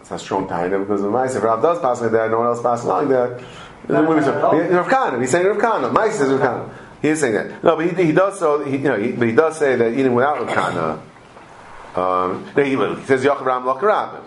it's 0.01 0.09
not 0.09 0.19
strong 0.19 0.47
time 0.47 0.71
because 0.71 1.01
the 1.01 1.09
mice 1.09 1.35
if 1.35 1.43
Rav 1.43 1.61
does 1.61 1.79
pass 1.79 2.01
like 2.01 2.11
that, 2.11 2.31
no 2.31 2.39
one 2.39 2.47
else 2.47 2.61
passes 2.61 2.85
like 2.85 3.07
that. 3.09 3.43
Rav 3.87 4.89
Kana. 4.89 5.19
He's 5.19 5.31
saying 5.31 5.45
Rav 5.45 5.59
Kana. 5.59 5.91
Mike 5.91 6.11
says 6.11 6.29
Rav 6.29 6.39
Kana. 6.41 6.69
He 7.01 7.09
is 7.09 7.19
saying 7.19 7.33
that. 7.33 7.63
No, 7.63 7.75
but 7.75 7.85
he, 7.85 8.05
he 8.05 8.11
does 8.11 8.39
so. 8.39 8.63
He, 8.63 8.77
you 8.77 8.83
know, 8.83 8.97
he, 8.97 9.11
but 9.11 9.27
he 9.27 9.35
does 9.35 9.57
say 9.57 9.75
that 9.75 9.93
even 9.93 10.13
without 10.13 10.39
Rav 10.39 10.53
Kana. 10.53 11.01
Um, 11.95 12.45
no, 12.55 12.63
he, 12.63 12.71
he 12.71 13.05
says 13.05 13.23
Yocharam 13.23 13.63
Lakarab. 13.63 14.23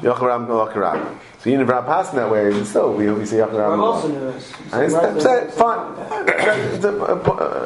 Yocharam 0.00 0.46
Lakarab. 0.46 1.18
So 1.40 1.48
eating 1.48 1.60
without 1.60 1.86
passing 1.86 2.16
that 2.16 2.30
way, 2.30 2.52
and 2.52 2.66
still 2.66 2.92
we, 2.92 3.10
we 3.10 3.24
say 3.24 3.38
Yocharam. 3.38 3.70
Rav 3.70 3.80
also 3.80 4.08
knew 4.08 4.20
this. 4.20 4.52
I 4.72 4.84
understand. 4.84 5.22
Say, 5.22 5.50
fine. 5.52 5.94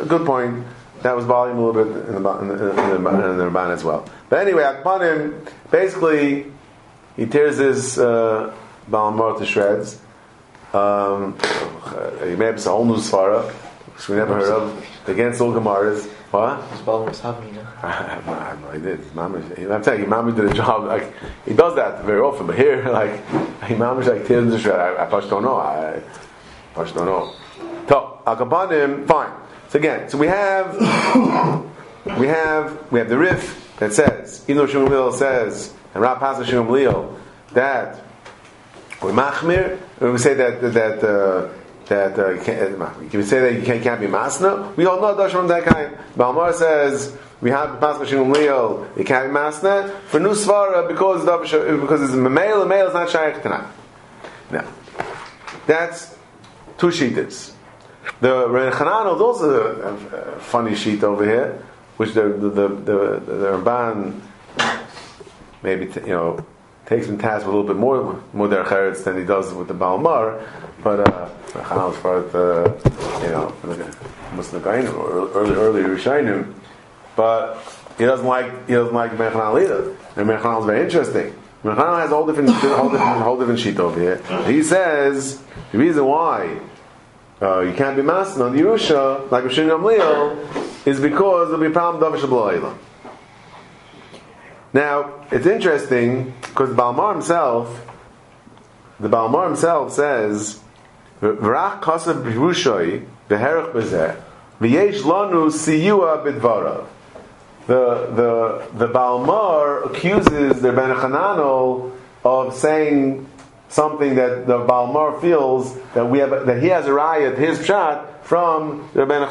Good 0.06 0.24
point. 0.24 0.64
That 1.02 1.16
was 1.16 1.24
volume 1.24 1.58
a 1.58 1.66
little 1.66 1.84
bit 1.84 2.06
in 2.06 2.22
the 2.22 2.30
in 2.38 2.48
the, 2.48 2.54
in 2.54 3.02
the, 3.02 3.30
in 3.30 3.36
the 3.36 3.50
Ramban 3.50 3.72
as 3.72 3.82
well. 3.82 4.08
But 4.28 4.46
anyway, 4.46 4.62
Akbanim 4.62 5.50
basically 5.72 6.52
he 7.16 7.26
tears 7.26 7.56
his 7.56 7.98
uh, 7.98 8.54
Balamor 8.88 9.36
to 9.38 9.44
shreds. 9.44 9.98
Um, 10.72 11.36
he 12.22 12.36
made 12.36 12.54
a 12.54 12.62
whole 12.62 12.84
new 12.84 12.96
svara, 12.96 13.50
which 13.94 14.08
we 14.08 14.16
never 14.16 14.34
heard 14.34 14.50
of, 14.50 14.86
against 15.06 15.40
all 15.40 15.52
Gemaras. 15.52 16.10
What? 16.34 16.68
His 16.72 16.80
ball 16.80 17.04
was 17.04 17.20
having, 17.20 17.46
you 17.46 17.54
know. 17.54 17.66
I 17.84 17.92
have 17.92 18.26
no, 18.26 18.32
I 18.32 18.44
have 18.48 18.60
no 18.60 18.68
idea. 18.70 18.98
Mama, 19.14 19.38
I'm 19.72 19.82
telling 19.82 20.00
you, 20.00 20.08
Mama 20.08 20.32
did 20.32 20.46
a 20.46 20.52
job. 20.52 20.82
Like 20.82 21.12
he 21.44 21.54
does 21.54 21.76
that 21.76 22.02
very 22.04 22.20
often, 22.20 22.48
but 22.48 22.56
here, 22.56 22.82
like 22.90 23.22
he 23.62 23.76
Mama's 23.76 24.08
like 24.08 24.26
tears 24.26 24.50
the 24.50 24.58
shred. 24.58 24.80
I, 24.80 25.06
I 25.06 25.08
just 25.08 25.30
don't 25.30 25.44
know. 25.44 25.54
I, 25.54 26.02
just 26.78 26.96
don't 26.96 27.06
know. 27.06 27.32
So 27.88 28.20
Akabanim, 28.26 29.06
fine. 29.06 29.30
So 29.68 29.78
again, 29.78 30.08
so 30.10 30.18
we 30.18 30.26
have 30.26 30.74
we 32.18 32.26
have 32.26 32.90
we 32.90 32.98
have 32.98 33.08
the 33.08 33.16
Rif 33.16 33.76
that 33.78 33.92
says, 33.92 34.44
though 34.44 34.66
Shimon 34.66 34.88
Gamliel 34.88 35.12
says, 35.12 35.72
and 35.94 36.02
Rav 36.02 36.18
Pasa 36.18 36.44
Shimon 36.44 36.66
Gamliel, 36.66 37.16
that 37.52 38.02
we 39.00 39.12
machmir, 39.12 39.78
we 40.00 40.18
say 40.18 40.34
that 40.34 40.60
that 40.74 41.04
uh, 41.04 41.48
that 41.86 42.18
uh, 42.18 42.30
you 42.30 42.40
uh, 42.40 42.94
can 43.10 43.20
we 43.20 43.22
say 43.24 43.40
that 43.40 43.54
you 43.54 43.62
can't, 43.62 43.82
can't 43.82 44.00
be 44.00 44.06
masna? 44.06 44.74
We 44.76 44.86
all 44.86 45.00
know 45.00 45.16
Dash 45.16 45.32
from 45.32 45.48
that 45.48 45.64
kind. 45.64 45.96
Balmar 46.16 46.52
says 46.52 47.16
we 47.40 47.50
have 47.50 47.78
Pascha 47.80 48.06
Shimon 48.06 48.32
Gamliel, 48.32 48.96
you 48.96 49.04
can't 49.04 49.28
be 49.28 49.34
masna 49.34 49.90
for 50.06 50.20
new 50.20 50.30
svara 50.30 50.88
because 50.88 51.22
it's 51.22 51.80
because 51.80 52.02
it's 52.02 52.12
male 52.12 52.60
and 52.60 52.68
male 52.68 52.88
is 52.88 52.94
not 52.94 53.10
shaykh 53.10 53.42
tonight. 53.42 53.70
Now 54.50 54.66
that's 55.66 56.16
two 56.78 56.88
sheetas. 56.88 57.52
The 58.20 58.48
Ren 58.48 58.72
Chananel 58.72 59.16
is 59.16 59.20
also 59.20 60.36
a, 60.36 60.38
funny 60.40 60.74
sheet 60.74 61.02
over 61.02 61.24
here, 61.24 61.62
which 61.96 62.12
the 62.12 62.28
the 62.28 62.48
the, 62.48 62.68
the, 62.68 63.20
the 63.20 63.58
Ramban 63.58 64.20
maybe 65.62 65.86
t- 65.86 66.00
you 66.00 66.08
know 66.08 66.46
takes 66.86 67.06
him 67.06 67.18
task 67.18 67.46
with 67.46 67.54
a 67.54 67.56
little 67.56 67.66
bit 67.66 67.76
more 67.76 68.22
more 68.32 68.48
derech 68.48 69.02
than 69.04 69.18
he 69.18 69.24
does 69.24 69.52
with 69.52 69.68
the 69.68 69.74
Balmar, 69.74 70.46
but 70.82 71.08
uh, 71.08 71.28
is 71.90 72.00
part 72.00 72.18
of 72.18 72.32
the 72.32 73.24
you 73.24 73.30
know 73.30 73.54
Muslim 74.34 74.62
Gain 74.62 74.86
or 74.88 75.28
early 75.30 75.54
early 75.54 75.82
Rishonim, 75.82 76.52
but 77.16 77.58
he 77.98 78.04
doesn't 78.04 78.26
like 78.26 78.66
he 78.66 78.74
doesn't 78.74 78.94
like 78.94 79.16
Ben 79.16 79.32
Chananel 79.32 79.62
either. 79.62 79.96
And 80.16 80.26
Ben 80.28 80.40
Chananel 80.40 80.60
is 80.60 80.66
very 80.66 80.84
interesting. 80.84 81.34
Ben 81.62 81.76
Chananel 81.76 82.00
has 82.00 82.10
a 82.10 82.14
whole 82.14 82.26
different 82.26 82.50
whole 82.50 82.90
different 82.90 83.22
whole 83.22 83.38
different 83.38 83.60
sheet 83.60 83.78
over 83.78 83.98
here. 83.98 84.16
He 84.44 84.62
says 84.62 85.42
the 85.72 85.78
reason 85.78 86.04
why 86.04 86.60
uh, 87.40 87.60
you 87.60 87.72
can't 87.74 87.96
be 87.96 88.02
master 88.02 88.44
on 88.44 88.54
the 88.54 88.62
Yerusha, 88.62 89.30
like 89.30 89.44
Rishon 89.44 89.68
Gamliel, 89.68 90.86
is 90.86 91.00
because 91.00 91.48
there'll 91.48 91.60
be 91.60 91.66
a 91.66 91.70
problem 91.70 92.12
with 92.12 92.22
Now, 94.74 95.24
it's 95.30 95.46
interesting 95.46 96.34
because 96.42 96.74
Balmar 96.74 97.12
himself, 97.12 97.86
the 98.98 99.08
Balmar 99.08 99.46
himself 99.46 99.92
says, 99.92 100.60
V'rach 101.22 101.80
kasav 101.80 102.24
b'Yerushai 102.24 103.06
v'herach 103.30 103.72
b'zeh 103.72 104.20
v'yesh 104.60 105.00
lanu 105.02 105.46
siyua 105.46 106.24
b'dvarav. 106.24 106.86
The 107.66 108.10
the 108.14 108.78
the 108.78 108.88
Balmar 108.88 109.84
accuses 109.84 110.60
the 110.60 110.72
Ben 110.72 110.90
of 112.24 112.54
saying 112.54 113.26
something 113.68 114.16
that 114.16 114.46
the 114.46 114.58
Balmar 114.58 115.20
feels 115.20 115.78
that 115.94 116.04
we 116.10 116.18
have 116.18 116.46
that 116.46 116.60
he 116.60 116.68
has 116.68 116.86
a 116.86 116.92
riot 116.92 117.38
his 117.38 117.64
shot 117.64 118.26
from 118.26 118.90
the 118.92 119.06
Ben. 119.06 119.22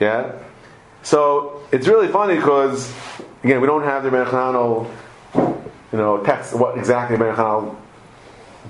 Yeah. 0.00 0.32
So 1.02 1.62
it's 1.70 1.86
really 1.86 2.08
funny 2.08 2.34
because 2.34 2.92
again 3.42 3.60
we 3.60 3.66
don't 3.66 3.82
have 3.82 4.02
the 4.02 4.10
Ben 4.10 4.26
Hananel, 4.26 4.90
you 5.34 5.98
know, 5.98 6.22
text 6.24 6.54
what 6.54 6.76
exactly 6.78 7.16
Ben 7.16 7.34
Hananel 7.34 7.76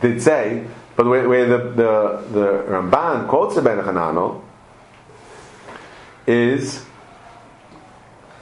did 0.01 0.23
say, 0.23 0.67
but 0.97 1.05
the 1.05 1.11
way, 1.11 1.45
the, 1.45 1.59
the, 1.59 2.25
the 2.31 2.65
Ramban 2.69 3.29
quotes 3.29 3.55
the 3.55 3.63
Ben 3.63 3.79
Hananel 3.79 4.43
is. 6.27 6.85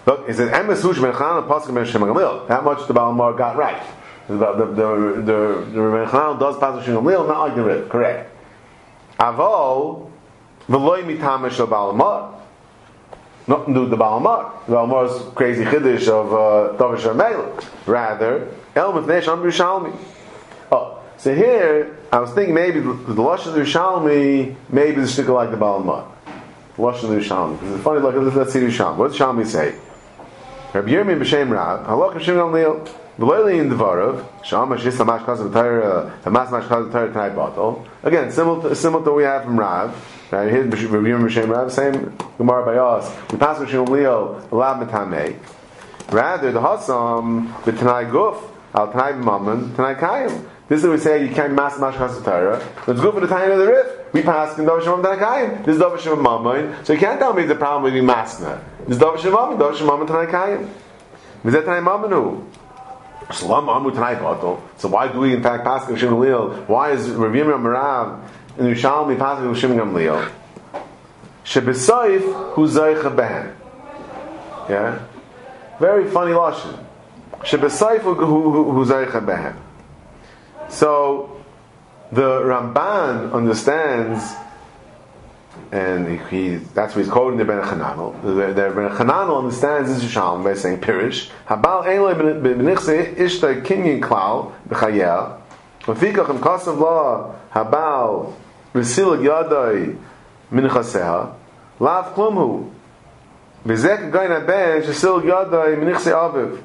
Look, 0.07 0.29
it 0.29 0.37
says, 0.37 0.51
"Emes 0.51 0.83
hush 0.83 1.01
ben 1.01 1.13
Chananel 1.13 1.47
pasuk 1.47 1.75
ben 1.75 1.85
Shem 1.85 2.01
Gamliel." 2.03 2.49
That 2.49 2.65
much 2.65 2.87
the 2.87 2.95
Balmar 2.95 3.35
got 3.35 3.57
right. 3.57 3.83
The 4.27 4.35
the 4.35 4.67
the 4.67 5.23
the, 5.23 6.37
does 6.39 6.57
pasuk 6.57 6.85
Shem 6.85 6.97
Gamliel, 6.97 7.29
not 7.29 7.41
like 7.49 7.55
the 7.55 7.63
Rif, 7.63 7.89
correct? 7.89 8.35
Avol 9.21 10.11
v'loy 10.69 11.05
mitame 11.05 11.51
shel 11.51 11.67
Balmar. 11.67 12.38
With 13.49 13.89
the 13.89 13.97
Balmar. 13.97 14.53
The 14.67 14.75
Balmar's 14.75 15.35
crazy 15.35 15.65
chiddush 15.65 16.07
of 16.09 16.33
uh, 16.35 16.77
Davish 16.77 17.67
Rather, 17.87 18.49
El 18.77 18.93
Mifnei 18.93 19.23
Sham 19.23 19.43
Yerushalmi. 19.43 19.97
Oh, 20.71 21.03
so 21.17 21.35
here 21.35 21.97
I 22.13 22.19
was 22.21 22.31
thinking 22.33 22.55
maybe 22.55 22.81
the, 22.81 22.89
Lashon 22.91 23.55
Yerushalmi 23.55 24.55
maybe 24.69 25.01
the 25.01 25.09
sticker 25.09 25.33
like 25.33 25.51
the 25.51 25.57
Balmar. 25.57 26.05
The 26.77 26.83
Lashon 26.83 27.09
Yerushalmi. 27.09 27.59
Because 27.59 27.75
it's 27.75 27.85
funny. 27.85 28.01
Look, 28.01 28.35
let's 28.35 28.53
see 28.53 28.61
Yerushalmi. 28.61 28.97
What 28.99 29.13
does 29.13 29.19
Shalmi 29.19 29.47
say? 29.47 29.75
Rabbi 30.75 30.91
Yirmi 30.91 31.19
b'Shem 31.19 31.51
Rav 31.51 31.87
Halok 31.87 32.13
Hashem 32.13 32.35
Gamliel. 32.35 32.87
V'loyli 33.19 33.61
in 33.61 33.71
Dvarav, 33.71 34.45
Shama 34.45 34.77
Shis 34.77 34.93
Hamash 34.93 35.25
Kazav 35.25 35.53
Torah, 35.53 36.13
Hamas 36.23 36.53
Mash 36.53 36.65
Kazav 36.65 36.93
Torah 36.93 37.13
Tanai 37.13 37.35
Batal. 37.35 37.89
Again, 38.03 38.31
similar 38.31 38.69
to, 38.69 38.77
similar 38.77 39.03
to 39.03 39.11
what 39.11 39.17
we 39.17 39.23
have 39.25 39.43
from 39.45 39.59
Rav. 39.59 40.18
Right, 40.31 40.51
here's 40.51 40.67
Rebbeim 40.67 41.23
B'Shem 41.27 41.49
Rav, 41.49 41.73
same 41.73 42.15
Gemara 42.37 42.63
by 42.63 42.77
us. 42.77 43.11
We 43.33 43.39
pass 43.39 43.57
Rishon 43.57 43.89
Leo, 43.89 44.47
Lab 44.51 44.87
Metamei. 44.87 45.39
Rather, 46.11 46.53
the 46.53 46.61
Hassam, 46.61 47.55
the 47.65 47.73
Tanai 47.73 48.05
Guf, 48.05 48.39
Al 48.75 48.93
Tanai 48.93 49.13
B'Mammon, 49.13 49.75
Tanai 49.75 49.95
Kayim. 49.95 50.47
This 50.69 50.81
is 50.81 50.85
what 50.85 50.93
we 50.93 50.99
say, 50.99 51.27
you 51.27 51.35
can't 51.35 51.55
mass 51.55 51.79
Mash 51.79 51.97
Torah. 51.97 52.63
Let's 52.87 53.01
go 53.01 53.11
for 53.11 53.21
the 53.21 53.27
time 53.27 53.51
of 53.53 53.59
the 53.59 53.67
Rif. 53.67 54.13
We 54.13 54.21
pass 54.21 54.59
in 54.59 54.67
Davar 54.67 54.83
Shemam 54.83 55.03
Tanai 55.03 55.17
Kayim. 55.17 55.65
This 55.65 55.77
is 55.77 55.83
Davar 55.83 55.97
Shemam 55.97 56.23
Mammon. 56.23 56.85
So 56.85 56.93
you 56.93 56.99
can't 56.99 57.19
tell 57.19 57.33
me 57.33 57.45
the 57.45 57.55
problem 57.55 57.85
with 57.85 57.95
you 57.95 58.03
masna. 58.03 58.61
This 58.87 58.99
is 58.99 59.03
Davar 59.03 59.17
Shemam, 59.17 59.57
Davar 59.57 59.73
Shemam 59.75 60.07
Tanai 60.07 60.27
Kayim. 60.27 60.69
V'zet 61.43 61.65
Tanai 61.65 61.81
Mammonu. 61.81 62.45
So 63.31 63.47
why 64.89 65.09
do 65.13 65.21
we 65.21 65.35
in 65.35 65.43
fact 65.43 65.65
pass 65.65 65.87
Shimon 65.87 65.99
Gamliel? 65.99 66.67
Why 66.67 66.93
is 66.93 67.11
Rav 67.11 67.33
Yirmiyah 67.33 67.61
Marav 67.61 68.21
in 68.59 68.65
the 68.65 68.71
Yerushalmi 68.73 69.19
passing 69.19 69.55
Shimon 69.55 69.79
Gamliel? 69.79 70.33
Shebesoif 71.45 72.53
hu 72.53 72.69
zaycha 72.69 73.15
behen. 73.15 73.55
Yeah, 74.69 75.07
very 75.79 76.11
funny 76.11 76.33
lashon. 76.33 76.85
Shebesoif 77.41 78.01
hu 78.01 78.85
zaycha 78.85 79.25
behen. 79.25 79.57
So 80.69 81.43
the 82.13 82.43
Ramban 82.43 83.33
understands 83.33 84.35
and 85.71 86.21
he, 86.29 86.57
that's 86.57 86.95
what 86.95 87.05
he's 87.05 87.13
quoting 87.13 87.39
the 87.39 87.45
Ben 87.45 87.63
Chananel. 87.63 88.21
The, 88.23 88.29
the 88.29 88.73
Ben 88.75 88.91
Chananel 88.91 89.39
understands 89.39 89.91
this 89.91 90.11
Shalom 90.11 90.43
by 90.43 90.55
saying 90.55 90.79
Pirish. 90.81 91.31
Habal 91.47 91.85
Eiloi 91.85 92.15
b'nichse 92.41 93.15
ishta 93.17 93.63
kinyin 93.63 94.01
klal 94.01 94.53
b'chayel. 94.69 95.39
V'fikach 95.83 96.31
im 96.31 96.81
la 96.81 97.35
habal 97.53 98.35
v'sil 98.75 99.19
yadai 99.19 99.99
minchaseha 100.53 101.35
lav 101.81 102.15
klumhu. 102.15 102.71
V'zek 103.67 104.13
gain 104.13 104.31
haben 104.31 104.83
shesil 104.83 105.23
yadai 105.23 105.77
minichse 105.77 106.13
aviv. 106.13 106.63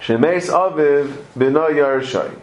Shemeis 0.00 0.50
aviv 0.50 1.12
b'no 1.36 1.68
yarshai. 1.70 2.34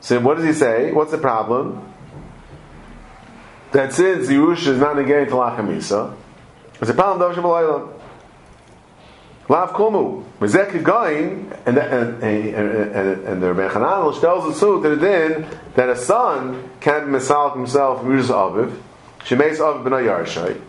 So 0.00 0.20
what 0.20 0.36
does 0.36 0.44
he 0.44 0.52
say? 0.52 0.92
What's 0.92 1.12
the 1.12 1.18
problem? 1.18 1.80
That 3.72 3.94
since 3.94 4.28
Yerusha 4.28 4.68
is 4.68 4.78
not 4.78 4.96
negated 4.96 5.28
to 5.30 5.34
Lachamisa, 5.36 6.14
it's 6.78 6.90
a 6.90 6.94
problem 6.94 7.30
of 7.30 7.36
Shabbalayla. 7.36 7.93
Lav 9.48 9.72
Kumu. 9.72 10.24
Mezek 10.40 10.82
going, 10.82 11.52
and, 11.66 11.76
and, 11.76 12.22
and, 12.22 13.24
and, 13.26 13.42
the 13.42 13.52
Rebbe 13.52 13.68
Chananel 13.68 14.18
tells 14.20 14.46
us 14.46 14.58
suit 14.58 14.82
that 14.82 15.00
then 15.00 15.46
that 15.74 15.88
a 15.90 15.96
son 15.96 16.70
can't 16.80 17.06
be 17.06 17.12
Mesalik 17.12 17.54
himself 17.56 18.02
Yerusha 18.02 18.30
Aviv. 18.30 18.76
She 19.24 19.34
makes 19.34 19.58
Aviv 19.58 19.84
B'nai 19.84 20.60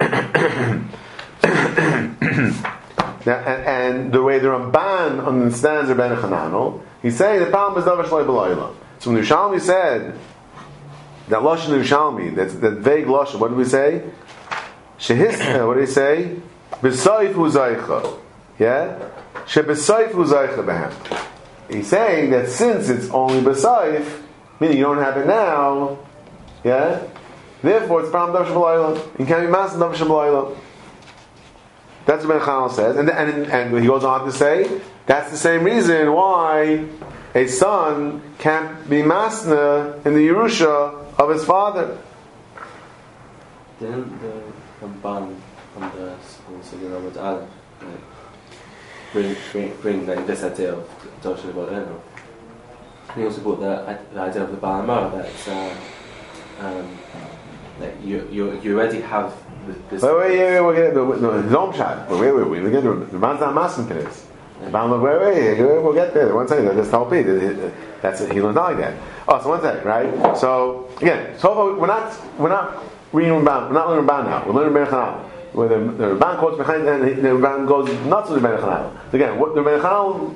Yarshai. 0.00 0.88
And, 3.24 3.38
and 3.46 4.12
the 4.12 4.20
way 4.20 4.40
the 4.40 4.48
Ramban 4.48 5.24
understands 5.24 5.88
Rabbeinu 5.88 6.20
Chananel, 6.20 6.80
he's 7.02 7.16
saying 7.16 7.38
the 7.38 7.46
problem 7.50 7.80
is 7.80 7.88
Davar 7.88 8.04
Shalai 8.04 8.26
B'Layla. 8.26 8.74
So 8.98 9.12
when 9.12 9.22
Yerushalmi 9.22 9.60
said 9.60 10.18
that 11.28 11.40
Lashon 11.40 11.68
Yerushalmi, 11.68 12.34
that, 12.34 12.60
that 12.60 12.78
vague 12.78 13.06
Lashon, 13.06 13.38
what 13.38 13.48
did 13.48 13.58
we 13.58 13.64
say? 13.64 14.02
Shehis, 14.98 15.66
what 15.66 15.74
did 15.74 15.86
he 15.86 15.92
say? 15.92 16.36
B'Soif 16.80 17.32
Hu 17.32 17.50
Zaycha. 17.50 18.18
Yeah? 18.58 18.98
Sheb'Soif 19.46 20.10
Hu 20.12 20.24
Zaycha 20.24 20.64
B'Hem. 20.64 21.24
He's 21.70 21.86
saying 21.88 22.30
that 22.30 22.48
since 22.48 22.88
it's 22.88 23.08
only 23.10 23.40
B'Soif, 23.40 24.22
meaning 24.60 24.78
you 24.78 24.84
don't 24.84 24.98
have 24.98 25.16
it 25.16 25.26
now, 25.26 25.98
yeah? 26.64 27.02
Therefore, 27.62 28.00
it's 28.00 28.10
problem 28.10 28.44
Davar 28.44 28.52
Shalai 28.52 29.18
You 29.18 29.26
can't 29.26 29.46
be 29.46 29.50
Master 29.50 29.78
Davar 29.78 29.94
Shalai 29.94 30.56
that's 32.04 32.24
what 32.24 32.38
Ben 32.38 32.40
Chanel 32.40 32.68
says. 32.68 32.96
And, 32.96 33.10
and, 33.10 33.46
and 33.46 33.78
he 33.78 33.86
goes 33.86 34.04
on 34.04 34.24
to 34.26 34.32
say, 34.32 34.80
that's 35.06 35.30
the 35.30 35.36
same 35.36 35.64
reason 35.64 36.12
why 36.12 36.84
a 37.34 37.46
son 37.46 38.22
can't 38.38 38.88
be 38.88 39.02
masna 39.02 40.04
in 40.04 40.14
the 40.14 40.26
Yerusha 40.28 41.16
of 41.18 41.30
his 41.30 41.44
father. 41.44 41.98
Didn't 43.78 44.20
the 44.20 44.42
from 44.80 45.90
the 45.96 46.16
Sugan 46.72 46.92
Robert 46.94 47.16
Aleph 47.18 47.48
like, 47.82 48.00
bring, 49.12 49.36
bring, 49.52 49.76
bring 49.82 50.06
like, 50.06 50.26
this 50.26 50.42
idea 50.42 50.72
of 50.72 50.88
Joshua 51.22 51.50
about 51.50 51.72
Eno? 51.72 52.02
He 53.14 53.24
also 53.24 53.42
brought 53.42 53.60
the, 53.60 53.98
the 54.14 54.20
idea 54.20 54.42
of 54.44 54.50
the 54.50 54.56
Balamar 54.56 55.12
that 55.12 55.48
uh, 55.52 56.66
um, 56.66 56.98
like 57.78 57.94
you, 58.02 58.26
you, 58.30 58.58
you 58.60 58.78
already 58.78 59.00
have 59.02 59.34
this. 59.90 60.02
Wait, 60.02 60.16
wait, 60.16 60.38
yeah, 60.38 60.60
we're 60.60 60.74
getting 60.74 60.94
the 60.94 61.50
Zom 61.50 61.74
shot. 61.74 62.08
Wait, 62.10 62.20
wait, 62.20 62.48
wait. 62.48 62.62
We're 62.62 62.70
getting 62.70 63.06
the 63.10 63.18
man's 63.18 63.40
not 63.40 63.54
masking 63.54 63.88
to 63.88 63.94
this. 63.94 64.26
The 64.62 64.70
man, 64.70 65.00
wait, 65.00 65.20
wait, 65.20 65.60
we'll 65.60 65.92
get 65.92 66.14
there. 66.14 66.34
One 66.34 66.48
second, 66.48 66.74
just 66.76 66.90
help 66.90 67.10
me. 67.10 67.22
That's 68.00 68.20
it. 68.20 68.32
He 68.32 68.40
learned 68.40 68.56
like 68.56 68.78
that. 68.78 68.94
Oh, 69.28 69.42
so 69.42 69.48
one 69.50 69.60
second, 69.60 69.84
right? 69.84 70.36
So 70.38 70.88
again, 70.98 71.38
so 71.38 71.76
we're 71.78 71.86
not 71.86 72.38
we're 72.38 72.48
not 72.48 72.82
reading 73.12 73.32
Ramban. 73.32 73.68
We're 73.68 73.74
not 73.74 73.88
learning 73.88 74.06
Ramban 74.06 74.24
now. 74.24 74.46
We're 74.46 74.54
learning 74.54 74.74
Berachanal. 74.74 75.31
Where 75.52 75.68
the, 75.68 75.76
the 75.92 76.14
Ramban 76.14 76.38
quotes 76.38 76.56
behind 76.56 76.88
and 76.88 77.02
the 77.02 77.28
Ramban 77.28 77.68
goes 77.68 77.88
nuts 78.06 78.30
with 78.30 78.42
the 78.42 78.48
Berachanal. 78.48 79.12
Again, 79.12 79.38
what 79.38 79.54
the 79.54 79.60
Berachanal 79.60 80.34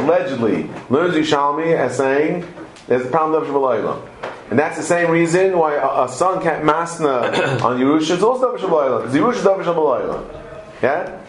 allegedly 0.00 0.68
learns 0.90 1.14
Yishalmi 1.14 1.76
as 1.76 1.96
saying 1.96 2.44
there's 2.86 3.06
a 3.06 3.10
problem 3.10 3.42
of 3.42 3.48
Shabbalayla. 3.48 4.08
And 4.50 4.58
that's 4.58 4.76
the 4.76 4.82
same 4.82 5.10
reason 5.10 5.58
why 5.58 5.74
a, 5.74 6.04
a 6.04 6.08
son 6.08 6.42
can't 6.42 6.64
masna 6.64 7.60
on 7.62 7.78
Yerusha. 7.80 8.14
It's 8.14 8.22
also 8.22 8.56
Davar 8.56 8.58
Shabbalayla. 8.58 9.12
Because 9.12 9.14
Yerusha 9.14 9.60
is 9.60 9.66
Shabbalayla. 9.66 10.42
Yeah? 10.82 11.22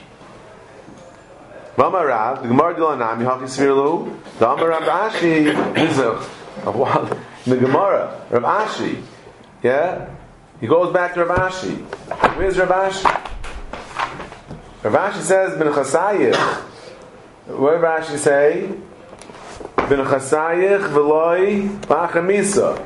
Mama 1.78 2.04
Rav, 2.04 2.42
the 2.42 2.48
Gemara 2.48 2.74
Dilanam, 2.74 3.20
Yahaki 3.20 3.44
Svirlu, 3.44 4.12
the 4.40 4.50
Amar 4.50 4.70
Rav 4.70 5.12
Ashi, 5.12 5.76
this 5.76 5.92
is 5.92 6.00
a, 6.00 6.14
in 7.46 7.52
the 7.52 7.58
Gemara, 7.58 8.20
Rav 8.32 8.68
Ashi, 8.68 9.04
yeah? 9.62 10.10
He 10.60 10.66
goes 10.66 10.92
back 10.92 11.14
to 11.14 11.24
Rav 11.24 11.52
Ashi. 11.52 11.78
Where's 12.36 12.58
Rav 12.58 12.70
Ashi? 12.70 13.27
Rav 14.90 15.14
Ashi 15.14 15.22
says, 15.22 15.58
Ben 15.58 15.68
Chasayich. 15.74 16.36
What 17.48 17.72
did 17.74 17.82
Rav 17.82 18.04
Ashi 18.04 18.18
say? 18.18 18.70
Ben 19.76 20.00
Chasayich 20.00 20.88
v'loi 20.92 21.68
ba'achamisa. 21.82 22.78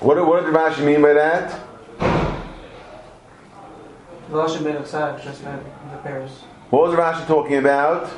What, 0.00 0.26
what 0.26 0.44
did 0.44 0.52
Rav 0.52 0.72
Ashi 0.72 0.84
mean 0.84 1.00
by 1.00 1.12
that? 1.12 1.60
The 4.30 4.36
Lashon 4.36 4.64
Ben 4.64 4.82
Chesed 4.82 5.22
just 5.22 5.44
meant 5.44 5.62
the 5.92 5.98
pairs. 5.98 6.30
What 6.70 6.88
was 6.88 6.98
Rashi 6.98 7.24
talking 7.28 7.58
about? 7.58 8.08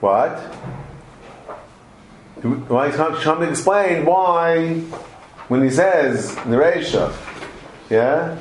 What? 0.00 0.38
Why 2.68 2.90
trying 2.90 3.40
to 3.40 3.48
explain 3.48 4.04
why, 4.04 4.82
when 5.52 5.62
he 5.62 5.68
says 5.68 6.34
the 6.46 7.46
yeah, 7.90 8.36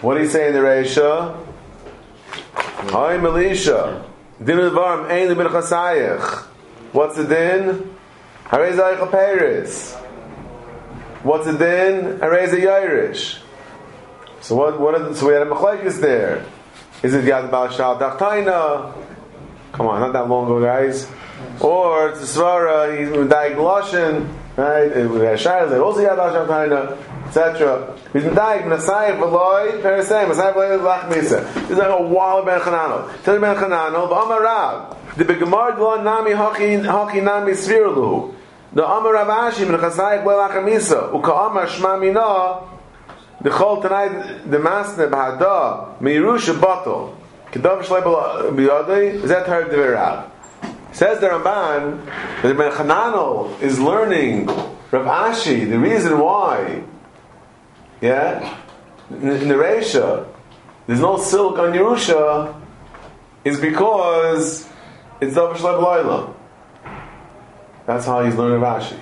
what 0.00 0.14
did 0.14 0.22
he 0.22 0.28
say 0.28 0.46
in 0.46 0.54
the 0.54 0.60
Reisha? 0.60 1.34
Hi, 2.54 3.16
Melisha. 3.16 4.04
Din 4.38 4.58
Varm 4.70 5.10
Ein 5.10 5.36
Bin 5.36 5.48
Chasayich. 5.48 6.44
What's 6.92 7.16
the 7.16 7.24
din? 7.24 7.96
Harei 8.44 8.72
Zayich 8.72 9.10
Paris. 9.10 9.94
What's 11.24 11.46
the 11.46 11.58
din? 11.58 12.20
Harei 12.20 12.46
Zayirish. 12.46 13.42
So 14.40 14.54
what? 14.54 14.78
What? 14.78 14.94
Is, 15.00 15.18
so 15.18 15.26
we 15.26 15.32
had 15.32 15.42
a 15.42 15.50
machlekes 15.50 16.00
there. 16.00 16.46
Is 17.02 17.14
it 17.14 17.24
Yad 17.24 17.50
Baal 17.50 17.68
Shal 17.68 17.98
Dachtaina? 17.98 18.94
Come 19.72 19.88
on, 19.88 19.98
not 19.98 20.12
that 20.12 20.28
long 20.28 20.44
ago, 20.44 20.62
guys. 20.62 21.10
Or 21.58 22.10
it's 22.10 22.20
svara. 22.36 22.96
He's 22.96 23.08
medayik 23.08 23.56
loshin, 23.56 24.32
right? 24.56 24.94
We 24.94 25.20
had 25.20 25.38
shaylas 25.38 25.70
that 25.70 25.80
also 25.80 26.00
Yad 26.00 26.16
Shal 26.16 26.46
Dachtaina, 26.46 26.96
etc. 27.26 27.98
He's 28.12 28.22
medayik 28.22 28.64
nasayif 28.64 29.18
v'loy 29.18 29.80
perisayim 29.82 30.28
nasayif 30.30 30.54
v'loy 30.54 30.78
lach 30.80 31.08
misa. 31.08 31.70
Is 31.70 31.78
like 31.78 31.88
a 31.88 32.02
wall 32.02 32.44
ben 32.44 32.60
Chanano. 32.60 33.22
Tell 33.24 33.40
ben 33.40 33.56
Chanano, 33.56 34.08
v'amar 34.08 34.40
Rav. 34.40 35.16
The 35.16 35.24
begemar 35.24 35.76
dlo 35.76 36.02
nami 36.02 36.32
haki 36.32 37.22
nami 37.22 37.52
svirlu. 37.52 38.34
The 38.72 38.84
amar 38.84 39.12
Rav 39.14 39.52
Ashi 39.52 39.68
min 39.68 39.78
chasayik 39.80 40.24
v'loy 40.24 40.48
lach 40.48 40.64
misa. 40.64 41.12
Uka 41.12 41.32
amar 41.32 41.66
shma 41.66 42.00
mina. 42.00 42.70
The 43.40 43.50
chol 43.50 43.82
tonight 43.82 44.50
the 44.50 44.58
masne 44.58 45.10
b'hada 45.10 45.98
meirusha 45.98 46.60
bottle 46.60 47.16
kedav 47.50 47.82
shlei 47.82 48.02
b'yadei 48.02 49.14
is 49.22 49.28
that 49.28 49.46
her 49.46 49.64
deverav. 49.64 50.30
Says 50.94 51.20
the 51.20 51.28
Ramban 51.28 52.06
that 52.42 52.56
Ben 52.56 52.72
Chananel 52.72 53.60
is 53.60 53.78
learning 53.78 54.46
Rav 54.46 55.34
Ashi 55.34 55.68
the 55.68 55.78
reason 55.78 56.18
why, 56.18 56.82
yeah, 58.00 58.58
in, 59.10 59.18
Reisha 59.18 60.26
there's 60.86 61.00
no 61.00 61.18
silk 61.18 61.58
on 61.58 61.72
Yerusha 61.72 62.58
is 63.44 63.60
because 63.60 64.66
it's 65.20 65.34
davar 65.34 65.54
shlei 65.56 65.78
b'layla. 65.78 66.34
That's 67.86 68.06
how 68.06 68.24
he's 68.24 68.34
learning 68.36 68.60
Rav 68.62 68.82
Ashi. 68.82 68.98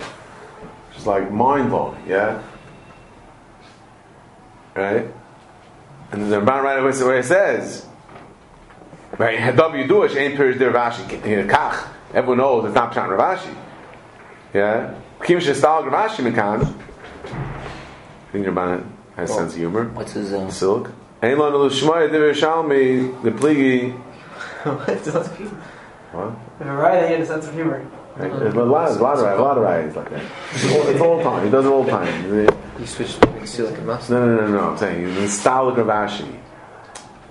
Just 0.94 1.06
like 1.06 1.30
mind 1.30 1.70
blowing, 1.70 2.02
yeah 2.08 2.42
right? 4.74 5.06
And 6.10 6.30
the 6.30 6.40
Ramban 6.40 6.62
right 6.62 6.78
away 6.78 6.92
where 7.04 7.22
says, 7.22 7.86
right? 9.18 9.38
Hadav 9.38 9.72
Yudush 9.72 10.16
ain't 10.16 10.34
pirish 10.34 10.58
der 10.58 10.72
Ravashi 10.72 11.20
kach. 11.48 11.88
Everyone 12.14 12.38
knows 12.38 12.64
it's 12.66 12.74
not 12.74 12.92
Pshat 12.92 13.08
Ravashi. 13.08 13.54
Yeah, 14.54 14.94
Kim 15.22 15.38
Shestal 15.38 15.88
Ravashi 15.88 16.30
Mekan. 16.30 16.78
I 17.24 18.32
think 18.32 18.46
Ramban 18.46 18.86
has 19.16 19.30
a 19.30 19.34
sense 19.34 19.52
of 19.52 19.58
humor. 19.58 19.88
What's 19.88 20.12
his 20.12 20.32
uh, 20.32 20.50
Silk. 20.50 20.90
Ein 21.22 21.38
lo 21.38 21.50
nelu 21.50 21.70
shmoy 21.70 22.10
der 22.10 22.32
Shalmi 22.32 23.22
the 23.22 23.30
pligi. 23.30 23.98
What? 26.12 26.34
If 26.60 26.66
a 26.66 26.76
riot, 26.76 27.06
he 27.06 27.12
had 27.14 27.22
a 27.22 27.26
sense 27.26 27.48
of 27.48 27.54
humor. 27.54 27.86
Right? 28.16 28.30
There's 28.30 28.54
a 28.54 28.62
lot, 28.62 28.88
there's 28.88 28.98
a 28.98 29.02
lot 29.02 29.16
of 29.16 29.24
rides, 29.24 29.38
a 29.38 29.42
lot 29.42 29.56
of 29.56 29.64
rides 29.64 29.96
like 29.96 30.10
that. 30.10 30.22
It's 30.52 30.64
all, 30.70 30.88
it's 30.88 31.00
all 31.00 31.22
time. 31.22 31.44
He 31.44 31.50
does 31.50 31.64
it 31.64 31.68
all 31.68 31.84
the 31.84 31.90
time. 31.90 32.48
He 32.78 32.86
switched 32.86 33.18
between 33.20 33.44
Silik 33.44 33.78
and 33.78 33.86
Mas. 33.86 34.10
No, 34.10 34.26
no, 34.26 34.42
no, 34.42 34.48
no. 34.48 34.70
I'm 34.70 34.78
saying 34.78 35.06
he's 35.06 35.18
nostalgic 35.18 35.78
of 35.78 35.86
Rashi. 35.86 36.41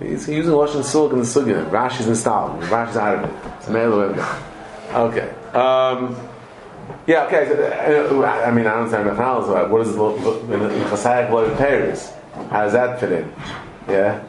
He's 0.02 0.28
using 0.28 0.52
Russian 0.52 0.82
Silk 0.82 1.12
in 1.12 1.18
the 1.18 1.24
Sugya. 1.24 1.68
Rashi's 1.70 2.06
nostalgic. 2.06 2.68
Rashi's 2.68 2.96
out 2.96 3.24
of 3.24 3.30
it. 3.30 3.52
It's 3.58 3.68
a 3.68 3.70
male 3.70 3.98
way 3.98 4.24
Okay. 4.92 5.30
Um, 5.52 6.16
yeah, 7.06 7.24
okay. 7.26 7.48
So, 7.48 8.22
uh, 8.22 8.26
I 8.26 8.50
mean, 8.50 8.66
I 8.66 8.70
don't 8.74 8.92
understand 8.92 9.08
Bechal, 9.08 9.70
what 9.70 9.80
is 9.82 9.88
it 9.90 9.94
in 9.94 10.82
Chasayach 10.88 11.30
Lo 11.30 11.54
Paris? 11.56 12.12
How 12.50 12.64
does 12.64 12.72
that 12.72 13.00
fit 13.00 13.12
in? 13.12 13.32
Yeah? 13.88 14.22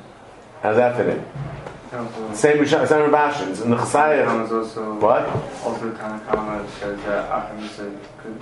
How 0.61 0.69
does 0.69 0.77
that 0.77 0.95
fit 0.97 1.07
in? 1.07 2.33
Same 2.33 2.57
Rishon, 2.57 2.87
same 2.87 3.11
Rabashins. 3.11 3.63
In 3.63 3.69
the 3.69 3.77
also 3.77 4.95
What? 4.99 5.27
also 5.63 5.91
the 5.91 5.97
time 5.97 6.19
Kama 6.21 6.67
says 6.79 6.99
that 7.03 7.29
Achim 7.31 7.69
could 8.17 8.41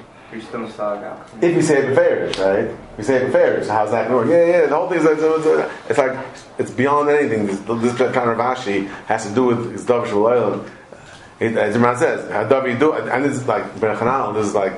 If 1.41 1.55
you 1.55 1.61
say 1.61 1.79
it 1.79 1.95
Befaris, 1.97 2.39
right? 2.39 2.65
If 2.65 2.97
you 2.99 3.03
say 3.03 3.15
it 3.17 3.33
Befaris, 3.33 3.67
how's 3.67 3.91
that 3.91 4.07
going 4.07 4.27
to 4.27 4.31
work? 4.33 4.47
Yeah, 4.47 4.61
yeah, 4.61 4.65
the 4.67 4.75
whole 4.75 4.87
thing 4.87 4.99
is 4.99 5.05
like, 5.05 5.69
it's 5.89 5.97
like, 5.97 6.25
it's 6.57 6.71
beyond 6.71 7.09
anything. 7.09 7.47
This, 7.47 7.59
this 7.59 7.97
kind 7.97 8.29
of 8.29 8.37
Rashi 8.37 8.87
has 9.07 9.27
to 9.27 9.33
do 9.35 9.45
with 9.45 9.71
his 9.73 9.85
Davish 9.85 10.07
Shalayim. 10.07 10.69
As 11.41 11.75
Imran 11.75 11.97
says, 11.97 12.31
how 12.31 12.47
Davi 12.47 12.79
do 12.79 12.93
and 12.93 13.25
this 13.25 13.35
is 13.37 13.47
like 13.47 13.63
this 13.79 14.47
is 14.47 14.53
like 14.53 14.73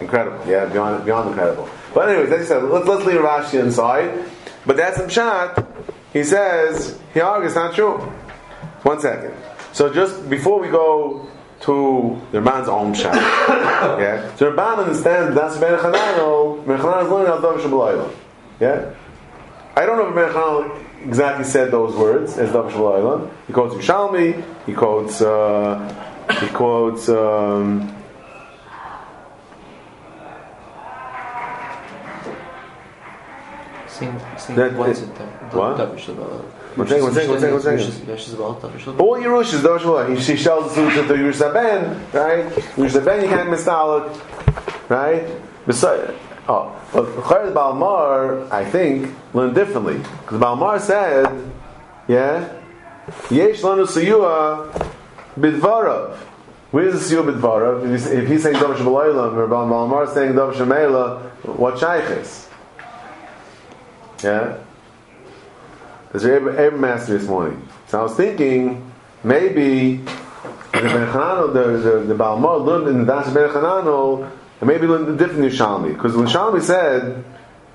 incredible, 0.00 0.44
yeah, 0.46 0.66
beyond 0.66 1.04
beyond 1.04 1.28
incredible. 1.30 1.68
But 1.94 2.08
anyways, 2.08 2.32
as 2.32 2.40
he 2.40 2.46
said, 2.46 2.64
let's 2.64 2.86
let's 2.86 3.06
leave 3.06 3.20
Rashi 3.20 3.60
inside. 3.60 4.28
But 4.66 4.76
that's 4.76 4.98
in 4.98 5.06
Pshat. 5.06 5.64
He 6.12 6.24
says 6.24 6.98
he 7.14 7.20
argues 7.20 7.54
not 7.54 7.74
true. 7.74 7.98
One 8.82 9.00
second. 9.00 9.34
So 9.72 9.92
just 9.92 10.28
before 10.28 10.58
we 10.60 10.68
go 10.68 11.28
to 11.62 12.20
the 12.32 12.38
Ramban's 12.38 12.68
own 12.68 12.92
Pshat, 12.92 13.14
yeah, 14.00 14.34
so 14.36 14.50
Ramban 14.52 14.78
understands 14.78 15.34
that's 15.34 15.56
Ben 15.58 15.78
Chananel. 15.78 16.66
Ben 16.66 16.78
Chananel 16.78 17.04
is 17.04 17.10
learning 17.10 17.28
al 17.28 17.40
Davish 17.40 17.60
Shalayim. 17.62 18.14
Yeah. 18.60 18.94
I 19.74 19.86
don't 19.86 19.96
know 19.96 20.08
if 20.08 20.14
Ben 20.14 20.32
Chanel 20.32 20.76
exactly 21.04 21.44
said 21.44 21.70
those 21.70 21.94
words 21.96 22.36
as 22.38 22.50
Davar 22.50 22.70
Shalayla. 22.70 23.30
He 23.46 23.52
quotes 23.52 23.74
Yerushalmi. 23.74 24.44
He 24.66 24.72
quotes. 24.74 25.20
Uh, 25.22 25.78
he 26.40 26.46
quotes. 26.48 27.08
Um, 27.08 27.94
Sing, 33.86 34.18
sing 34.38 34.56
That- 34.56 34.72
what's 34.74 35.00
it- 35.00 35.08
it 35.08 35.14
there? 35.18 35.28
what? 35.52 35.76
Is 36.78 38.34
about 38.34 38.62
Davar 38.62 38.78
Shalom. 38.78 39.00
All 39.00 39.16
Yerush 39.18 39.54
is 39.54 39.60
Davar 39.60 39.78
Shalayla. 39.78 40.16
He, 40.16 40.32
he 40.32 40.36
shells 40.36 40.74
the 40.74 40.88
to 40.90 41.02
the 41.02 41.14
Yerush 41.14 41.52
Ben, 41.52 42.00
right? 42.12 42.46
Yerush 42.76 43.04
Ben 43.04 43.22
you 43.22 43.28
can't 43.28 43.50
mistalik, 43.50 44.08
right? 44.88 45.24
Beside, 45.66 46.14
oh, 46.48 46.74
but 46.92 47.06
Chayyid 47.06 47.54
Balmar, 47.54 48.52
I 48.52 48.64
think, 48.64 49.14
learned 49.34 49.54
differently 49.54 49.98
because 49.98 50.40
Balmar 50.40 50.78
said, 50.78 51.26
yeah, 52.08 52.48
Yesh 53.30 53.60
lanu 53.60 53.86
siyua 53.86 54.72
bidvarav. 55.38 56.16
Where 56.70 56.88
is 56.88 57.08
the 57.08 57.16
siyua 57.16 57.32
bidvarav? 57.32 57.84
If 57.84 57.90
he's, 57.90 58.06
if 58.06 58.28
he's 58.28 58.42
saying 58.42 58.56
Davar 58.56 58.76
Shalayla, 58.76 59.36
or 59.36 59.46
Balmar 59.46 60.06
saying 60.06 60.32
Davar 60.32 60.54
Shemela, 60.54 61.20
what 61.56 61.78
shaykh 61.78 62.18
is? 62.18 62.48
Yeah. 64.24 64.58
Abraham 66.14 66.48
Abraham 66.48 66.84
asked 66.84 67.08
me 67.08 67.16
this 67.16 67.28
morning. 67.28 67.68
So 67.88 68.00
I 68.00 68.02
was 68.02 68.14
thinking, 68.14 68.92
maybe 69.24 69.96
the 69.96 70.02
Ben 70.72 71.08
Chanano, 71.08 71.52
the, 71.52 71.78
the, 71.78 72.00
the 72.04 72.14
Balmar 72.14 72.58
learned 72.58 72.88
in 72.88 72.98
the 73.00 73.04
Das 73.04 73.32
Ben 73.32 73.48
Chanano, 73.48 74.30
and 74.60 74.68
maybe 74.68 74.86
learned 74.86 75.08
a 75.08 75.16
different 75.16 75.52
Yerushalmi. 75.52 75.94
Because 75.94 76.14
when 76.16 76.26
Shalmi 76.26 76.62
said 76.62 77.24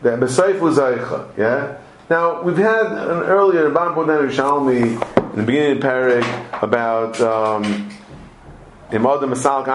that 0.03 0.19
Besaif 0.19 0.59
was 0.59 0.77
Zaycha, 0.77 1.37
yeah? 1.37 1.77
Now, 2.09 2.41
we've 2.41 2.57
had 2.57 2.85
an 2.85 3.23
earlier, 3.23 3.69
Rabban 3.69 3.93
put 3.93 4.07
down 4.07 4.27
Yerushalmi 4.27 5.33
in 5.33 5.39
the 5.39 5.43
beginning 5.43 5.77
of 5.77 5.81
the 5.81 5.87
parak 5.87 6.63
about 6.63 7.19
um, 7.19 7.89
Imad 8.91 9.21
Masal 9.21 9.65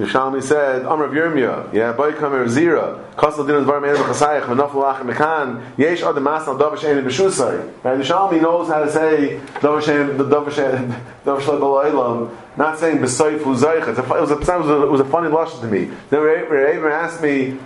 Yerushalmi 0.00 0.42
said, 0.42 0.86
Amr 0.86 1.04
of 1.04 1.12
Yirmiyah, 1.12 1.74
yeah, 1.74 1.92
boy 1.92 2.12
come 2.12 2.32
here, 2.32 2.46
Zira, 2.46 3.04
Kosel 3.16 3.46
Din 3.46 3.64
Dvar 3.64 3.82
Meir 3.82 3.96
B'Chasayich, 3.96 4.42
V'Nafel 4.42 4.70
Lachem 4.70 5.12
Mekan, 5.12 5.62
Yesh 5.76 6.02
Adam 6.02 6.24
Masal 6.24 6.58
Davar 6.58 6.76
Shein 6.76 7.02
B'Shusay. 7.04 7.84
Right, 7.84 7.98
Yerushalmi 7.98 8.40
knows 8.40 8.68
how 8.68 8.82
to 8.82 8.90
say 8.90 9.38
Davar 9.60 9.82
Shein, 9.82 10.16
Davar 10.16 10.50
Shein, 10.50 10.88
Davar 11.24 11.40
Shein 11.40 11.60
B'Loilam, 11.60 12.34
not 12.56 12.78
saying 12.78 12.98
B'Soif 12.98 13.40
U'Zayich. 13.40 13.88
It 13.88 13.98
was 13.98 14.30
a, 14.30 14.34
it 14.38 14.40
was 14.40 14.68
a, 14.70 14.82
it 14.82 14.90
was 14.90 15.00
a 15.00 15.04
funny 15.04 15.28
lesson 15.28 15.60
to 15.60 15.66
me. 15.66 15.94
Then 16.08 16.20
Rebbe 16.22 16.88
asked 16.88 17.22
me, 17.22 17.58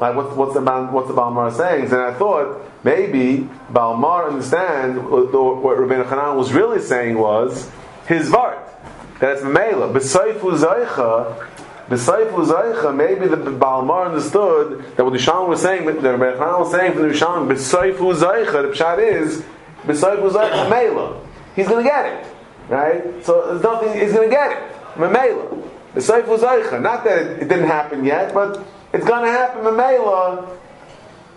like, 0.00 0.16
what, 0.16 0.36
what's 0.36 0.54
the 0.54 0.60
what's 0.60 1.08
the 1.08 1.14
Balmar 1.14 1.50
saying? 1.52 1.84
And 1.84 1.94
I 1.94 2.14
thought 2.14 2.60
maybe 2.82 3.48
Balmar 3.70 4.28
understand 4.28 5.08
what, 5.08 5.32
what 5.32 5.78
Rabbeinu 5.78 6.04
Chanan 6.06 6.36
was 6.36 6.52
really 6.52 6.80
saying 6.80 7.16
was 7.16 7.70
his 8.06 8.28
vart 8.28 8.73
that 9.20 9.36
it's 9.36 9.42
Mela. 9.42 9.88
B'Saifu 9.92 10.58
Zaycha, 10.58 11.48
B'Saifu 11.88 12.46
Zaycha, 12.46 12.94
maybe 12.94 13.26
the 13.26 13.36
Balmar 13.36 14.06
understood 14.06 14.84
that 14.96 15.04
what 15.04 15.12
the 15.12 15.18
Shalom 15.18 15.50
was 15.50 15.60
saying, 15.60 15.86
that 15.86 16.02
Rabbi 16.02 16.38
Chanan 16.38 16.60
was 16.60 16.70
saying 16.70 16.92
from 16.94 17.08
the 17.08 17.14
Shalom, 17.14 17.48
B'Saifu 17.48 18.14
Zaycha, 18.14 18.62
the 18.62 18.68
Pshat 18.68 18.98
is, 18.98 19.42
B'Saifu 19.84 20.30
Zaycha, 20.30 20.70
Mela. 20.70 21.20
He's 21.54 21.68
going 21.68 21.84
to 21.84 21.90
get 21.90 22.06
it. 22.06 22.26
Right? 22.68 23.24
So 23.24 23.46
there's 23.46 23.62
nothing, 23.62 24.00
he's 24.00 24.12
going 24.12 24.28
to 24.30 24.34
get 24.34 24.52
it. 24.52 24.98
Mela. 24.98 25.62
B'Saifu 25.94 26.38
Zaycha. 26.38 26.80
Not 26.80 27.04
that 27.04 27.18
it, 27.18 27.42
it 27.42 27.48
didn't 27.48 27.68
happen 27.68 28.04
yet, 28.04 28.32
but 28.34 28.64
it's 28.92 29.04
going 29.04 29.24
to 29.24 29.30
happen. 29.30 29.62
Mela. 29.76 30.58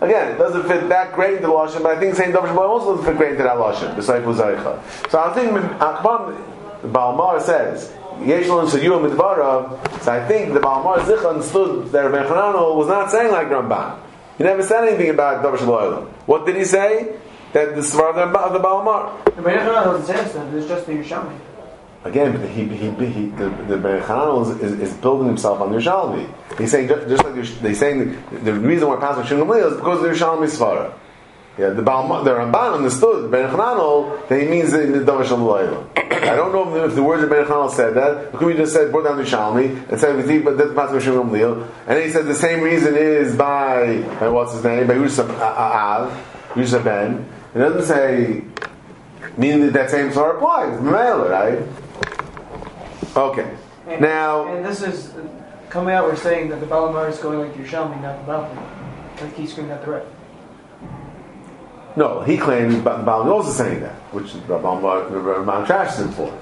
Again, 0.00 0.32
it 0.32 0.38
doesn't 0.38 0.62
fit 0.68 0.88
that 0.88 1.12
great 1.12 1.34
into 1.34 1.48
the 1.48 1.52
Lashon, 1.52 1.82
but 1.82 1.96
I 1.96 2.00
think 2.00 2.14
saying 2.14 2.32
Davar 2.32 2.46
Shalom 2.46 2.70
also 2.70 2.96
doesn't 2.96 3.04
fit 3.04 3.16
great 3.16 3.32
into 3.32 3.42
that 3.42 3.56
Lashon, 3.56 3.94
B'Saifu 3.96 4.34
Zaycha. 4.34 5.10
So 5.10 5.20
I 5.20 5.34
think, 5.34 5.52
uh, 5.52 6.02
Akbam, 6.02 6.36
the 6.82 6.88
Balmar 6.88 7.40
says, 7.40 7.92
Yeshlon 8.18 8.68
Shayuah 8.68 9.10
Midvarav, 9.10 10.02
so 10.02 10.12
I 10.12 10.26
think 10.26 10.52
the 10.54 10.60
Balmar 10.60 11.04
Zich 11.06 11.24
understood 11.24 11.92
that 11.92 12.10
Rabbi 12.10 12.28
Chananel 12.28 12.76
was 12.76 12.88
not 12.88 13.10
saying 13.10 13.30
like 13.30 13.48
Ramban. 13.48 14.00
He 14.38 14.44
never 14.44 14.62
said 14.62 14.86
anything 14.86 15.10
about 15.10 15.44
Davar 15.44 15.58
Shalom. 15.58 16.06
What 16.26 16.46
did 16.46 16.56
he 16.56 16.64
say? 16.64 17.16
That 17.52 17.74
the 17.74 17.80
Svar 17.80 18.14
of 18.14 18.52
the 18.52 18.58
Balmar. 18.58 19.24
The 19.24 19.42
Ben 19.42 19.58
Chanel 19.58 19.84
doesn't 19.84 20.06
say 20.06 20.28
stuff. 20.28 20.52
It's 20.52 20.68
just 20.68 20.86
the 20.86 20.92
Yerushalmi. 20.92 21.38
Again, 22.04 22.32
but 22.32 22.48
he, 22.48 22.64
he, 22.64 22.90
he, 22.90 23.26
the, 23.30 23.48
the 23.66 23.76
Ben 23.76 24.02
Chananel 24.02 24.42
is, 24.42 24.62
is, 24.62 24.80
is 24.80 24.92
building 24.98 25.26
himself 25.26 25.60
on 25.60 25.72
the 25.72 25.78
Yerushalmi. 25.78 26.58
He's 26.58 26.70
saying, 26.70 26.88
just, 26.88 27.08
just 27.08 27.24
like 27.24 27.34
they're 27.34 27.74
saying, 27.74 28.22
the, 28.30 28.38
the 28.38 28.54
reason 28.54 28.88
why 28.88 28.96
Pastor 28.96 29.24
Shimon 29.24 29.58
is 29.58 29.76
because 29.76 29.98
of 29.98 30.04
the 30.04 30.10
Yerushalmi 30.10 30.46
Svara. 30.46 30.92
Yeah, 31.58 31.70
the 31.70 31.82
Baal, 31.82 32.22
the 32.22 32.30
Ramban 32.30 32.76
understood 32.76 33.32
Ben 33.32 33.50
Chananel 33.50 34.28
that 34.28 34.40
he 34.40 34.46
means 34.46 34.72
in 34.74 34.92
the 34.92 35.00
Davar 35.00 35.26
Shalom. 35.26 35.90
I 35.96 36.36
don't 36.36 36.52
know 36.52 36.68
if 36.68 36.74
the, 36.74 36.84
if 36.84 36.94
the 36.94 37.02
words 37.02 37.24
of 37.24 37.30
Ben 37.30 37.44
Chananel 37.46 37.72
said 37.72 37.94
that. 37.94 38.30
Because 38.30 38.46
we 38.46 38.54
just 38.54 38.72
said 38.72 38.92
brought 38.92 39.04
down 39.04 39.16
the 39.16 39.24
Shalmi 39.24 39.90
and 39.90 39.98
said 39.98 40.44
but 40.44 40.56
that's 40.56 40.72
Pastor 40.72 41.00
Shimon 41.00 41.30
Leil, 41.30 41.68
and 41.88 42.00
he 42.00 42.10
said 42.10 42.26
the 42.26 42.34
same 42.34 42.60
reason 42.60 42.94
is 42.94 43.34
by, 43.34 44.02
by 44.20 44.28
what's 44.28 44.52
his 44.52 44.62
name 44.62 44.86
by 44.86 44.94
Yusuf 44.94 45.28
Av, 45.30 46.52
Yusuf 46.56 46.84
Ben. 46.84 47.28
It 47.56 47.58
doesn't 47.58 47.86
say 47.86 48.44
meaning 49.36 49.62
that 49.62 49.72
that 49.72 49.90
same 49.90 50.12
sort 50.12 50.36
applies. 50.36 50.80
Mela, 50.80 51.28
right? 51.28 51.58
Okay. 53.16 53.56
And, 53.88 54.00
Now, 54.00 54.54
and 54.54 54.64
this 54.64 54.82
is 54.82 55.14
uh, 55.14 55.26
coming 55.70 55.92
out. 55.92 56.04
We're 56.04 56.14
saying 56.14 56.50
that 56.50 56.60
the 56.60 56.66
Balamar 56.66 57.08
is 57.08 57.18
going 57.18 57.40
like 57.40 57.56
the 57.56 57.64
Yerushalmi, 57.64 58.00
not 58.00 58.20
the 58.20 58.26
Balmar. 58.26 58.74
Like 59.20 59.34
he's 59.34 59.50
screaming 59.50 59.72
at 59.72 59.84
the 59.84 59.90
right. 59.90 60.17
No, 61.98 62.22
he 62.22 62.38
claims 62.38 62.74
is 62.74 62.84
also 62.86 63.50
saying 63.50 63.80
that, 63.80 63.94
which 64.12 64.32
the 64.32 64.40
Ramban 64.40 65.66
trashes 65.66 65.98
him 65.98 66.12
for. 66.12 66.32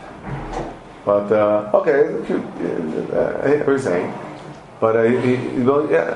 But 1.05 1.33
uh, 1.33 1.71
okay, 1.75 2.27
cute. 2.27 2.45
Uh, 3.13 3.65
uh, 3.67 3.79
saying, 3.79 4.13
but 4.81 4.97
uh, 4.97 5.03
he, 5.05 5.37
he, 5.37 5.63
well, 5.63 5.91
yeah. 5.91 6.15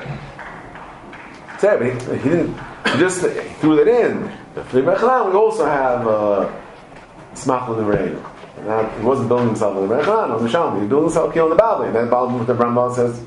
Said, 1.57 1.79
but 1.79 1.87
he, 1.87 2.17
he 2.23 2.29
didn't. 2.29 2.57
He 2.85 2.99
just 2.99 3.21
threw 3.59 3.75
that 3.77 3.87
in. 3.87 4.31
The 4.53 4.81
we 4.81 5.35
also 5.37 5.65
have 5.65 6.07
uh, 6.07 6.51
Smach 7.33 7.69
in 7.69 7.77
the 7.77 7.85
rain. 7.85 8.21
He 8.99 9.05
wasn't 9.05 9.29
building 9.29 9.47
himself 9.47 9.77
on 9.77 9.87
the 9.87 9.95
Mechlan, 9.95 10.35
on 10.35 10.43
the 10.43 10.49
Shalom. 10.49 10.81
He 10.81 10.87
building 10.87 11.05
himself 11.05 11.33
killing 11.33 11.55
the 11.55 11.61
Babli. 11.61 11.87
And 11.87 11.95
then 11.95 12.09
Babli, 12.09 12.45
the 12.45 12.53
Ramban 12.53 12.93
says. 12.93 13.25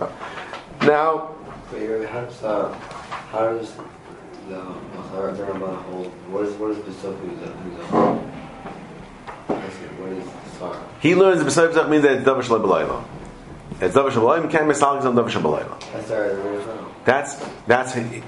Now, 0.83 1.35
Wait, 1.73 1.89
Rabbi, 1.89 2.07
how 2.07 2.21
does, 2.21 2.43
uh, 2.45 2.79
the, 4.49 4.57
what 6.31 6.45
is, 6.45 6.55
what 6.55 6.71
is 6.71 6.77
that? 6.79 7.15
What 9.47 9.63
is 9.63 9.75
he 11.01 11.15
learns 11.15 11.45
the 11.45 11.51
Zach 11.51 11.89
means 11.89 12.03
that 12.03 12.19
it's 12.19 12.27
Davar 12.27 12.43
Shalom 12.43 12.63
B'Layla. 12.63 13.05
It's 13.81 13.95
Davar 13.95 14.11
Shalom, 14.11 14.49
can't 14.51 14.67
miss 14.67 14.83
Alex 14.83 15.05
on 15.05 15.15
Davar 15.15 15.29
Shalom 15.29 15.53
B'Layla. 15.53 15.79
That's. 17.05 17.35
That's 17.37 17.37
that's 17.67 17.95
the 17.95 18.23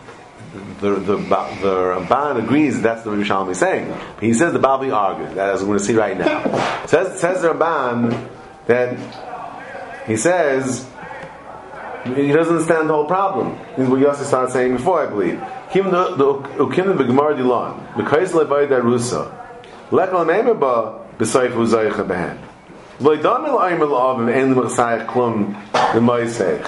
the 0.80 0.90
the, 0.90 1.16
the 1.16 1.96
Ramban 1.96 2.42
agrees 2.42 2.80
that's 2.82 3.02
the 3.02 3.10
Rishalmi 3.10 3.52
is 3.52 3.58
saying. 3.58 3.88
But 3.88 4.22
he 4.22 4.34
says 4.34 4.52
the 4.52 4.58
Babli 4.58 4.94
argues 4.94 5.34
that 5.34 5.50
as 5.54 5.60
we're 5.60 5.68
going 5.68 5.78
to 5.78 5.84
see 5.84 5.94
right 5.94 6.18
now. 6.18 6.86
says 6.86 7.20
says 7.20 7.42
the 7.42 7.48
Ramban 7.48 8.28
that 8.66 10.06
he 10.06 10.16
says 10.16 10.86
he 12.04 12.32
doesn't 12.32 12.54
understand 12.54 12.88
the 12.88 12.94
whole 12.94 13.06
problem. 13.06 13.58
This 13.76 13.86
is 13.86 13.88
what 13.88 14.00
Yossi 14.00 14.24
started 14.24 14.52
saying 14.52 14.76
before, 14.76 15.06
I 15.06 15.10
believe. 15.10 15.42
Kim 15.76 15.90
the 15.90 16.16
the 16.16 16.24
ukim 16.64 16.96
the 16.96 17.04
gemar 17.04 17.36
dilan 17.36 17.98
because 17.98 18.32
lebay 18.32 18.66
darusa 18.66 19.30
lekal 19.90 20.24
meimba 20.24 21.04
b'sayf 21.18 21.52
uzayich 21.52 22.00
behen. 22.08 22.38
Lo 22.98 23.14
yidamil 23.14 23.60
aymel 23.60 23.92
avim 23.92 24.32
en 24.34 24.54
l'mersayich 24.54 25.06
klum 25.06 25.54
l'mayseich. 25.94 26.66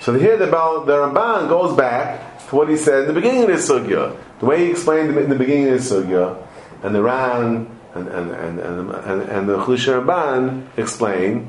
So 0.00 0.12
here 0.12 0.36
the, 0.36 0.48
Baal, 0.48 0.84
the 0.84 0.92
Ramban 0.92 1.48
goes 1.48 1.74
back 1.74 2.46
to 2.48 2.56
what 2.56 2.68
he 2.68 2.76
said 2.76 3.08
in 3.08 3.08
the 3.08 3.14
beginning 3.14 3.44
of 3.44 3.48
his 3.48 3.66
sugya. 3.66 4.14
The 4.38 4.44
way 4.44 4.66
he 4.66 4.70
explained 4.72 5.16
in 5.16 5.30
the 5.30 5.34
beginning 5.34 5.68
of 5.68 5.80
his 5.80 5.90
sugya, 5.90 6.36
and 6.82 6.94
the 6.94 7.02
Ran 7.02 7.66
and 7.94 8.08
and 8.08 8.30
and 8.32 8.60
and, 8.60 8.90
and, 8.90 9.22
and 9.22 9.48
the 9.48 9.56
Chlusha 9.56 10.04
Ramban 10.04 10.66
explain 10.76 11.48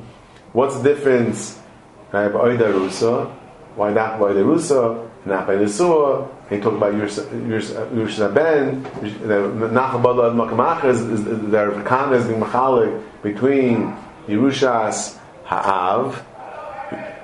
what's 0.53 0.77
the 0.77 0.83
difference 0.83 1.59
right, 2.13 2.31
by 2.31 2.39
Oida 2.39 2.71
Rusa, 2.71 3.29
why 3.75 3.91
not 3.91 4.21
by 4.21 4.31
the 4.31 4.39
Rusa, 4.39 5.05
not 5.25 5.47
by 5.47 5.57
the 5.57 5.67
Suah. 5.67 6.29
He 6.49 6.59
talked 6.59 6.77
about 6.77 6.93
Yerusha 6.93 8.33
Ben, 8.33 8.83
the 8.83 9.67
Nachabala 9.67 10.29
and 10.29 10.39
Makamach 10.39 10.85
is, 10.85 11.01
is 11.01 11.49
their 11.49 11.71
Kana 11.81 12.17
is 12.17 12.27
being 12.27 12.39
machalik 12.39 13.03
between 13.23 13.95
Yerushas 14.27 15.17
Ha'av, 15.45 16.23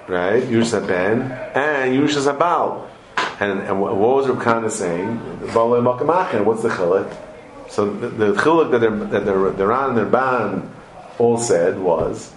right? 0.07 0.41
Yerusha 0.41 0.85
Ben 0.87 1.21
and 1.21 1.95
Yerusha 1.95 2.33
Zabal. 2.33 2.87
And, 3.39 3.59
and 3.59 3.79
what 3.79 3.95
was 3.95 4.27
Reb 4.27 4.41
Kana 4.41 4.71
saying? 4.71 5.17
Bala 5.53 5.81
Makamach, 5.81 6.43
what's 6.43 6.63
the 6.63 6.69
chiluk? 6.69 7.15
So 7.69 7.91
the, 7.93 8.07
the 8.07 8.33
chiluk 8.33 8.71
that, 8.71 8.79
that 9.11 9.25
the, 9.25 9.51
the 9.51 9.67
Ran 9.67 9.89
and 9.89 9.97
the 9.99 10.05
Ban 10.05 10.67
all 11.19 11.37
said 11.37 11.77
was 11.77 12.33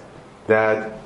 that 0.48 0.98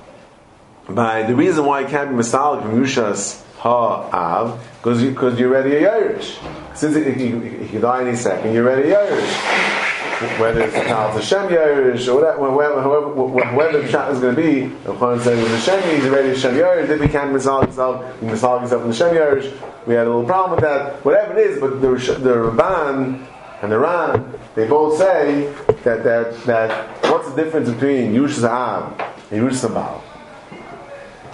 by 0.88 1.22
the 1.22 1.36
reason 1.36 1.64
why 1.64 1.82
it 1.82 1.90
can't 1.90 2.10
be 2.10 2.16
mistalik 2.16 2.62
from 2.62 2.82
Yushas 2.82 3.44
ha 3.58 4.08
av 4.12 4.64
because 4.76 5.02
you, 5.02 5.10
you're 5.10 5.54
already 5.54 5.84
a 5.84 5.92
Irish. 5.92 6.38
Since 6.74 6.94
he, 6.96 7.12
he, 7.12 7.58
he 7.58 7.68
could 7.68 7.82
die 7.82 8.06
any 8.06 8.16
second, 8.16 8.54
you're 8.54 8.68
already 8.70 8.94
Irish. 8.94 9.34
Whether 10.40 10.62
it's 10.62 10.74
Tal 10.74 11.12
Hashem 11.12 11.46
Irish 11.46 12.08
or 12.08 12.16
whatever, 12.16 12.50
whoever, 12.50 12.82
whoever, 12.82 13.44
whoever 13.50 13.82
the 13.82 13.88
shot 13.88 14.10
is 14.12 14.18
going 14.18 14.34
to 14.34 14.42
be, 14.42 14.62
the 14.62 14.92
Quran 14.92 15.20
said 15.20 15.36
with 15.40 15.64
Hashem, 15.64 15.96
he's 15.96 16.10
already 16.10 16.28
Hashem 16.30 16.54
Irish. 16.56 16.90
If 16.90 17.00
he 17.00 17.08
can't 17.08 17.32
misal 17.32 17.62
himself, 17.62 18.20
he 18.20 18.26
misal 18.26 18.60
himself 18.60 18.82
in 18.82 18.90
Hashem 18.90 19.16
Irish. 19.16 19.52
We 19.86 19.94
had 19.94 20.06
a 20.06 20.10
little 20.10 20.24
problem 20.24 20.56
with 20.56 20.64
that. 20.64 21.04
Whatever 21.04 21.38
it 21.38 21.50
is, 21.50 21.60
but 21.60 21.80
the 21.80 21.90
the 22.18 22.34
Ramban 22.34 23.26
and 23.62 23.72
the 23.72 23.78
Ran, 23.78 24.34
they 24.54 24.66
both 24.66 24.98
say 24.98 25.52
that 25.84 26.02
that 26.02 26.42
that 26.44 27.04
what's 27.04 27.30
the 27.30 27.36
difference 27.42 27.70
between 27.70 28.12
Yush 28.12 28.42
and 29.30 29.50
Yush? 29.50 30.02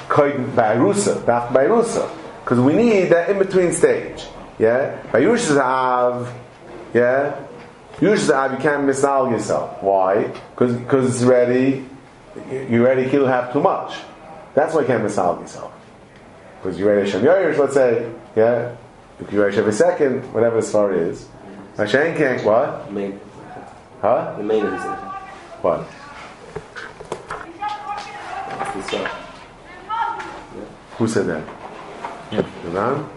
Koid 0.08 0.52
Bairusa, 0.54 1.22
Daf 1.24 1.48
Bairusa. 1.48 2.10
Because 2.44 2.60
we 2.60 2.74
need 2.74 3.04
that 3.06 3.30
in 3.30 3.38
between 3.38 3.72
stage. 3.72 4.24
Yeah? 4.58 5.02
By 5.10 5.22
Yush 5.22 5.56
Zahav, 5.56 6.32
yeah? 6.92 7.40
Yush 7.96 8.28
Zahav, 8.30 8.52
you 8.52 8.58
can't 8.58 8.84
misal 8.84 9.30
yourself. 9.30 9.82
Why? 9.82 10.30
Because 10.56 11.14
it's 11.14 11.24
ready, 11.24 11.86
you 12.50 12.84
already 12.84 13.08
kill 13.08 13.26
have 13.26 13.52
too 13.52 13.60
much. 13.60 13.96
That's 14.54 14.74
why 14.74 14.82
you 14.82 14.86
can't 14.86 15.02
misal 15.02 15.40
yourself. 15.40 15.72
Because 16.62 16.78
you're 16.78 16.94
ready 16.94 17.10
Shem 17.10 17.22
Yorish, 17.22 17.58
let's 17.58 17.74
say, 17.74 18.10
yeah? 18.36 18.76
If 19.20 19.32
you're 19.32 19.44
ready 19.44 19.56
every 19.58 19.72
second, 19.72 20.32
whatever 20.32 20.56
the 20.56 20.66
story 20.66 20.98
is. 20.98 21.28
Hashem 21.76 22.16
can't, 22.16 22.44
what? 22.44 22.92
Main, 22.92 23.20
Huh? 24.00 24.34
the 24.36 24.44
main 24.44 24.64
is 24.66 24.84
it. 24.84 24.98
What? 25.62 25.88
That's 28.58 28.74
the 28.76 28.82
stuff. 28.82 29.20
Who 30.98 31.08
said 31.08 31.26
that? 31.26 31.44
Yeah. 32.30 32.46
The 32.64 32.70
Ran? 32.70 33.08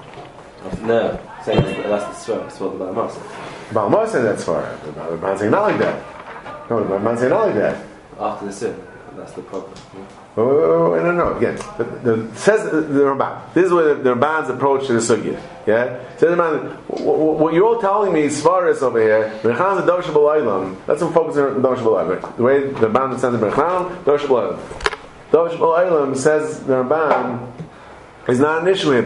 No, 0.81 1.19
saying 1.43 1.61
that's, 1.61 1.87
that's 1.87 2.25
the 2.25 2.33
svara. 2.33 2.47
It's 2.47 2.59
what 2.59 2.77
the 2.77 3.09
said. 3.09 3.73
Balmar 3.73 4.07
said 4.07 4.23
that's 4.23 4.43
far. 4.43 4.77
The 4.83 4.91
Ran 5.17 5.37
saying 5.37 5.51
not 5.51 5.63
like 5.63 5.79
that. 5.79 6.69
No, 6.69 6.83
the 6.83 6.97
Ran 6.97 7.17
saying 7.17 7.29
not 7.29 7.47
like 7.47 7.55
that. 7.55 7.85
After 8.19 8.45
the 8.47 8.51
sin, 8.51 8.83
that's 9.15 9.33
the 9.33 9.43
problem. 9.43 9.73
yeah. 9.95 10.05
Wait, 10.37 10.45
wait, 10.45 10.91
wait, 10.91 11.03
no, 11.03 11.11
no, 11.11 11.35
again. 11.35 11.55
The, 11.77 11.83
the, 11.83 12.35
says 12.35 12.69
the, 12.69 12.81
the 12.81 12.99
Ramban. 13.01 13.53
This 13.55 13.65
is 13.65 13.73
where 13.73 13.95
the, 13.95 14.03
the 14.03 14.15
Ramban's 14.15 14.49
approach 14.51 14.85
to 14.85 14.93
the 14.93 14.99
Sugya. 14.99 15.41
Yeah? 15.65 15.99
Says 16.17 16.29
the 16.29 16.35
Ramban, 16.35 16.75
what, 16.87 17.53
you're 17.55 17.65
all 17.65 17.81
telling 17.81 18.13
me 18.13 18.21
is 18.21 18.39
Svaris 18.39 18.83
over 18.83 19.01
here, 19.01 19.31
Berchan 19.41 19.79
is 19.79 19.85
Dosh 19.87 20.05
B'Laylam. 20.05 20.77
That's 20.85 21.01
what 21.01 21.13
focusing 21.13 21.43
on 21.43 21.61
Dosh 21.63 21.79
B'Laylam. 21.79 22.37
The 22.37 22.43
way 22.43 22.67
the 22.67 22.87
Ramban 22.87 23.03
understands 23.05 23.39
the 23.39 23.47
Berchan, 23.47 24.05
Dosh 24.05 24.21
B'Laylam. 24.21 24.59
Dosh 25.31 25.53
B'Laylam 25.53 26.15
says 26.15 26.63
the 26.65 26.83
Ramban 26.83 27.56
is 28.27 28.39
not 28.39 28.61
an 28.61 28.67
issue 28.67 28.91
here. 28.91 29.03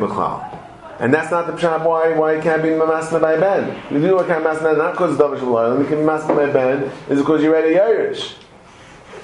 And 1.00 1.12
that's 1.12 1.32
not 1.32 1.48
the 1.48 1.54
pshat 1.54 1.84
why 1.84 2.14
why 2.14 2.36
it 2.36 2.44
can't 2.44 2.62
be 2.62 2.70
mamasna 2.70 3.20
by 3.20 3.36
ben. 3.38 3.76
You 3.92 4.00
do 4.00 4.16
what 4.16 4.28
can't 4.28 4.44
mamasna 4.44 4.78
not 4.78 4.92
because 4.94 5.18
davish 5.18 5.40
b'loyim. 5.40 5.84
It 5.84 5.88
can 5.88 6.00
be 6.00 6.04
mamasna 6.04 6.36
by 6.36 6.52
ben 6.52 6.92
is 7.10 7.20
because 7.20 7.42
you're 7.42 7.56
already 7.56 7.80
Irish, 7.80 8.36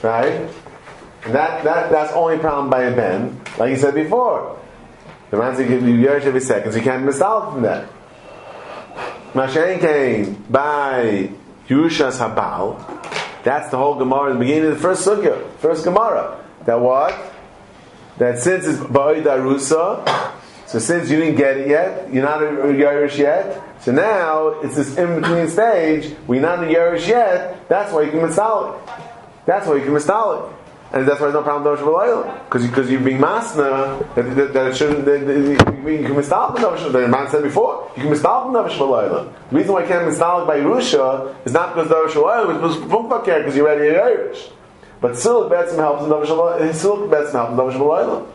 right? 0.02 0.50
And 1.26 1.36
that, 1.36 1.64
that 1.64 1.92
that's 1.92 2.14
only 2.14 2.38
a 2.38 2.40
problem 2.40 2.70
by 2.70 2.84
a 2.84 2.96
ben, 2.96 3.40
like 3.58 3.70
you 3.70 3.78
said 3.78 3.94
before. 3.94 4.58
The 5.30 5.38
man 5.38 5.56
said 5.56 5.68
give 5.68 5.84
you 5.84 5.96
Yerush 5.96 6.22
every 6.22 6.42
second, 6.42 6.72
so 6.72 6.78
you 6.78 6.84
can't 6.84 7.04
miss 7.04 7.22
out 7.22 7.52
from 7.52 7.64
that. 7.64 7.90
Mashen 9.34 9.80
came 9.80 10.34
by 10.50 11.30
Yushas 11.68 12.18
Habal. 12.18 13.44
That's 13.44 13.70
the 13.70 13.78
whole 13.78 13.96
Gemara 13.96 14.34
the 14.34 14.40
beginning 14.40 14.72
of 14.72 14.76
the 14.76 14.82
first 14.82 15.06
sugya, 15.06 15.48
first 15.58 15.84
Gemara. 15.84 16.44
That 16.66 16.80
what? 16.80 17.14
That 18.18 18.40
since 18.40 18.66
it's 18.66 18.80
Ba'id 18.80 19.24
Arusa, 19.24 20.34
so 20.66 20.80
since 20.80 21.10
you 21.10 21.20
didn't 21.20 21.36
get 21.36 21.58
it 21.58 21.68
yet, 21.70 22.12
you're 22.12 22.24
not 22.24 22.42
a 22.42 22.48
Yerush 22.48 23.18
yet, 23.18 23.64
so 23.80 23.92
now 23.92 24.60
it's 24.62 24.76
this 24.76 24.98
in 24.98 25.22
between 25.22 25.48
stage, 25.48 26.16
we're 26.28 26.42
not 26.42 26.64
a 26.64 26.68
Yerush 26.68 27.08
yet, 27.08 27.70
that's 27.70 27.94
why 27.94 28.02
you 28.02 28.12
can 28.12 28.24
miss 28.24 28.38
out. 28.40 28.82
That's 29.46 29.66
why 29.68 29.76
you 29.76 29.84
can 29.84 29.94
miss 29.94 30.10
out. 30.10 30.54
And 30.92 31.06
that's 31.06 31.20
why 31.20 31.26
there's 31.28 31.34
no 31.34 31.44
problem 31.44 31.70
with 31.70 31.82
Dosh 31.82 32.46
Because 32.46 32.66
because 32.66 32.90
you're 32.90 33.02
being 33.02 33.18
masna 33.18 34.00
that, 34.16 34.36
that, 34.36 34.54
that 34.54 34.68
it 34.68 34.76
shouldn't 34.78 35.04
that, 35.04 35.26
that, 35.28 35.38
you 35.38 35.58
can 35.58 36.16
mistalik 36.16 36.56
the 36.56 36.62
Dosh 36.62 36.92
The 36.92 37.08
man 37.10 37.30
said 37.30 37.44
before 37.44 37.92
you 37.98 38.04
can 38.04 38.14
mistalik 38.14 38.54
the 38.54 38.64
Dosh 38.64 38.78
The 39.50 39.56
reason 39.56 39.74
why 39.74 39.84
I 39.84 39.88
can't 39.88 40.08
mistalik 40.08 40.48
by 40.48 40.60
Yerusha 40.60 41.36
is 41.46 41.52
not 41.52 41.76
because 41.76 41.90
Dosh 41.90 42.14
V'layla, 42.14 42.56
it's 42.56 42.78
because 42.82 43.26
because 43.26 43.56
you're 43.56 43.70
already 43.70 43.98
Irish. 43.98 44.50
But 45.00 45.18
Silk 45.18 45.52
Betzim 45.52 45.78
helps 45.78 46.04
in 46.04 46.10
V'layla. 46.10 46.74
Silk 46.74 47.10
Betzim 47.10 47.32
helps 47.32 47.76
in 47.76 47.82
V'layla. 47.82 48.28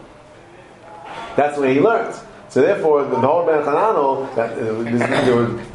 That's 1.37 1.57
the 1.57 1.63
way 1.63 1.75
he 1.75 1.81
learns. 1.81 2.21
So 2.51 2.61
therefore, 2.61 3.05
the, 3.05 3.11
the 3.11 3.27
whole 3.27 3.47
Ben 3.47 3.63
Chananel, 3.63 4.35
that, 4.35 4.53
uh, 4.53 4.83
there's, 4.83 5.01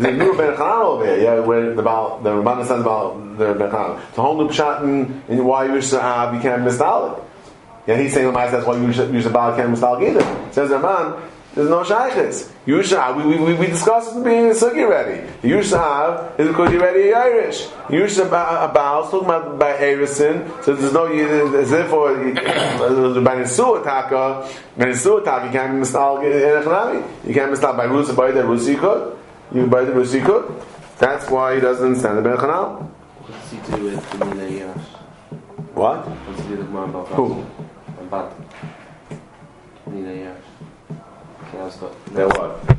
a 0.06 0.12
new 0.12 0.38
Ben 0.38 0.56
Chananel 0.56 0.86
over 0.86 1.06
here, 1.06 1.20
yeah, 1.20 1.40
where 1.40 1.74
the 1.74 1.82
Baal, 1.82 2.20
the 2.20 2.30
Ramban 2.30 2.68
says 2.68 2.82
about 2.82 3.38
the 3.38 3.56
Ben 3.56 3.72
Chananel. 3.72 4.00
It's 4.10 4.18
a 4.18 4.22
whole 4.22 4.38
new 4.38 4.48
pshat 4.48 4.84
in, 4.84 5.24
in 5.28 5.44
why 5.44 5.66
you 5.66 5.82
should 5.82 6.02
have, 6.02 6.36
you 6.36 6.40
can't 6.40 6.62
miss 6.64 6.78
Dalit. 6.78 7.20
Yeah, 7.88 7.98
he's 7.98 8.14
saying, 8.14 8.32
that's 8.32 8.68
why 8.68 8.78
you 8.78 8.94
should, 8.94 9.12
you 9.12 9.22
should 9.22 9.34
Baal 9.34 9.56
can't 9.56 9.72
miss 9.72 9.80
Dalit 9.80 10.08
either. 10.08 10.52
Says 10.52 10.70
Ramban, 10.70 11.20
there's 11.58 11.70
no 11.72 11.84
shaykhis. 11.84 12.52
Yushav, 12.68 13.18
we, 13.18 13.36
we, 13.36 13.54
we 13.56 13.66
discussed 13.66 14.14
this 14.14 14.24
being 14.24 14.46
in 14.46 14.52
Sugi 14.52 14.84
already. 14.84 15.28
Yushav 15.42 16.40
is 16.40 16.50
because 16.50 16.72
you're 16.72 16.84
already 16.84 17.12
Irish. 17.12 17.64
You 17.90 18.02
Yushav 18.02 18.28
about 18.28 19.06
uh, 19.06 19.10
talking 19.10 19.26
about 19.26 19.58
by 19.58 19.74
Arison, 19.78 20.64
so 20.64 20.76
there's 20.76 20.94
no 20.94 21.08
as 21.08 21.72
if 21.72 21.88
for 21.90 22.14
by 22.14 23.38
Nisua 23.38 23.84
Taka, 23.84 24.48
by 24.78 24.86
Nisua 24.86 25.26
Taka 25.26 25.48
you 25.48 25.52
can't 25.52 25.74
mistal 25.82 26.20
uh, 26.20 27.28
You 27.28 27.34
can't 27.34 27.52
mistal 27.52 27.76
by 27.76 27.88
Rusa 27.88 28.16
by 28.16 28.30
the 28.32 28.42
Rusi 28.42 28.74
you 28.74 28.78
could. 28.78 29.18
You 29.52 29.66
by 29.66 29.84
the 29.84 29.94
Rusi 29.94 30.20
you 30.20 30.26
could. 30.26 30.64
That's 31.00 31.28
why 31.28 31.56
he 31.56 31.62
doesn't 31.62 31.88
understand 31.88 32.20
the 32.20 32.22
Ben. 32.22 32.38
What 32.38 33.32
does 33.32 33.52
he 33.52 33.58
do 33.76 33.84
with 33.84 34.38
the 34.38 34.52
Yash? 34.52 34.78
What? 35.74 36.08
What 36.08 36.36
does 36.38 36.46
he 36.46 36.52
do 36.52 36.58
with 36.58 36.68
Gemara 36.68 36.90
about 36.90 37.08
Who? 37.08 37.46
Yash. 39.90 40.47
Okay, 41.48 41.60
I've 41.60 41.80
got. 41.80 42.06
Then 42.14 42.30
what? 42.30 42.78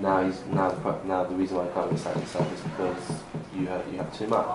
Now 0.00 0.24
he's 0.24 0.40
now 0.46 0.70
the 0.70 1.04
now 1.04 1.24
the 1.24 1.34
reason 1.34 1.56
why 1.58 1.64
I 1.66 1.68
can't 1.68 1.92
recite 1.92 2.16
himself 2.16 2.52
is 2.54 2.60
because 2.62 3.22
you 3.54 3.66
have 3.66 3.84
you 3.92 3.98
have 3.98 4.16
too 4.16 4.26
much. 4.26 4.46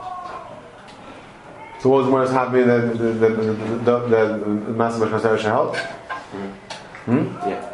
So 1.82 1.90
what 1.90 1.98
was 2.04 2.08
more 2.08 2.28
happening 2.28 2.66
that 2.68 2.98
the 2.98 3.04
the 3.14 3.30
the 3.30 3.54
the, 3.54 4.00
the, 4.08 4.38
the 4.38 4.74
master 4.74 5.06
Mashmasar 5.06 5.38
should 5.38 5.46
help? 5.46 5.76
Hmm? 7.06 7.28
Yeah. 7.48 7.72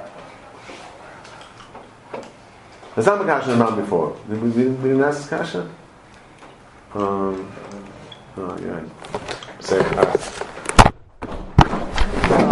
There's 2.95 3.07
not 3.07 3.21
a 3.21 3.25
kasha 3.25 3.55
not 3.55 3.77
before. 3.77 4.17
Did 4.29 4.41
we, 4.41 4.49
we, 4.49 4.55
didn't- 4.63 4.81
we 4.83 4.89
didn't 4.89 5.03
ask 5.05 5.19
this 5.19 5.29
kasha? 5.29 5.61
Um, 6.93 7.49
oh, 8.35 8.57
yeah. 8.59 8.83
Say, 9.61 9.79
alright. 9.79 10.19